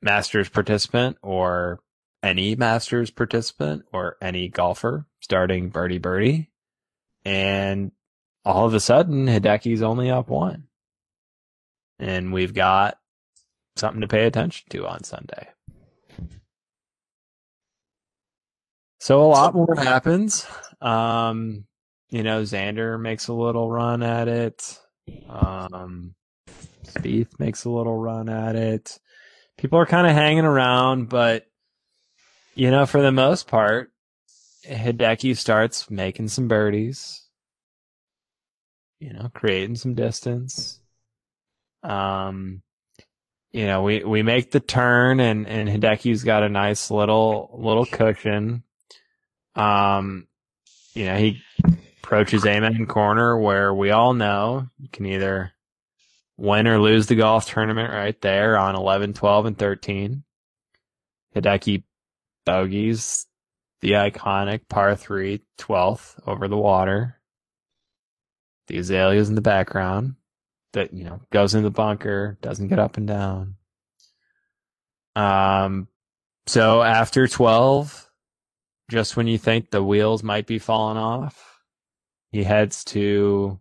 Masters 0.01 0.49
participant 0.49 1.17
or 1.21 1.79
any 2.23 2.55
Masters 2.55 3.11
participant 3.11 3.83
or 3.91 4.17
any 4.21 4.47
golfer 4.47 5.05
starting 5.19 5.69
birdie 5.69 5.99
birdie. 5.99 6.49
And 7.25 7.91
all 8.45 8.65
of 8.65 8.73
a 8.73 8.79
sudden, 8.79 9.27
Hideki's 9.27 9.81
only 9.81 10.09
up 10.09 10.29
one. 10.29 10.63
And 11.99 12.33
we've 12.33 12.53
got 12.53 12.97
something 13.75 14.01
to 14.01 14.07
pay 14.07 14.25
attention 14.25 14.65
to 14.69 14.87
on 14.87 15.03
Sunday. 15.03 15.49
So 18.99 19.21
a 19.21 19.27
lot 19.27 19.53
more 19.53 19.75
happens. 19.75 20.47
Um, 20.81 21.65
you 22.09 22.23
know, 22.23 22.43
Xander 22.43 22.99
makes 22.99 23.27
a 23.27 23.33
little 23.33 23.69
run 23.69 24.01
at 24.01 24.27
it. 24.27 24.79
Um, 25.27 26.15
Spieth 26.85 27.39
makes 27.39 27.65
a 27.65 27.69
little 27.69 27.97
run 27.97 28.29
at 28.29 28.55
it. 28.55 28.97
People 29.57 29.79
are 29.79 29.85
kind 29.85 30.07
of 30.07 30.13
hanging 30.13 30.45
around, 30.45 31.09
but 31.09 31.45
you 32.55 32.71
know, 32.71 32.85
for 32.85 33.01
the 33.01 33.11
most 33.11 33.47
part, 33.47 33.91
Hideki 34.65 35.37
starts 35.37 35.89
making 35.89 36.29
some 36.29 36.47
birdies. 36.47 37.21
You 38.99 39.13
know, 39.13 39.29
creating 39.33 39.75
some 39.75 39.95
distance. 39.95 40.79
Um, 41.83 42.61
you 43.51 43.65
know, 43.65 43.83
we, 43.83 44.03
we 44.03 44.23
make 44.23 44.51
the 44.51 44.59
turn 44.59 45.19
and, 45.19 45.47
and 45.47 45.67
Hideki's 45.67 46.23
got 46.23 46.43
a 46.43 46.49
nice 46.49 46.89
little, 46.89 47.51
little 47.53 47.85
cushion. 47.85 48.63
Um, 49.55 50.27
you 50.93 51.05
know, 51.05 51.17
he 51.17 51.41
approaches 52.01 52.45
Amen 52.45 52.85
corner 52.85 53.37
where 53.37 53.73
we 53.73 53.91
all 53.91 54.13
know 54.13 54.69
you 54.79 54.87
can 54.89 55.05
either 55.05 55.51
win 56.37 56.67
or 56.67 56.79
lose 56.79 57.07
the 57.07 57.15
golf 57.15 57.47
tournament 57.47 57.91
right 57.91 58.19
there 58.21 58.57
on 58.57 58.75
11, 58.75 59.13
12, 59.13 59.45
and 59.45 59.57
13. 59.57 60.23
Hideki 61.35 61.83
bogeys 62.45 63.27
the 63.83 63.91
iconic 63.91 64.61
par 64.69 64.95
3 64.95 65.41
12th 65.59 66.17
over 66.25 66.47
the 66.47 66.57
water. 66.57 67.19
The 68.67 68.77
azaleas 68.77 69.27
in 69.27 69.35
the 69.35 69.41
background 69.41 70.15
that, 70.71 70.93
you 70.93 71.03
know, 71.03 71.19
goes 71.33 71.53
in 71.53 71.63
the 71.63 71.69
bunker, 71.69 72.37
doesn't 72.41 72.69
get 72.69 72.79
up 72.79 72.95
and 72.95 73.05
down. 73.05 73.55
Um, 75.17 75.89
so 76.47 76.81
after 76.81 77.27
12, 77.27 78.09
just 78.89 79.17
when 79.17 79.27
you 79.27 79.37
think 79.37 79.69
the 79.69 79.83
wheels 79.83 80.23
might 80.23 80.47
be 80.47 80.59
falling 80.59 80.97
off, 80.97 81.59
he 82.31 82.43
heads 82.43 82.85
to 82.85 83.59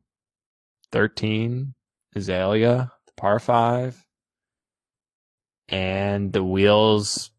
13, 0.92 1.74
Azalea, 2.14 2.92
the 3.06 3.12
par 3.16 3.40
5, 3.40 4.06
and 5.68 6.32
the 6.32 6.44
wheels 6.44 7.31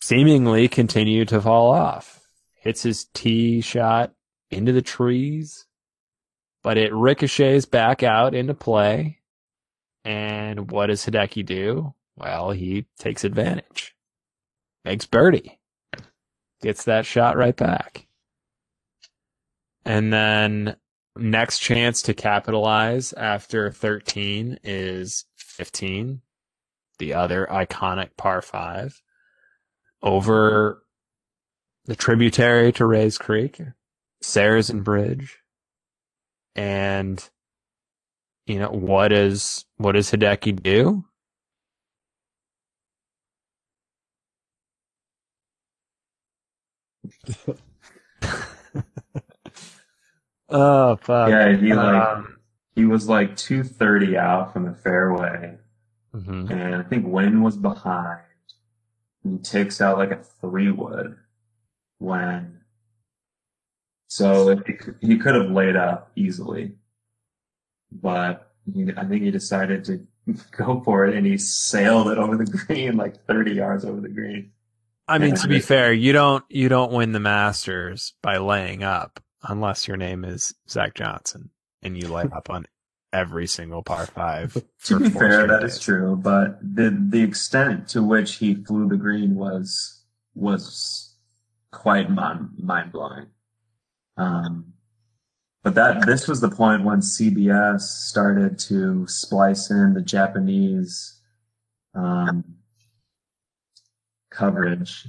seemingly 0.00 0.68
continue 0.68 1.24
to 1.26 1.40
fall 1.40 1.70
off. 1.72 2.20
Hits 2.54 2.82
his 2.82 3.04
tee 3.14 3.60
shot 3.60 4.12
into 4.50 4.72
the 4.72 4.82
trees, 4.82 5.66
but 6.62 6.76
it 6.76 6.92
ricochets 6.92 7.64
back 7.64 8.02
out 8.02 8.34
into 8.34 8.54
play. 8.54 9.18
And 10.04 10.70
what 10.70 10.86
does 10.86 11.04
Hideki 11.04 11.44
do? 11.44 11.94
Well, 12.16 12.50
he 12.50 12.86
takes 12.98 13.24
advantage. 13.24 13.94
Makes 14.84 15.06
birdie. 15.06 15.58
Gets 16.62 16.84
that 16.84 17.06
shot 17.06 17.36
right 17.36 17.56
back. 17.56 18.06
And 19.84 20.12
then 20.12 20.76
next 21.16 21.58
chance 21.58 22.02
to 22.02 22.14
capitalize 22.14 23.12
after 23.14 23.70
13 23.70 24.58
is 24.62 25.24
15, 25.36 26.20
the 26.98 27.14
other 27.14 27.46
iconic 27.50 28.10
par 28.16 28.42
5 28.42 29.00
over 30.02 30.82
the 31.86 31.96
tributary 31.96 32.72
to 32.72 32.86
Rae's 32.86 33.18
Creek, 33.18 33.60
Sarazen 34.22 34.84
Bridge. 34.84 35.38
And 36.54 37.26
you 38.46 38.58
know, 38.58 38.70
what 38.70 39.12
is 39.12 39.64
what 39.76 39.92
does 39.92 40.10
Hideki 40.10 40.62
do? 40.62 41.04
oh 50.48 50.96
fuck. 50.96 51.28
Yeah, 51.28 51.56
he 51.56 51.72
like 51.72 51.94
Um, 51.94 52.36
he 52.74 52.84
was 52.84 53.08
like 53.08 53.36
two 53.36 53.62
thirty 53.62 54.16
out 54.16 54.52
from 54.52 54.64
the 54.64 54.74
fairway, 54.74 55.58
mhm. 56.14 56.50
and 56.50 56.74
I 56.74 56.82
think 56.82 57.06
Wynn 57.06 57.42
was 57.42 57.56
behind. 57.56 58.20
He 59.22 59.38
takes 59.38 59.80
out 59.80 59.98
like 59.98 60.10
a 60.12 60.22
three 60.40 60.70
wood 60.70 61.16
when, 61.98 62.60
so 64.08 64.56
he, 64.66 64.72
could- 64.72 64.96
he 65.00 65.18
could 65.18 65.34
have 65.34 65.50
laid 65.50 65.76
up 65.76 66.10
easily, 66.16 66.72
but 67.92 68.50
he, 68.72 68.90
I 68.96 69.04
think 69.04 69.22
he 69.22 69.30
decided 69.30 69.84
to 69.86 70.06
go 70.56 70.80
for 70.84 71.06
it, 71.06 71.14
and 71.16 71.26
he 71.26 71.36
sailed 71.38 72.08
it 72.08 72.18
over 72.18 72.36
the 72.36 72.44
green 72.44 72.96
like 72.96 73.24
thirty 73.26 73.52
yards 73.54 73.84
over 73.84 74.00
the 74.00 74.08
green. 74.08 74.52
I 75.08 75.18
mean, 75.18 75.30
Yeah. 75.30 75.42
to 75.42 75.48
be 75.48 75.60
fair, 75.60 75.92
you 75.92 76.12
don't 76.12 76.44
you 76.48 76.68
don't 76.68 76.92
win 76.92 77.12
the 77.12 77.20
Masters 77.20 78.14
by 78.22 78.38
laying 78.38 78.82
up 78.84 79.20
unless 79.42 79.88
your 79.88 79.96
name 79.96 80.24
is 80.24 80.54
Zach 80.68 80.94
Johnson 80.94 81.50
and 81.82 81.96
you 81.96 82.08
lay 82.08 82.22
up 82.32 82.48
on 82.50 82.66
every 83.12 83.46
single 83.46 83.82
par 83.82 84.06
five. 84.14 84.56
To 84.84 84.98
be 84.98 85.10
fair, 85.10 85.46
that 85.46 85.62
is 85.62 85.74
days. 85.74 85.84
true, 85.84 86.16
but 86.16 86.58
the 86.62 86.96
the 87.08 87.22
extent 87.22 87.88
to 87.88 88.02
which 88.02 88.36
he 88.36 88.54
flew 88.54 88.88
the 88.88 88.96
green 88.96 89.34
was 89.34 90.02
was 90.34 91.14
quite 91.70 92.10
mind 92.10 92.50
mind 92.58 92.92
blowing. 92.92 93.26
Um, 94.16 94.74
but 95.62 95.74
that 95.74 96.06
this 96.06 96.26
was 96.26 96.40
the 96.40 96.50
point 96.50 96.84
when 96.84 97.00
CBS 97.00 97.80
started 97.80 98.58
to 98.60 99.06
splice 99.06 99.70
in 99.70 99.94
the 99.94 100.02
Japanese 100.02 101.20
um, 101.94 102.56
coverage, 104.30 105.06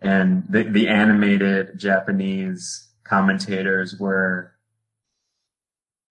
and 0.00 0.44
the 0.48 0.62
the 0.64 0.88
animated 0.88 1.78
Japanese 1.78 2.88
commentators 3.04 3.98
were 3.98 4.52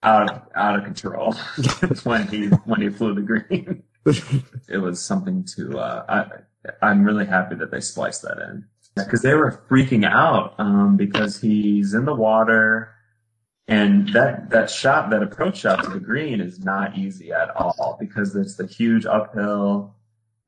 out 0.01 0.29
of, 0.29 0.41
out 0.55 0.79
of 0.79 0.85
control 0.85 1.33
when 2.03 2.27
he 2.27 2.47
when 2.47 2.81
he 2.81 2.89
flew 2.89 3.13
the 3.15 3.21
green. 3.21 3.83
It 4.67 4.77
was 4.77 5.03
something 5.03 5.45
to. 5.55 5.77
Uh, 5.77 6.05
I 6.09 6.75
I'm 6.81 7.03
really 7.03 7.25
happy 7.25 7.55
that 7.55 7.69
they 7.69 7.81
spliced 7.81 8.21
that 8.23 8.37
in 8.39 8.65
because 8.95 9.21
they 9.21 9.33
were 9.33 9.63
freaking 9.69 10.05
out 10.05 10.55
um, 10.57 10.97
because 10.97 11.39
he's 11.41 11.93
in 11.93 12.05
the 12.05 12.15
water. 12.15 12.93
And 13.67 14.09
that, 14.13 14.49
that 14.49 14.69
shot, 14.69 15.11
that 15.11 15.21
approach 15.21 15.59
shot 15.59 15.83
to 15.83 15.89
the 15.91 15.99
green 15.99 16.41
is 16.41 16.63
not 16.63 16.97
easy 16.97 17.31
at 17.31 17.55
all 17.55 17.97
because 17.99 18.35
it's 18.35 18.55
the 18.55 18.65
huge 18.65 19.05
uphill. 19.05 19.95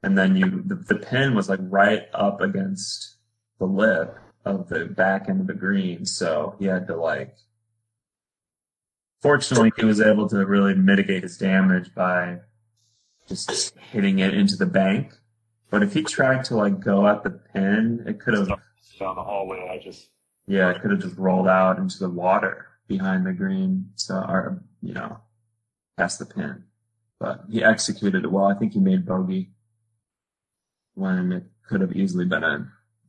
And 0.02 0.18
then 0.18 0.36
you, 0.36 0.64
the, 0.66 0.76
the 0.76 0.96
pin 0.96 1.36
was 1.36 1.48
like 1.48 1.60
right 1.62 2.08
up 2.14 2.42
against 2.42 3.18
the 3.60 3.66
lip 3.66 4.18
of 4.44 4.70
the 4.70 4.86
back 4.86 5.30
end 5.30 5.42
of 5.42 5.48
the 5.48 5.54
green. 5.54 6.06
So 6.06 6.56
he 6.58 6.66
had 6.66 6.88
to 6.88 6.96
like, 6.96 7.36
fortunately 9.22 9.72
he 9.78 9.86
was 9.86 10.02
able 10.02 10.28
to 10.30 10.46
really 10.46 10.74
mitigate 10.74 11.24
his 11.24 11.38
damage 11.38 11.94
by 11.94 12.40
just 13.28 13.78
hitting 13.78 14.20
it 14.20 14.34
into 14.34 14.56
the 14.56 14.66
bank. 14.66 15.14
But 15.70 15.84
if 15.84 15.94
he 15.94 16.04
tried 16.04 16.44
to 16.46 16.56
like 16.56 16.80
go 16.80 17.08
at 17.08 17.24
the 17.24 17.30
pin, 17.30 18.04
it 18.06 18.20
could 18.20 18.34
have 18.34 18.48
down 19.00 19.16
the 19.16 19.24
hallway. 19.24 19.68
I 19.72 19.84
just 19.84 20.10
yeah, 20.48 20.70
it 20.70 20.82
could 20.82 20.92
have 20.92 21.02
just 21.02 21.18
rolled 21.18 21.48
out 21.48 21.78
into 21.78 22.00
the 22.00 22.10
water 22.10 22.68
behind 22.88 23.26
the 23.26 23.34
green, 23.34 23.92
so 23.96 24.16
or 24.16 24.64
you 24.82 24.94
know, 24.94 25.20
past 25.98 26.20
the 26.20 26.26
pin. 26.26 26.64
But 27.20 27.46
he 27.50 27.64
executed 27.64 28.26
it 28.26 28.32
well. 28.32 28.46
I 28.46 28.56
think 28.56 28.74
he 28.74 28.80
made 28.80 29.06
bogey 29.06 29.52
when 30.96 31.32
it 31.32 31.44
could 31.68 31.82
have 31.82 31.96
easily 31.96 32.26
been 32.26 32.44
a 32.44 32.68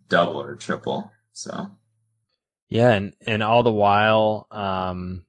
double 0.08 0.40
or 0.40 0.52
a 0.52 0.58
triple. 0.58 1.10
So 1.32 1.70
Yeah, 2.68 2.92
and 2.92 3.14
and 3.26 3.42
all 3.42 3.62
the 3.62 3.72
while, 3.72 4.46
um, 4.50 5.24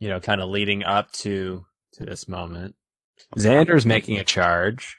you 0.00 0.08
know, 0.08 0.18
kind 0.18 0.40
of 0.40 0.50
leading 0.50 0.82
up 0.82 1.12
to 1.12 1.64
to 1.92 2.04
this 2.04 2.26
moment, 2.26 2.74
Xander's 3.36 3.86
making 3.86 4.18
a 4.18 4.24
charge, 4.24 4.96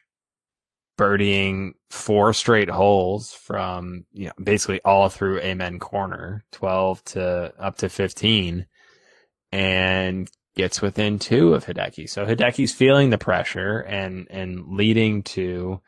birdieing 0.97 1.71
four 1.89 2.33
straight 2.33 2.69
holes 2.69 3.33
from 3.33 4.05
you 4.13 4.27
know 4.27 4.33
basically 4.41 4.79
all 4.85 5.09
through 5.09 5.39
Amen 5.39 5.79
Corner, 5.79 6.45
twelve 6.53 7.03
to 7.05 7.53
up 7.59 7.77
to 7.79 7.89
fifteen, 7.89 8.67
and 9.51 10.31
gets 10.55 10.81
within 10.81 11.19
two 11.19 11.53
of 11.53 11.65
Hideki. 11.65 12.09
So 12.09 12.25
Hideki's 12.25 12.73
feeling 12.73 13.09
the 13.09 13.17
pressure 13.17 13.79
and 13.79 14.27
and 14.29 14.67
leading 14.69 15.23
to 15.23 15.81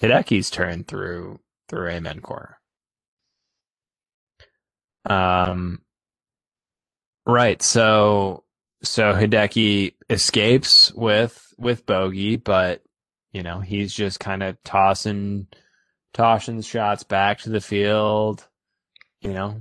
Hideki's 0.00 0.48
turn 0.50 0.84
through 0.84 1.40
through 1.68 1.88
Amen 1.88 2.20
Corner. 2.20 2.58
Um, 5.04 5.82
right. 7.26 7.60
So, 7.62 8.41
so 8.82 9.12
Hideki 9.12 9.94
escapes 10.10 10.92
with, 10.92 11.54
with 11.58 11.86
bogey, 11.86 12.36
but, 12.36 12.82
you 13.32 13.42
know, 13.42 13.60
he's 13.60 13.94
just 13.94 14.20
kind 14.20 14.42
of 14.42 14.62
tossing, 14.64 15.46
tossing 16.12 16.60
shots 16.62 17.02
back 17.02 17.38
to 17.40 17.50
the 17.50 17.60
field, 17.60 18.46
you 19.20 19.32
know, 19.32 19.60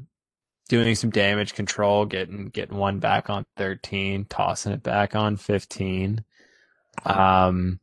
doing 0.70 0.96
some 0.96 1.10
damage 1.10 1.54
control, 1.54 2.06
getting, 2.06 2.48
getting 2.48 2.78
one 2.78 3.00
back 3.00 3.30
on 3.30 3.46
13, 3.58 4.26
tossing 4.26 4.74
it 4.74 4.84
back 4.84 5.16
on 5.16 5.38
15. 5.38 6.24
Um, 7.06 7.80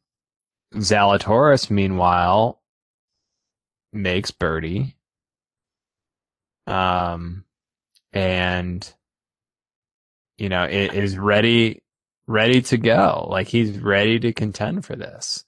Zalatoris, 0.74 1.70
meanwhile, 1.70 2.60
makes 3.92 4.30
birdie. 4.30 4.96
Um, 6.66 7.44
and 8.12 8.92
you 10.38 10.48
know 10.48 10.64
it 10.64 10.94
is 10.94 11.18
ready 11.18 11.82
ready 12.28 12.60
to 12.60 12.76
go. 12.76 13.26
Like 13.28 13.48
he's 13.48 13.76
ready 13.78 14.20
to 14.20 14.32
contend 14.32 14.84
for 14.84 14.94
this. 14.94 15.44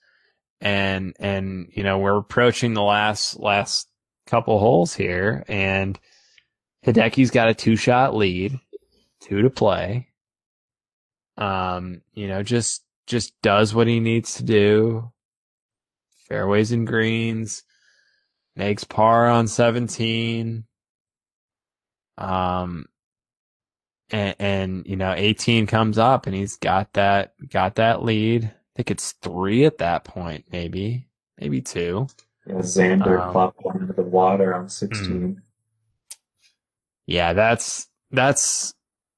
And, 0.60 1.14
and, 1.20 1.68
you 1.72 1.84
know, 1.84 1.98
we're 1.98 2.16
approaching 2.16 2.74
the 2.74 2.82
last, 2.82 3.38
last 3.38 3.86
couple 4.26 4.58
holes 4.58 4.94
here 4.94 5.44
and 5.46 5.98
Hideki's 6.84 7.30
got 7.30 7.50
a 7.50 7.54
two 7.54 7.76
shot 7.76 8.16
lead, 8.16 8.58
two 9.20 9.42
to 9.42 9.50
play. 9.50 10.08
Um, 11.36 12.00
you 12.14 12.28
know, 12.28 12.42
just, 12.42 12.82
just 13.06 13.32
does 13.42 13.74
what 13.74 13.86
he 13.86 14.00
needs 14.00 14.34
to 14.34 14.42
do. 14.42 15.12
Fairways 16.28 16.72
and 16.72 16.86
greens, 16.86 17.62
makes 18.56 18.84
par 18.84 19.28
on 19.28 19.48
17. 19.48 20.64
Um, 22.16 22.86
and, 24.10 24.36
and, 24.38 24.86
you 24.86 24.96
know, 24.96 25.12
18 25.16 25.66
comes 25.66 25.98
up 25.98 26.26
and 26.26 26.34
he's 26.34 26.56
got 26.56 26.92
that, 26.94 27.34
got 27.48 27.76
that 27.76 28.02
lead. 28.02 28.44
I 28.44 28.52
think 28.76 28.90
it's 28.90 29.12
three 29.22 29.64
at 29.64 29.78
that 29.78 30.04
point, 30.04 30.46
maybe, 30.50 31.08
maybe 31.38 31.60
two. 31.60 32.06
Yeah, 32.46 32.54
Xander 32.56 33.20
Um, 33.20 33.32
plopped 33.32 33.58
one 33.62 33.80
into 33.80 33.92
the 33.92 34.02
water 34.02 34.54
on 34.54 34.68
16. 34.68 35.40
Yeah, 37.06 37.32
that's, 37.32 37.88
that's, 38.10 38.74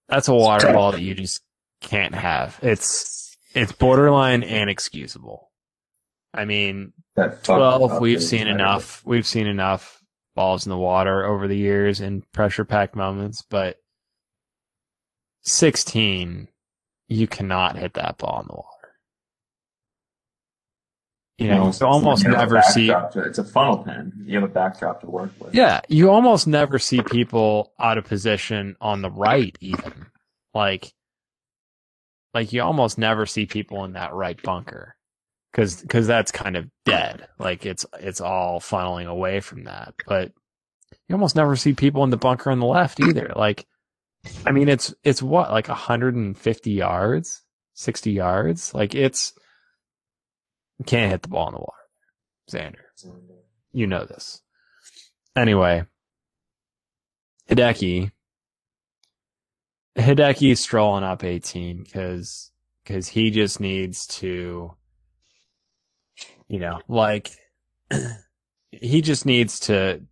that's 0.09 0.29
a 0.29 0.35
water 0.35 0.73
ball 0.73 0.93
that 0.93 1.03
you 1.03 1.15
just 1.15 1.41
can't 1.81 2.15
have. 2.15 2.59
It's, 2.63 3.37
it's 3.55 3.73
borderline 3.73 4.43
inexcusable. 4.43 5.51
I 6.35 6.45
mean, 6.47 6.93
That 7.17 7.45
12, 7.45 8.01
we've 8.01 8.23
seen 8.23 8.43
entire- 8.43 8.55
enough, 8.55 9.03
we've 9.05 9.27
seen 9.27 9.47
enough 9.47 10.03
balls 10.35 10.65
in 10.67 10.71
the 10.71 10.79
water 10.79 11.25
over 11.27 11.47
the 11.47 11.57
years 11.59 12.01
in 12.01 12.23
pressure 12.33 12.65
packed 12.65 12.97
moments, 12.97 13.43
but 13.43 13.77
16, 15.43 16.49
you 17.09 17.27
cannot 17.27 17.77
hit 17.77 17.95
that 17.95 18.19
ball 18.19 18.41
in 18.41 18.47
the 18.47 18.55
water. 18.55 18.69
You 21.39 21.49
know, 21.49 21.55
it's- 21.63 21.81
you 21.81 21.87
almost 21.87 22.27
never 22.27 22.63
see, 22.63 22.87
to- 22.89 23.11
it's 23.27 23.39
a 23.39 23.45
funnel 23.45 23.79
pen. 23.83 24.13
You 24.27 24.41
have 24.41 24.49
a 24.49 24.53
backdrop 24.53 25.01
to 25.01 25.11
work 25.11 25.33
with. 25.41 25.55
yeah, 25.55 25.81
you 25.89 26.11
almost 26.11 26.47
never 26.47 26.79
see 26.79 27.03
people 27.03 27.73
out 27.79 27.99
of 27.99 28.05
position 28.05 28.77
on 28.81 29.03
the 29.03 29.11
right 29.11 29.57
even. 29.61 30.07
Like, 30.55 30.93
like 32.35 32.53
you 32.53 32.63
almost 32.63 32.97
never 32.99 33.27
see 33.27 33.47
people 33.47 33.85
in 33.85 33.95
that 33.95 34.13
right 34.15 34.41
bunker. 34.43 34.95
Cause, 35.53 35.85
cause 35.89 36.07
that's 36.07 36.33
kind 36.33 36.57
of 36.57 36.71
dead. 36.87 37.29
Like 37.39 37.67
it's, 37.67 37.85
it's 38.01 38.21
all 38.23 38.59
funneling 38.61 39.07
away 39.07 39.41
from 39.41 39.65
that. 39.65 39.95
But 40.07 40.33
you 41.09 41.15
almost 41.15 41.37
never 41.37 41.57
see 41.57 41.75
people 41.75 42.05
in 42.05 42.11
the 42.11 42.17
bunker 42.17 42.51
on 42.51 42.59
the 42.61 42.67
left 42.67 43.01
either. 43.01 43.33
Like, 43.37 43.67
I 44.47 44.53
mean, 44.53 44.69
it's, 44.69 44.95
it's 45.03 45.23
what, 45.23 45.51
like 45.51 45.69
150 45.69 46.71
yards, 46.71 47.43
60 47.75 48.13
yards? 48.13 48.75
Like 48.75 48.95
it's, 48.95 49.33
can't 50.87 51.11
hit 51.11 51.23
the 51.23 51.29
ball 51.29 51.49
in 51.49 51.55
the 51.55 51.61
water. 51.61 51.73
Xander. 52.51 53.13
You 53.73 53.87
know 53.87 54.05
this. 54.05 54.43
Anyway, 55.37 55.85
Hideki. 57.49 58.11
Hideki's 59.97 60.61
strolling 60.61 61.05
up 61.05 61.23
18 61.23 61.83
because 61.83 62.51
because 62.83 63.09
he 63.09 63.31
just 63.31 63.61
needs 63.61 64.07
to, 64.07 64.75
you 66.49 66.59
know, 66.59 66.81
like 66.89 67.31
he 68.71 69.03
just 69.03 69.27
needs 69.27 69.61
to 69.61 70.03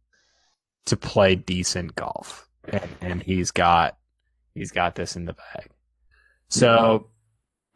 to 0.87 0.97
play 0.97 1.35
decent 1.35 1.95
golf, 1.95 2.47
and, 2.69 2.89
and 3.01 3.23
he's 3.23 3.51
got 3.51 3.97
he's 4.55 4.71
got 4.71 4.95
this 4.95 5.17
in 5.17 5.25
the 5.25 5.35
bag. 5.35 5.71
So, 6.49 7.11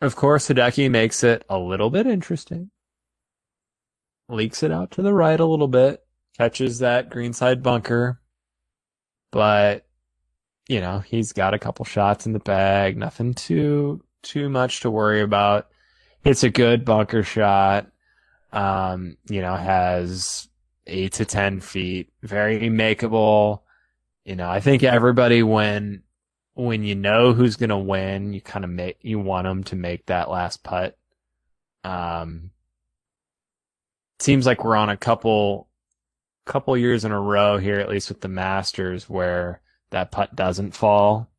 of 0.00 0.16
course, 0.16 0.48
Hideki 0.48 0.90
makes 0.90 1.22
it 1.24 1.44
a 1.48 1.58
little 1.58 1.90
bit 1.90 2.06
interesting. 2.06 2.70
Leaks 4.28 4.62
it 4.62 4.72
out 4.72 4.90
to 4.92 5.02
the 5.02 5.12
right 5.12 5.38
a 5.38 5.44
little 5.44 5.68
bit, 5.68 6.04
catches 6.36 6.78
that 6.78 7.10
greenside 7.10 7.62
bunker, 7.62 8.20
but 9.30 9.86
you 10.68 10.80
know 10.80 11.00
he's 11.00 11.32
got 11.32 11.52
a 11.52 11.58
couple 11.58 11.84
shots 11.84 12.24
in 12.24 12.32
the 12.32 12.38
bag, 12.38 12.96
nothing 12.96 13.34
too 13.34 14.02
too 14.22 14.48
much 14.48 14.80
to 14.80 14.90
worry 14.90 15.20
about. 15.20 15.68
It's 16.24 16.42
a 16.42 16.50
good 16.50 16.84
bunker 16.84 17.22
shot. 17.22 17.88
Um, 18.52 19.16
you 19.28 19.42
know, 19.42 19.54
has 19.56 20.48
eight 20.86 21.14
to 21.14 21.24
ten 21.24 21.60
feet, 21.60 22.12
very 22.22 22.60
makeable. 22.70 23.60
You 24.24 24.36
know, 24.36 24.48
I 24.48 24.60
think 24.60 24.82
everybody 24.82 25.42
when 25.42 26.03
when 26.54 26.84
you 26.84 26.94
know 26.94 27.32
who's 27.32 27.56
gonna 27.56 27.78
win, 27.78 28.32
you 28.32 28.40
kind 28.40 28.64
of 28.64 28.70
make 28.70 28.98
you 29.02 29.18
want 29.18 29.44
them 29.44 29.64
to 29.64 29.76
make 29.76 30.06
that 30.06 30.30
last 30.30 30.62
putt. 30.62 30.96
Um, 31.82 32.50
seems 34.18 34.46
like 34.46 34.64
we're 34.64 34.76
on 34.76 34.88
a 34.88 34.96
couple 34.96 35.68
couple 36.44 36.76
years 36.76 37.04
in 37.04 37.12
a 37.12 37.20
row 37.20 37.58
here, 37.58 37.80
at 37.80 37.88
least 37.88 38.08
with 38.08 38.20
the 38.20 38.28
Masters, 38.28 39.08
where 39.08 39.60
that 39.90 40.10
putt 40.10 40.34
doesn't 40.34 40.72
fall. 40.72 41.30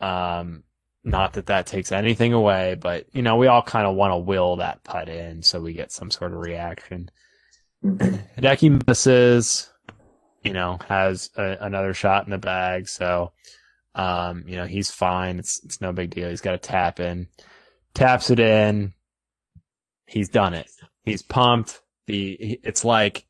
Um, 0.00 0.62
not 1.04 1.34
that 1.34 1.46
that 1.46 1.66
takes 1.66 1.92
anything 1.92 2.32
away, 2.32 2.76
but 2.78 3.06
you 3.12 3.22
know, 3.22 3.36
we 3.36 3.46
all 3.46 3.62
kind 3.62 3.86
of 3.86 3.94
want 3.94 4.12
to 4.12 4.18
will 4.18 4.56
that 4.56 4.82
putt 4.84 5.08
in 5.08 5.42
so 5.42 5.60
we 5.60 5.72
get 5.72 5.92
some 5.92 6.10
sort 6.10 6.32
of 6.32 6.38
reaction. 6.38 7.10
Hideki 7.84 8.86
misses, 8.86 9.70
you 10.42 10.52
know, 10.52 10.78
has 10.88 11.30
a, 11.36 11.58
another 11.60 11.94
shot 11.94 12.24
in 12.24 12.30
the 12.30 12.38
bag, 12.38 12.88
so 12.88 13.32
um, 13.96 14.44
you 14.46 14.56
know, 14.56 14.66
he's 14.66 14.90
fine. 14.90 15.38
It's 15.38 15.60
it's 15.64 15.80
no 15.80 15.92
big 15.92 16.10
deal. 16.10 16.28
He's 16.28 16.42
got 16.42 16.52
to 16.52 16.58
tap 16.58 17.00
in, 17.00 17.28
taps 17.94 18.30
it 18.30 18.38
in. 18.38 18.92
He's 20.06 20.28
done 20.28 20.52
it. 20.54 20.70
He's 21.02 21.22
pumped. 21.22 21.80
The 22.06 22.60
it's 22.62 22.84
like 22.84 23.24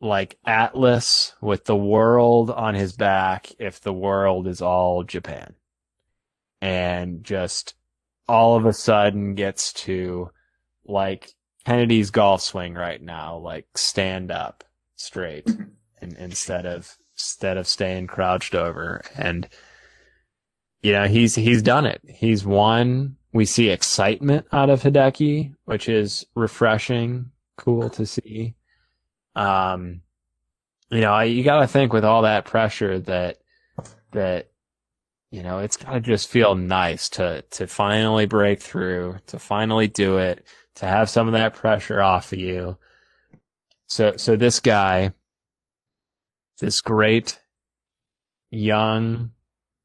like 0.00 0.36
Atlas 0.44 1.34
with 1.40 1.64
the 1.64 1.76
world 1.76 2.50
on 2.50 2.74
his 2.74 2.94
back 2.94 3.52
if 3.58 3.80
the 3.80 3.92
world 3.92 4.48
is 4.48 4.60
all 4.60 5.04
Japan. 5.04 5.54
And 6.60 7.22
just 7.22 7.74
all 8.28 8.56
of 8.56 8.66
a 8.66 8.72
sudden 8.72 9.36
gets 9.36 9.72
to 9.74 10.30
like 10.84 11.30
Kennedy's 11.64 12.10
golf 12.10 12.42
swing 12.42 12.74
right 12.74 13.00
now, 13.00 13.38
like 13.38 13.66
stand 13.76 14.32
up 14.32 14.64
straight 14.96 15.46
and 16.00 16.16
instead 16.16 16.66
of 16.66 16.96
instead 17.16 17.56
of 17.56 17.66
staying 17.66 18.06
crouched 18.06 18.54
over. 18.54 19.02
And 19.16 19.48
you 20.82 20.92
know, 20.92 21.06
he's 21.06 21.34
he's 21.34 21.62
done 21.62 21.86
it. 21.86 22.00
He's 22.06 22.44
won. 22.44 23.16
We 23.32 23.44
see 23.44 23.70
excitement 23.70 24.46
out 24.52 24.70
of 24.70 24.82
Hideki, 24.82 25.54
which 25.64 25.88
is 25.88 26.24
refreshing, 26.34 27.30
cool 27.56 27.90
to 27.90 28.06
see. 28.06 28.54
Um, 29.34 30.02
you 30.90 31.00
know, 31.00 31.20
you 31.20 31.42
got 31.42 31.60
to 31.60 31.66
think 31.66 31.92
with 31.92 32.04
all 32.04 32.22
that 32.22 32.44
pressure 32.44 33.00
that 33.00 33.38
that 34.12 34.50
you 35.30 35.42
know 35.42 35.58
it's 35.58 35.76
got 35.76 35.92
to 35.92 36.00
just 36.00 36.28
feel 36.28 36.54
nice 36.54 37.08
to 37.10 37.42
to 37.50 37.66
finally 37.66 38.26
break 38.26 38.60
through, 38.60 39.16
to 39.26 39.38
finally 39.38 39.88
do 39.88 40.18
it, 40.18 40.46
to 40.76 40.86
have 40.86 41.10
some 41.10 41.26
of 41.26 41.32
that 41.32 41.54
pressure 41.54 42.00
off 42.00 42.32
of 42.32 42.38
you. 42.38 42.78
So 43.88 44.16
so 44.16 44.36
this 44.36 44.60
guy, 44.60 45.12
this 46.60 46.80
great 46.80 47.38
young, 48.50 49.32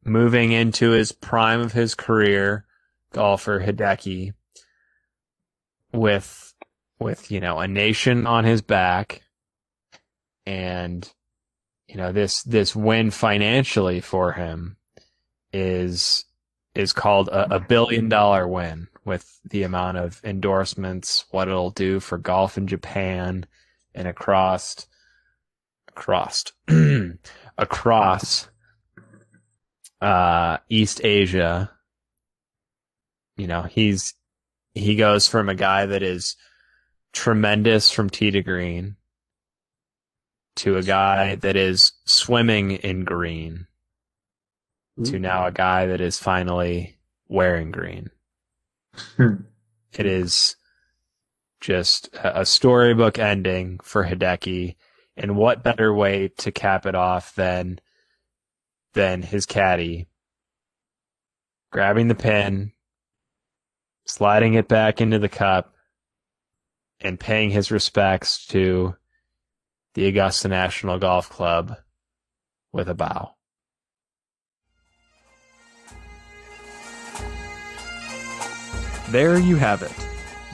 moving 0.03 0.51
into 0.51 0.91
his 0.91 1.11
prime 1.11 1.59
of 1.61 1.73
his 1.73 1.95
career 1.95 2.65
golfer 3.13 3.59
Hideki, 3.59 4.33
with 5.91 6.53
with 6.99 7.31
you 7.31 7.39
know 7.39 7.59
a 7.59 7.67
nation 7.67 8.27
on 8.27 8.45
his 8.45 8.61
back 8.61 9.23
and 10.45 11.11
you 11.87 11.95
know 11.97 12.11
this 12.11 12.43
this 12.43 12.75
win 12.75 13.11
financially 13.11 13.99
for 13.99 14.31
him 14.31 14.77
is 15.51 16.25
is 16.73 16.93
called 16.93 17.27
a, 17.27 17.55
a 17.55 17.59
billion 17.59 18.07
dollar 18.07 18.47
win 18.47 18.87
with 19.03 19.39
the 19.49 19.63
amount 19.63 19.97
of 19.97 20.21
endorsements 20.23 21.25
what 21.31 21.47
it'll 21.47 21.71
do 21.71 21.99
for 21.99 22.17
golf 22.17 22.57
in 22.57 22.67
Japan 22.67 23.45
and 23.93 24.07
across 24.07 24.87
across 25.95 26.45
across 27.57 28.47
uh 30.01 30.57
East 30.69 31.01
Asia 31.03 31.71
you 33.37 33.47
know 33.47 33.63
he's 33.63 34.13
he 34.73 34.95
goes 34.95 35.27
from 35.27 35.49
a 35.49 35.55
guy 35.55 35.85
that 35.85 36.01
is 36.01 36.35
tremendous 37.13 37.91
from 37.91 38.09
tee 38.09 38.31
to 38.31 38.41
green 38.41 38.95
to 40.55 40.77
a 40.77 40.83
guy 40.83 41.35
that 41.35 41.55
is 41.55 41.93
swimming 42.05 42.71
in 42.71 43.03
green 43.03 43.67
to 45.03 45.19
now 45.19 45.47
a 45.47 45.51
guy 45.51 45.85
that 45.87 46.01
is 46.01 46.19
finally 46.19 46.97
wearing 47.27 47.71
green. 47.71 48.09
It 49.93 50.05
is 50.05 50.55
just 51.59 52.13
a 52.13 52.41
a 52.41 52.45
storybook 52.45 53.17
ending 53.17 53.79
for 53.83 54.05
Hideki. 54.05 54.75
And 55.21 55.37
what 55.37 55.63
better 55.63 55.93
way 55.93 56.29
to 56.39 56.51
cap 56.51 56.87
it 56.87 56.95
off 56.95 57.35
than 57.35 57.79
than 58.93 59.21
his 59.21 59.45
caddy 59.45 60.07
grabbing 61.71 62.07
the 62.07 62.15
pin, 62.15 62.71
sliding 64.05 64.55
it 64.55 64.67
back 64.67 64.99
into 64.99 65.19
the 65.19 65.29
cup, 65.29 65.75
and 66.99 67.19
paying 67.19 67.51
his 67.51 67.71
respects 67.71 68.45
to 68.47 68.95
the 69.93 70.07
Augusta 70.07 70.47
National 70.47 70.97
Golf 70.97 71.29
Club 71.29 71.77
with 72.73 72.89
a 72.89 72.93
bow. 72.93 73.35
There 79.09 79.37
you 79.37 79.57
have 79.57 79.83
it. 79.83 79.93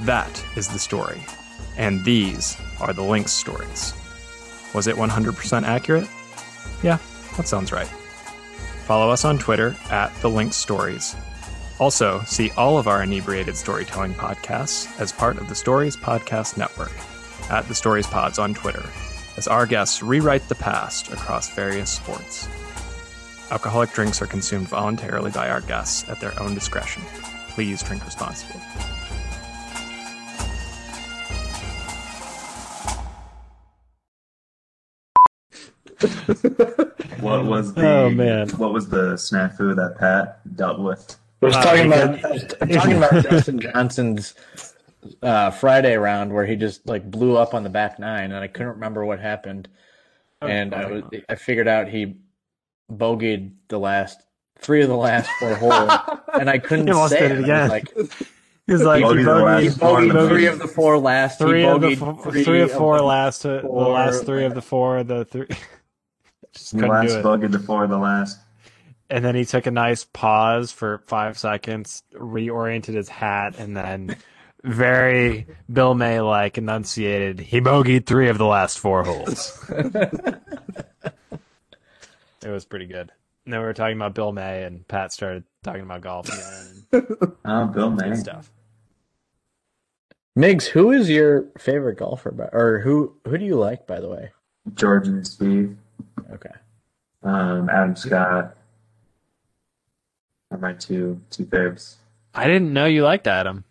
That 0.02 0.44
is 0.56 0.68
the 0.68 0.80
story. 0.80 1.24
And 1.78 2.04
these 2.04 2.58
are 2.82 2.92
the 2.92 3.04
Lynx 3.04 3.32
stories. 3.32 3.94
Was 4.74 4.88
it 4.88 4.96
100% 4.96 5.64
accurate? 5.64 6.08
Yeah, 6.84 6.98
that 7.38 7.48
sounds 7.48 7.72
right. 7.72 7.88
Follow 8.86 9.10
us 9.10 9.26
on 9.26 9.38
Twitter 9.38 9.76
at 9.90 10.14
The 10.22 10.30
Lynx 10.30 10.56
Stories. 10.56 11.16
Also, 11.80 12.22
see 12.26 12.52
all 12.52 12.78
of 12.78 12.88
our 12.88 13.04
inebriated 13.04 13.56
storytelling 13.56 14.14
podcasts 14.14 14.88
as 15.00 15.12
part 15.12 15.38
of 15.38 15.48
the 15.48 15.56
Stories 15.56 15.96
Podcast 15.96 16.58
Network 16.58 16.92
at 17.52 17.68
The 17.68 17.76
Stories 17.76 18.08
Pods 18.08 18.40
on 18.40 18.54
Twitter, 18.54 18.84
as 19.38 19.48
our 19.48 19.66
guests 19.66 20.02
rewrite 20.02 20.48
the 20.50 20.56
past 20.56 21.12
across 21.12 21.54
various 21.54 21.92
sports. 21.92 22.48
Alcoholic 23.52 23.92
drinks 23.92 24.22
are 24.22 24.28
consumed 24.28 24.68
voluntarily 24.68 25.32
by 25.32 25.50
our 25.50 25.62
guests 25.62 26.08
at 26.10 26.20
their 26.20 26.38
own 26.40 26.54
discretion. 26.54 27.04
Please 27.50 27.82
drink 27.84 28.04
responsibly. 28.06 28.62
What 37.20 37.46
was 37.46 37.74
the 37.74 37.88
Oh, 37.88 38.10
man. 38.10 38.50
what 38.52 38.74
was 38.74 38.90
the 38.90 39.14
snafu 39.16 39.76
that 39.76 39.96
Pat 39.98 40.40
dealt 40.56 40.80
with? 40.80 41.18
I 41.42 41.46
was 41.46 41.56
Uh, 41.56 41.62
talking 41.64 41.82
he 41.84 41.88
about 41.88 42.26
I 42.26 42.32
was 42.32 42.44
talking 42.76 42.98
about 42.98 43.24
Justin 43.30 43.60
Johnson's 43.74 44.34
uh, 45.22 45.52
Friday 45.52 45.96
round 45.98 46.34
where 46.34 46.46
he 46.46 46.56
just 46.56 46.86
like 46.88 47.10
blew 47.10 47.38
up 47.38 47.54
on 47.54 47.64
the 47.64 47.70
back 47.70 48.00
nine, 48.00 48.32
and 48.32 48.44
I 48.44 48.48
couldn't 48.48 48.74
remember 48.74 49.06
what 49.06 49.20
happened. 49.20 49.68
And 50.42 50.74
I 50.76 50.86
was 50.92 51.04
I 51.30 51.36
figured 51.36 51.68
out 51.68 51.88
he 51.88 52.18
bogeyed 52.92 53.52
the 53.70 53.80
last 53.80 54.20
three 54.60 54.82
of 54.82 54.90
the 54.90 54.96
last 54.96 55.30
four 55.40 55.56
holes, 55.62 55.92
and 56.40 56.50
I 56.50 56.58
couldn't 56.60 56.88
He 56.88 57.08
say 57.08 57.28
did 57.28 57.32
it 57.32 57.36
I 57.36 57.38
was 57.38 57.44
again. 57.46 57.70
Like 57.70 57.94
He 58.68 58.74
like, 58.76 59.04
Bogeyed 59.04 59.20
he 59.20 59.26
bogeyed- 59.26 59.62
he 59.62 59.70
bogeyed 59.70 60.28
three 60.28 60.28
three. 60.30 60.46
of 60.48 60.60
the 60.60 60.68
four 60.68 60.98
last. 61.00 61.40
three 61.40 61.62
he 61.62 61.66
of 61.68 61.82
the 61.82 61.88
bogeyed 61.88 61.98
four, 61.98 62.32
three, 62.32 62.44
three 62.44 62.62
or 62.62 62.64
of 62.66 62.72
four 62.72 62.98
the 62.98 63.04
last, 63.04 63.46
uh, 63.46 63.62
the 63.62 63.68
last 63.70 64.26
three 64.26 64.44
of 64.46 64.54
the 64.56 64.62
four, 64.62 65.04
the 65.04 65.24
three. 65.26 65.48
Just 66.58 66.72
The 66.74 66.80
couldn't 66.80 66.96
last 66.96 67.08
do 67.12 67.20
it. 67.20 67.24
buggy 67.24 67.48
before 67.48 67.88
the 67.88 67.98
last. 67.98 68.40
And 69.10 69.24
then 69.24 69.36
he 69.36 69.46
took 69.46 69.68
a 69.68 69.72
nice 69.72 70.04
pause 70.04 70.72
for 70.72 70.98
five 71.08 71.38
seconds, 71.38 72.04
reoriented 72.14 72.94
his 72.96 73.08
hat, 73.08 73.58
and 73.58 73.78
then 73.78 74.18
very 74.64 75.48
Bill 75.72 75.94
May 75.94 76.20
like 76.20 76.58
enunciated. 76.58 77.40
He 77.40 77.62
bogeyed 77.62 78.06
three 78.06 78.28
of 78.28 78.38
the 78.38 78.46
last 78.46 78.80
four 78.80 79.06
holes. 79.06 79.64
it 79.74 80.42
was 82.50 82.66
pretty 82.66 82.86
good. 82.86 83.12
And 83.46 83.54
then 83.54 83.62
we 83.62 83.66
were 83.66 83.74
talking 83.74 83.96
about 83.96 84.14
Bill 84.14 84.34
May, 84.34 84.64
and 84.64 84.86
Pat 84.88 85.14
started 85.14 85.44
talking 85.64 85.82
about 85.84 86.02
golf 86.02 86.28
again 86.28 87.08
Oh, 87.46 87.68
Bill 87.68 87.92
May. 87.92 88.14
stuff. 88.16 88.52
Migs, 90.38 90.66
who 90.68 90.92
is 90.92 91.10
your 91.10 91.46
favorite 91.58 91.98
golfer, 91.98 92.32
by, 92.32 92.50
or 92.52 92.80
who 92.80 93.16
who 93.26 93.38
do 93.38 93.46
you 93.46 93.56
like, 93.56 93.88
by 93.88 94.00
the 94.00 94.10
way? 94.10 94.32
George 94.76 95.08
and 95.08 95.26
Steve. 95.26 95.78
Okay. 96.32 96.54
Um, 97.24 97.70
Adam 97.70 97.96
Scott 97.96 98.56
are 100.52 100.58
my 100.58 100.74
two 100.74 101.22
two 101.30 101.46
faves. 101.46 101.96
I 102.34 102.48
didn't 102.48 102.74
know 102.74 102.86
you 102.86 103.04
liked 103.04 103.28
Adam. 103.28 103.64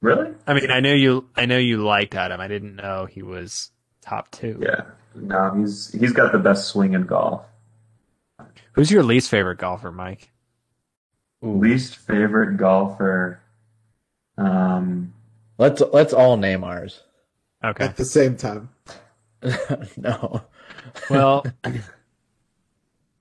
Really? 0.00 0.34
I 0.46 0.54
mean, 0.54 0.70
I 0.70 0.80
know 0.80 0.92
you. 0.92 1.28
I 1.36 1.46
know 1.46 1.58
you 1.58 1.84
liked 1.84 2.14
Adam. 2.14 2.40
I 2.40 2.48
didn't 2.48 2.76
know 2.76 3.06
he 3.06 3.22
was 3.22 3.70
top 4.00 4.30
two. 4.30 4.58
Yeah. 4.62 4.82
No, 5.14 5.54
he's 5.54 5.92
he's 5.92 6.12
got 6.12 6.32
the 6.32 6.38
best 6.38 6.68
swing 6.68 6.94
in 6.94 7.06
golf. 7.06 7.44
Who's 8.72 8.90
your 8.90 9.02
least 9.02 9.30
favorite 9.30 9.58
golfer, 9.58 9.90
Mike? 9.90 10.30
Least 11.40 11.96
favorite 11.96 12.56
golfer. 12.58 13.40
Um, 14.36 15.14
Let's 15.58 15.82
let's 15.92 16.12
all 16.12 16.36
name 16.36 16.64
ours. 16.64 17.02
Okay. 17.64 17.84
At 17.84 17.96
the 17.96 18.04
same 18.04 18.36
time. 18.36 18.68
no. 19.96 20.42
Well, 21.10 21.44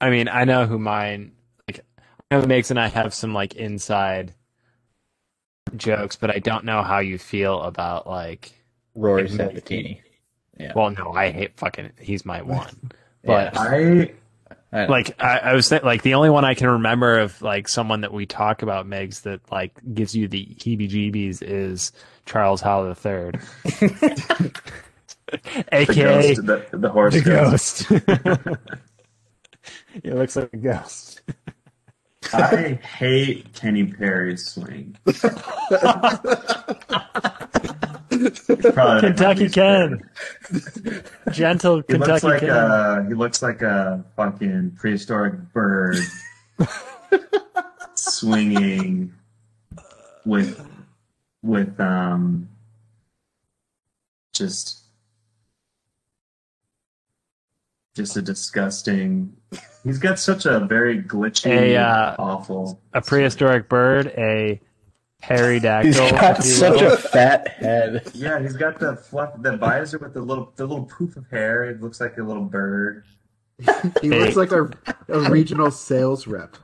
I 0.01 0.09
mean, 0.09 0.28
I 0.28 0.43
know 0.45 0.66
who 0.66 0.78
mine. 0.80 1.32
Like, 1.68 1.82
I 2.32 2.36
know 2.36 2.41
Migs 2.43 2.70
and 2.72 2.80
I 2.80 2.88
have 2.88 3.13
some 3.13 3.34
like 3.34 3.53
inside 3.55 4.34
jokes, 5.76 6.16
but 6.16 6.30
I 6.30 6.39
don't 6.39 6.66
know 6.66 6.82
how 6.84 6.99
you 6.99 7.18
feel 7.18 7.61
about 7.61 8.07
like. 8.07 8.51
Rory 8.93 9.28
Yeah. 9.30 9.36
Sabatini. 9.36 10.01
Well, 10.74 10.89
no, 10.91 11.11
I 11.11 11.32
hate 11.32 11.57
fucking. 11.57 11.91
He's 11.99 12.26
my 12.26 12.41
one. 12.43 12.91
But 13.24 13.57
I 13.57 14.13
I- 14.72 14.86
like, 14.88 15.22
I, 15.24 15.38
I 15.39 15.53
was 15.53 15.70
think, 15.70 15.84
like 15.84 16.01
the 16.01 16.16
only 16.16 16.30
one 16.30 16.43
I 16.43 16.53
can 16.53 16.68
remember 16.70 17.20
of 17.20 17.41
like 17.41 17.68
someone 17.70 18.01
that 18.01 18.11
we 18.13 18.26
talk 18.26 18.61
about 18.61 18.86
Megs 18.88 19.22
that 19.22 19.39
like 19.51 19.74
gives 19.93 20.13
you 20.16 20.28
the 20.28 20.45
heebie-jeebies 20.59 21.41
is 21.41 21.93
Charles 22.26 22.59
Howell 22.61 22.89
III, 23.05 23.32
the 25.32 25.66
aka 25.72 26.36
ghost, 26.36 26.46
the, 26.46 26.66
the 26.72 26.90
horse 26.90 27.14
the 27.14 27.22
ghost. 27.22 27.90
ghost. 27.90 28.60
he 30.04 30.12
looks 30.12 30.36
like 30.36 30.54
a 30.54 30.58
ghost. 30.58 31.22
I 32.34 32.80
hate 32.98 33.54
Kenny 33.54 33.86
Perry's 33.86 34.46
swing. 34.48 34.98
Kentucky 38.10 39.50
Ken. 39.50 40.02
Gentle 41.32 41.78
He 41.78 41.84
Kentucky 41.84 42.12
looks 42.12 42.24
like 42.24 42.40
Ken. 42.42 42.50
a 42.50 43.06
he 43.08 43.14
looks 43.14 43.42
like 43.42 43.62
a 43.62 44.04
fucking 44.16 44.72
prehistoric 44.78 45.36
bird 45.54 45.98
swinging 47.96 49.14
with 50.26 50.66
with 51.44 51.80
um 51.80 52.50
just 54.34 54.85
just 57.96 58.18
a 58.18 58.22
disgusting. 58.22 59.34
He's 59.84 59.98
got 59.98 60.20
such 60.20 60.46
a 60.46 60.60
very 60.60 61.02
glitchy, 61.02 61.50
A, 61.50 61.78
uh, 61.78 62.16
awful. 62.20 62.82
a 62.93 63.02
prehistoric 63.02 63.70
bird, 63.70 64.08
a 64.18 64.60
pterodactyl. 65.24 65.91
He's 65.91 66.12
got 66.12 66.43
such 66.43 66.82
will. 66.82 66.93
a 66.93 66.98
fat 66.98 67.48
head. 67.48 68.12
Yeah, 68.14 68.39
he's 68.39 68.58
got 68.58 68.80
the 68.80 68.98
fluff, 68.98 69.32
the 69.41 69.56
visor 69.58 69.98
with 69.98 70.14
the 70.14 70.22
little, 70.22 70.52
the 70.58 70.66
little 70.66 70.86
poof 70.86 71.16
of 71.16 71.28
hair. 71.30 71.64
It 71.64 71.82
looks 71.82 72.02
like 72.02 72.18
a 72.18 72.24
little 72.24 72.43
bird. 72.43 73.06
He 74.02 74.10
looks 74.10 74.36
like 74.36 74.52
a, 74.52 74.70
a 75.08 75.30
regional 75.30 75.72
sales 75.72 76.28
rep. 76.28 76.58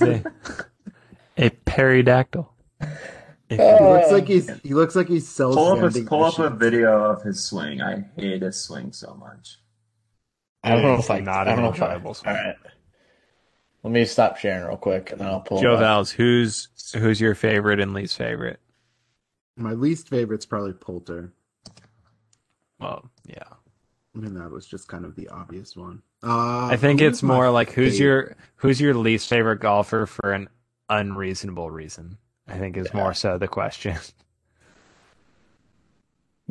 a, 0.00 0.24
a 1.36 1.50
pterodactyl. 1.50 2.50
He 3.50 3.58
looks 3.58 4.10
like 4.10 4.26
he's 4.26 4.50
he 4.62 4.72
looks 4.72 4.96
like 4.96 5.08
he 5.08 5.20
sells 5.20 5.56
Pull 5.56 5.72
up 5.72 5.94
a 5.94 6.02
pull 6.04 6.24
up 6.24 6.38
a 6.38 6.48
video 6.48 7.04
of 7.04 7.22
his 7.22 7.44
swing. 7.44 7.82
I 7.82 8.06
hate 8.16 8.40
his 8.40 8.58
swing 8.58 8.92
so 8.92 9.14
much. 9.14 9.58
I 10.62 10.70
don't 10.70 10.82
know 10.82 10.94
if 10.94 11.10
I. 11.10 11.20
not 11.20 11.48
I 11.48 11.54
don't 11.54 11.64
know 11.64 11.72
if 11.72 11.82
I. 11.82 11.86
enjoyable 11.86 12.08
All 12.08 12.14
swing. 12.14 12.54
Let 13.82 13.92
me 13.92 14.04
stop 14.04 14.36
sharing 14.36 14.64
real 14.64 14.76
quick, 14.76 15.10
and 15.10 15.20
then 15.20 15.26
I'll 15.26 15.40
pull. 15.40 15.60
Joe 15.60 15.74
it. 15.74 15.78
Val's, 15.78 16.10
who's 16.12 16.68
who's 16.94 17.20
your 17.20 17.34
favorite 17.34 17.80
and 17.80 17.92
least 17.94 18.16
favorite? 18.16 18.60
My 19.56 19.72
least 19.72 20.08
favorite's 20.08 20.46
probably 20.46 20.72
Poulter. 20.72 21.32
Well, 22.78 23.10
yeah. 23.26 23.42
I 24.14 24.18
mean 24.18 24.34
that 24.34 24.50
was 24.50 24.66
just 24.66 24.88
kind 24.88 25.04
of 25.04 25.16
the 25.16 25.28
obvious 25.28 25.76
one. 25.76 26.02
Uh, 26.22 26.66
I 26.66 26.76
think 26.76 27.00
it's 27.00 27.22
more 27.22 27.50
like 27.50 27.72
who's 27.72 27.98
favorite? 27.98 28.04
your 28.04 28.36
who's 28.56 28.80
your 28.80 28.94
least 28.94 29.28
favorite 29.28 29.60
golfer 29.60 30.06
for 30.06 30.32
an 30.32 30.48
unreasonable 30.88 31.70
reason. 31.70 32.18
I 32.46 32.58
think 32.58 32.76
is 32.76 32.92
more 32.92 33.14
so 33.14 33.38
the 33.38 33.48
question. 33.48 33.96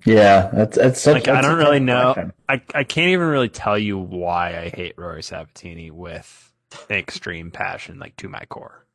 Yeah, 0.06 0.50
that's 0.54 0.78
that's 0.78 1.02
such. 1.02 1.14
Like 1.14 1.28
I 1.28 1.42
don't 1.42 1.58
really 1.58 1.80
know. 1.80 2.16
question. 2.16 2.34
I 2.50 2.62
I 2.74 2.84
can't 2.84 3.10
even 3.10 3.28
really 3.28 3.50
tell 3.50 3.78
you 3.78 3.98
why 3.98 4.58
I 4.60 4.70
hate 4.70 4.96
Rory 4.98 5.24
Sabatini 5.24 5.92
with 5.92 6.52
extreme 6.90 7.52
passion, 7.52 8.00
like 8.00 8.16
to 8.18 8.30
my 8.30 8.46
core. 8.50 8.86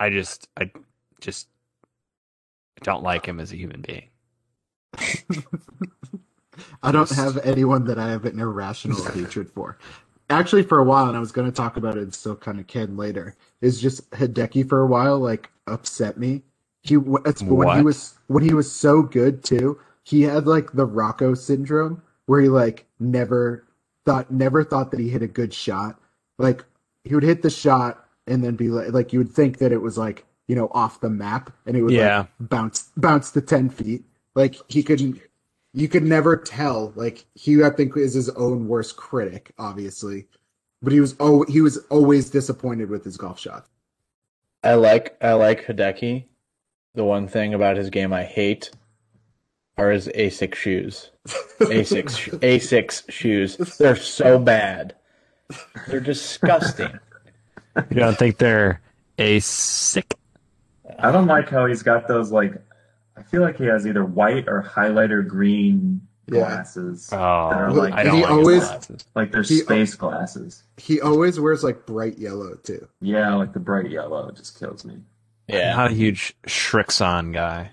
I 0.00 0.10
just 0.10 0.48
I 0.56 0.70
just 1.20 1.48
don't 2.82 3.02
like 3.04 3.26
him 3.26 3.40
as 3.40 3.52
a 3.52 3.56
human 3.56 3.82
being. 3.82 4.08
I 6.82 6.92
don't 6.92 7.10
have 7.10 7.38
anyone 7.38 7.86
that 7.86 7.98
I 7.98 8.10
have 8.10 8.24
an 8.26 8.40
irrational 8.40 9.04
hatred 9.12 9.50
for. 9.50 9.78
Actually, 10.30 10.62
for 10.64 10.78
a 10.80 10.84
while, 10.84 11.08
and 11.08 11.16
I 11.16 11.20
was 11.20 11.32
going 11.32 11.50
to 11.50 11.54
talk 11.56 11.76
about 11.76 11.96
it, 11.96 12.02
and 12.04 12.14
still 12.14 12.36
kind 12.36 12.60
of 12.60 12.66
can 12.66 12.96
later. 12.96 13.36
Is 13.60 13.80
just 13.80 14.10
Hideki 14.12 14.68
for 14.68 14.80
a 14.80 14.86
while 14.86 15.18
like 15.18 15.50
upset 15.66 16.18
me. 16.18 16.42
He 16.82 16.96
it's 17.24 17.42
when 17.42 17.76
he 17.76 17.82
was 17.82 18.14
when 18.26 18.42
he 18.42 18.54
was 18.54 18.70
so 18.70 19.02
good 19.02 19.44
too. 19.44 19.78
He 20.04 20.22
had 20.22 20.46
like 20.46 20.72
the 20.72 20.86
Rocco 20.86 21.34
syndrome 21.34 22.02
where 22.26 22.40
he 22.40 22.48
like 22.48 22.86
never 22.98 23.66
thought 24.04 24.30
never 24.30 24.64
thought 24.64 24.90
that 24.90 25.00
he 25.00 25.08
hit 25.08 25.22
a 25.22 25.28
good 25.28 25.54
shot. 25.54 26.00
Like 26.38 26.64
he 27.04 27.14
would 27.14 27.22
hit 27.22 27.42
the 27.42 27.50
shot 27.50 28.04
and 28.26 28.42
then 28.42 28.56
be 28.56 28.68
like 28.68 28.92
like 28.92 29.12
you 29.12 29.20
would 29.20 29.30
think 29.30 29.58
that 29.58 29.72
it 29.72 29.80
was 29.80 29.96
like 29.96 30.24
you 30.48 30.56
know, 30.56 30.68
off 30.72 31.00
the 31.00 31.08
map, 31.08 31.50
and 31.66 31.76
it 31.76 31.82
would 31.82 31.92
Yeah. 31.94 32.18
like, 32.18 32.28
bounce 32.40 32.90
bounce 32.96 33.30
to 33.32 33.40
ten 33.40 33.70
feet. 33.70 34.04
Like 34.34 34.56
he 34.68 34.82
couldn't, 34.82 35.20
you 35.72 35.88
could 35.88 36.02
never 36.02 36.36
tell. 36.36 36.92
Like 36.96 37.24
he, 37.34 37.62
I 37.62 37.70
think, 37.70 37.96
is 37.96 38.14
his 38.14 38.28
own 38.30 38.68
worst 38.68 38.96
critic, 38.96 39.52
obviously, 39.58 40.26
but 40.82 40.92
he 40.92 41.00
was 41.00 41.14
oh 41.20 41.44
he 41.48 41.60
was 41.60 41.78
always 41.90 42.28
disappointed 42.28 42.90
with 42.90 43.04
his 43.04 43.16
golf 43.16 43.38
shots. 43.38 43.70
I 44.64 44.74
like 44.74 45.16
I 45.22 45.32
like 45.34 45.64
Hideki. 45.64 46.24
The 46.94 47.04
one 47.04 47.26
thing 47.28 47.54
about 47.54 47.76
his 47.76 47.90
game 47.90 48.12
I 48.12 48.24
hate 48.24 48.70
are 49.78 49.90
his 49.90 50.08
Asics 50.08 50.56
shoes. 50.56 51.10
Asics 51.60 52.38
Asics 52.40 53.10
shoes. 53.10 53.56
They're 53.78 53.96
so 53.96 54.38
bad. 54.38 54.94
They're 55.88 56.00
disgusting. 56.00 56.98
You 57.90 57.96
don't 57.96 58.18
think 58.18 58.36
they're 58.38 58.80
a 59.18 59.40
sick? 59.40 60.14
I 60.98 61.10
don't 61.10 61.26
like 61.26 61.48
how 61.48 61.66
he's 61.66 61.82
got 61.82 62.08
those 62.08 62.30
like. 62.30 62.54
I 63.16 63.22
feel 63.22 63.42
like 63.42 63.56
he 63.56 63.64
has 63.66 63.86
either 63.86 64.04
white 64.04 64.48
or 64.48 64.62
highlighter 64.62 65.26
green 65.26 66.00
Yeah. 66.26 66.40
glasses. 66.40 67.08
Oh, 67.12 67.16
that 67.50 67.58
are 67.58 67.70
like 67.72 67.92
I 67.94 68.02
don't 68.02 68.16
he 68.16 68.22
like 68.22 68.30
always- 68.30 68.64
glasses. 68.64 69.04
like 69.14 69.32
they're 69.32 69.42
he- 69.42 69.58
space 69.60 69.94
glasses. 69.94 70.62
He 70.76 71.00
always 71.00 71.40
wears 71.40 71.64
like 71.64 71.86
bright 71.86 72.18
yellow 72.18 72.54
too. 72.56 72.86
Yeah, 73.00 73.34
like 73.34 73.52
the 73.54 73.60
bright 73.60 73.90
yellow 73.90 74.28
it 74.28 74.36
just 74.36 74.58
kills 74.58 74.84
me. 74.84 74.98
I'm 75.48 75.54
Yeah. 75.58 75.76
not 75.76 75.90
a 75.90 75.94
huge 75.94 76.34
Srixon 76.46 77.32
guy 77.32 77.70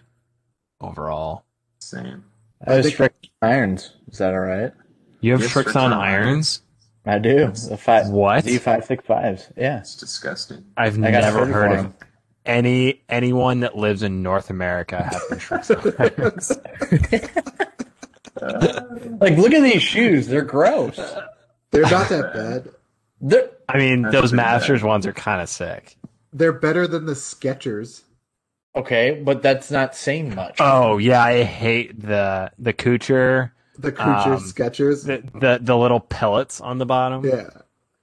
overall. 0.81 1.43
Same. 1.79 2.23
I 2.65 2.77
was 2.77 2.93
think- 2.93 3.13
irons. 3.41 3.93
Is 4.11 4.17
that 4.17 4.33
all 4.33 4.39
right? 4.39 4.71
You 5.21 5.33
have 5.33 5.41
Yes, 5.41 5.53
Srixon 5.53 5.73
Srixon 5.73 5.93
irons? 5.97 6.61
I 7.05 7.17
do. 7.19 7.47
The 7.47 7.77
five 7.77 8.07
What? 8.09 8.43
Z 8.43 8.57
five 8.59 8.85
six 8.85 9.05
fives. 9.05 9.47
Yeah. 9.57 9.79
It's 9.79 9.95
disgusting. 9.95 10.65
I've 10.77 10.95
I 10.97 11.11
never 11.11 11.45
heard 11.45 11.71
for 11.71 11.77
of 11.77 11.85
'em. 11.85 11.93
any 12.45 13.01
anyone 13.09 13.61
that 13.61 13.77
lives 13.77 14.03
in 14.03 14.21
North 14.21 14.49
America 14.49 15.03
having 15.03 15.39
Srixon 15.39 15.99
irons. 16.19 16.51
Uh, 18.41 18.81
like 19.19 19.37
look 19.37 19.53
at 19.53 19.63
these 19.63 19.81
shoes. 19.83 20.27
They're 20.27 20.41
gross. 20.43 20.97
They're 21.71 21.83
not 21.83 22.09
that 22.09 22.33
bad. 22.33 22.69
They're 23.21 23.49
I 23.67 23.77
mean, 23.77 24.01
That's 24.03 24.13
those 24.13 24.21
pretty 24.31 24.37
bad. 24.43 24.51
Masters 24.53 24.83
ones 24.83 25.05
are 25.05 25.13
kind 25.13 25.41
of 25.41 25.49
sick. 25.49 25.97
They're 26.33 26.53
better 26.53 26.87
than 26.87 27.05
the 27.05 27.13
Skechers. 27.13 28.03
okay, 28.75 29.19
but 29.23 29.41
that's 29.41 29.71
not 29.71 29.95
saying 29.95 30.35
much. 30.35 30.57
Oh 30.59 30.97
yeah, 30.97 31.23
I 31.23 31.43
hate 31.43 31.99
the 32.01 32.51
the 32.59 32.73
Kucher, 32.73 33.51
The 33.77 33.91
Kucher 33.91 34.35
Um, 34.37 34.39
Skechers. 34.43 35.05
the, 35.05 35.23
the 35.39 35.59
the 35.61 35.75
little 35.77 35.99
pellets 35.99 36.61
on 36.61 36.77
the 36.77 36.85
bottom. 36.85 37.25
yeah. 37.25 37.49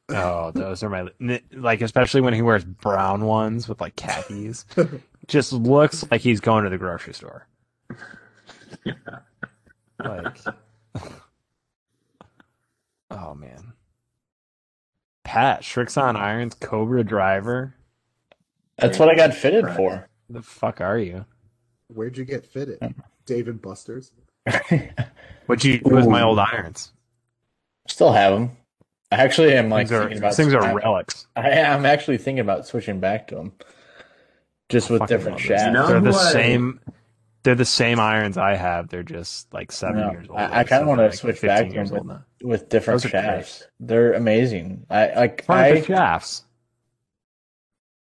Oh, 0.08 0.52
those 0.52 0.82
are 0.84 0.88
my 0.88 1.08
like, 1.52 1.80
especially 1.82 2.20
when 2.20 2.32
he 2.34 2.40
wears 2.42 2.64
brown 2.64 3.24
ones 3.24 3.68
with 3.68 3.80
like 3.80 3.96
khakis. 3.96 4.64
Just 5.26 5.52
looks 5.52 6.04
like 6.10 6.20
he's 6.20 6.38
going 6.40 6.62
to 6.64 6.70
the 6.70 6.78
grocery 6.78 7.12
store. 7.12 7.48
Like, 9.98 10.38
oh 13.10 13.34
man, 13.34 13.72
Pat 15.24 15.62
Srixon 15.62 16.16
Irons 16.16 16.54
Cobra 16.54 17.02
Driver. 17.02 17.74
That's 18.78 18.98
what 18.98 19.08
I 19.08 19.14
got 19.14 19.34
fitted 19.34 19.64
for. 19.74 20.08
The 20.28 20.42
fuck 20.42 20.80
are 20.80 20.98
you? 20.98 21.24
Where'd 21.88 22.16
you 22.18 22.24
get 22.24 22.44
fitted? 22.46 22.78
Hmm. 22.80 23.00
Dave 23.26 23.48
and 23.48 23.60
Buster's. 23.60 24.12
What 25.46 25.62
you 25.62 25.78
do 25.78 25.94
with 25.94 26.08
my 26.08 26.22
old 26.22 26.40
irons? 26.40 26.92
Still 27.86 28.12
have 28.12 28.32
them. 28.34 28.50
I 29.12 29.16
actually 29.22 29.54
am 29.54 29.68
like 29.70 29.86
things 29.86 29.92
are, 29.92 30.00
thinking 30.02 30.18
about 30.18 30.34
things 30.34 30.54
are 30.54 30.62
I- 30.64 30.72
relics. 30.72 31.26
I 31.36 31.50
am 31.50 31.86
actually 31.86 32.18
thinking 32.18 32.40
about 32.40 32.66
switching 32.66 32.98
back 32.98 33.28
to 33.28 33.36
them, 33.36 33.52
just 34.68 34.90
with 34.90 35.06
different 35.06 35.38
shafts. 35.38 35.66
You 35.66 35.70
know 35.70 35.86
They're 35.86 36.00
the 36.00 36.10
who 36.12 36.32
same. 36.32 36.80
They're 37.44 37.54
the 37.54 37.64
same 37.64 38.00
irons 38.00 38.36
I 38.36 38.56
have. 38.56 38.88
They're 38.88 39.04
just 39.04 39.54
like 39.54 39.70
seven 39.70 40.00
No, 40.00 40.10
years 40.10 40.26
old. 40.28 40.36
I- 40.40 40.46
I 40.60 40.64
kinda 40.64 40.82
so 40.82 40.86
wanna 40.88 41.02
like, 41.04 41.14
switch 41.14 41.40
back 41.42 41.68
to 41.68 41.72
them, 41.74 41.92
old 41.92 42.06
now. 42.08 42.24
with 42.42 42.68
different 42.68 43.02
Those 43.02 43.12
great. 43.12 43.22
shafts. 43.22 43.64
They're 43.78 44.14
amazing. 44.14 44.84
I 44.90 45.14
like 45.14 45.44
Why 45.46 45.66
I 45.68 45.72
the 45.80 45.84
shafts? 45.86 46.44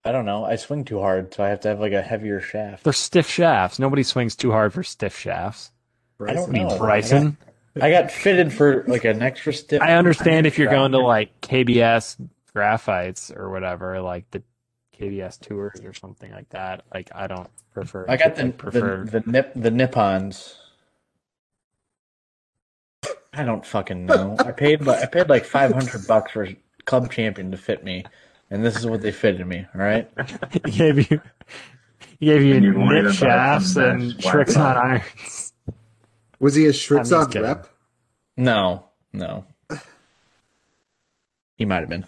I 0.10 0.12
don't 0.12 0.26
know. 0.26 0.44
I 0.44 0.56
swing 0.56 0.86
too 0.86 1.00
hard, 1.00 1.32
so 1.36 1.44
I 1.44 1.50
have 1.50 1.60
to 1.60 1.68
have 1.68 1.80
like 1.80 1.92
a 1.92 2.02
heavier 2.02 2.42
shaft. 2.42 2.84
They're 2.84 2.94
stiff 2.94 3.30
shafts. 3.30 3.78
Nobody 3.78 4.02
swings 4.02 4.36
too 4.36 4.50
hard 4.50 4.74
for 4.74 4.82
stiff 4.82 5.16
shafts. 5.16 5.72
I 6.20 6.34
don't 6.34 6.50
I 6.50 6.52
mean, 6.52 6.68
know. 6.68 6.80
Bryson. 6.80 7.38
I 7.80 7.92
got 7.92 8.10
fitted 8.10 8.52
for 8.52 8.84
like 8.88 9.06
an 9.06 9.22
extra 9.22 9.54
stiff. 9.54 9.84
I 9.84 9.94
understand 9.94 10.48
if 10.48 10.58
you're 10.58 10.72
going 10.72 10.94
to 10.94 10.98
like 10.98 11.40
KBS 11.42 12.28
graphites 12.56 13.38
or 13.38 13.52
whatever, 13.52 14.02
like 14.02 14.32
the 14.32 14.42
KBS 15.00 15.40
tours 15.42 15.80
or 15.84 15.94
something 15.94 16.32
like 16.32 16.50
that. 16.50 16.86
Like 16.92 17.12
I 17.14 17.28
don't 17.28 17.52
prefer. 17.72 18.08
I 18.10 18.18
got 18.18 18.36
the 18.36 18.46
I 18.48 18.50
prefer. 18.50 19.06
the, 19.06 19.20
the 19.20 19.32
nip 19.32 19.52
the 19.56 19.70
Nippons. 19.70 20.56
I 23.32 23.44
don't 23.44 23.64
fucking 23.64 24.08
know. 24.08 24.38
I 24.40 24.54
paid 24.54 24.82
like 24.88 25.04
I 25.04 25.06
paid 25.06 25.30
like 25.30 25.46
five 25.46 25.72
hundred 25.72 26.08
bucks 26.08 26.32
for 26.32 26.48
Club 26.86 27.12
Champion 27.12 27.52
to 27.52 27.58
fit 27.58 27.84
me, 27.84 28.06
and 28.50 28.66
this 28.66 28.78
is 28.78 28.86
what 28.86 29.02
they 29.02 29.12
fitted 29.12 29.46
me. 29.46 29.66
All 29.76 29.82
right. 29.82 30.10
he 30.66 30.72
gave 30.72 31.12
you. 31.12 31.22
He 32.20 32.26
gave 32.26 32.44
you 32.44 32.56
And 32.56 32.66
you 32.66 32.74
knit 32.74 33.14
shafts 33.14 33.76
and 33.76 34.16
mesh 34.16 34.26
tricks 34.26 34.56
on 34.58 34.78
irons. 34.78 35.54
Was 36.40 36.56
he 36.56 36.66
a 36.66 36.68
I'm 36.68 36.74
just 36.74 36.90
Srixon 36.90 37.28
kidding. 37.32 37.42
rep? 37.48 37.68
No, 38.38 38.86
no. 39.14 39.46
He 41.56 41.66
might 41.66 41.82
have 41.82 41.90
been. 41.90 42.06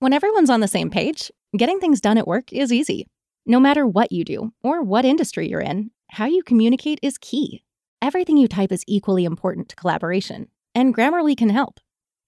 When 0.00 0.12
everyone's 0.12 0.50
on 0.50 0.60
the 0.60 0.68
same 0.68 0.90
page, 0.90 1.30
getting 1.56 1.80
things 1.80 2.00
done 2.00 2.18
at 2.18 2.26
work 2.26 2.52
is 2.52 2.72
easy. 2.72 3.06
No 3.46 3.58
matter 3.58 3.86
what 3.86 4.12
you 4.12 4.24
do 4.24 4.52
or 4.62 4.82
what 4.82 5.04
industry 5.04 5.48
you're 5.48 5.60
in, 5.60 5.90
how 6.10 6.26
you 6.26 6.42
communicate 6.42 6.98
is 7.02 7.16
key. 7.18 7.64
Everything 8.02 8.36
you 8.36 8.48
type 8.48 8.70
is 8.72 8.84
equally 8.86 9.24
important 9.24 9.68
to 9.70 9.76
collaboration, 9.76 10.48
and 10.74 10.94
Grammarly 10.94 11.36
can 11.36 11.48
help. 11.48 11.80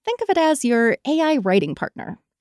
Think 0.05 0.21
of 0.23 0.31
it 0.31 0.39
as 0.39 0.65
your 0.65 0.97
AI 1.07 1.37
writing 1.39 1.75
partner, 1.75 2.19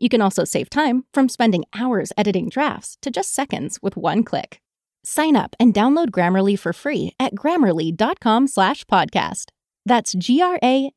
You 0.00 0.08
can 0.08 0.20
also 0.22 0.44
save 0.44 0.70
time 0.70 1.04
from 1.12 1.28
spending 1.28 1.64
hours 1.78 2.12
editing 2.16 2.48
drafts 2.48 2.96
to 3.02 3.10
just 3.10 3.32
seconds 3.34 3.78
with 3.82 3.96
one 3.96 4.24
click. 4.24 4.60
Sign 5.04 5.36
up 5.36 5.54
and 5.60 5.72
download 5.72 6.10
Grammarly 6.10 6.58
for 6.58 6.72
free 6.72 7.14
at 7.20 7.34
grammarly.com 7.34 8.48
slash 8.48 8.84
podcast. 8.86 9.50
That's 9.86 10.12
G-R-A-M-M-A-R-L-Y 10.12 10.94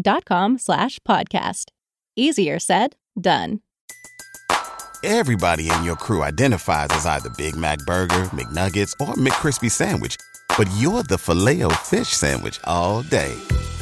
dot 0.00 0.24
com 0.24 0.58
slash 0.58 0.98
podcast. 1.00 1.64
Easier 2.16 2.58
said, 2.58 2.96
done. 3.20 3.60
Everybody 5.04 5.70
in 5.70 5.84
your 5.84 5.96
crew 5.96 6.24
identifies 6.24 6.88
as 6.90 7.06
either 7.06 7.30
Big 7.36 7.54
Mac 7.54 7.78
Burger, 7.80 8.24
McNuggets, 8.32 8.92
or 9.00 9.14
McCrispy 9.14 9.70
Sandwich. 9.70 10.16
But 10.56 10.68
you're 10.78 11.02
the 11.04 11.18
filet 11.18 11.62
fish 11.84 12.08
Sandwich 12.08 12.58
all 12.64 13.02
day. 13.02 13.36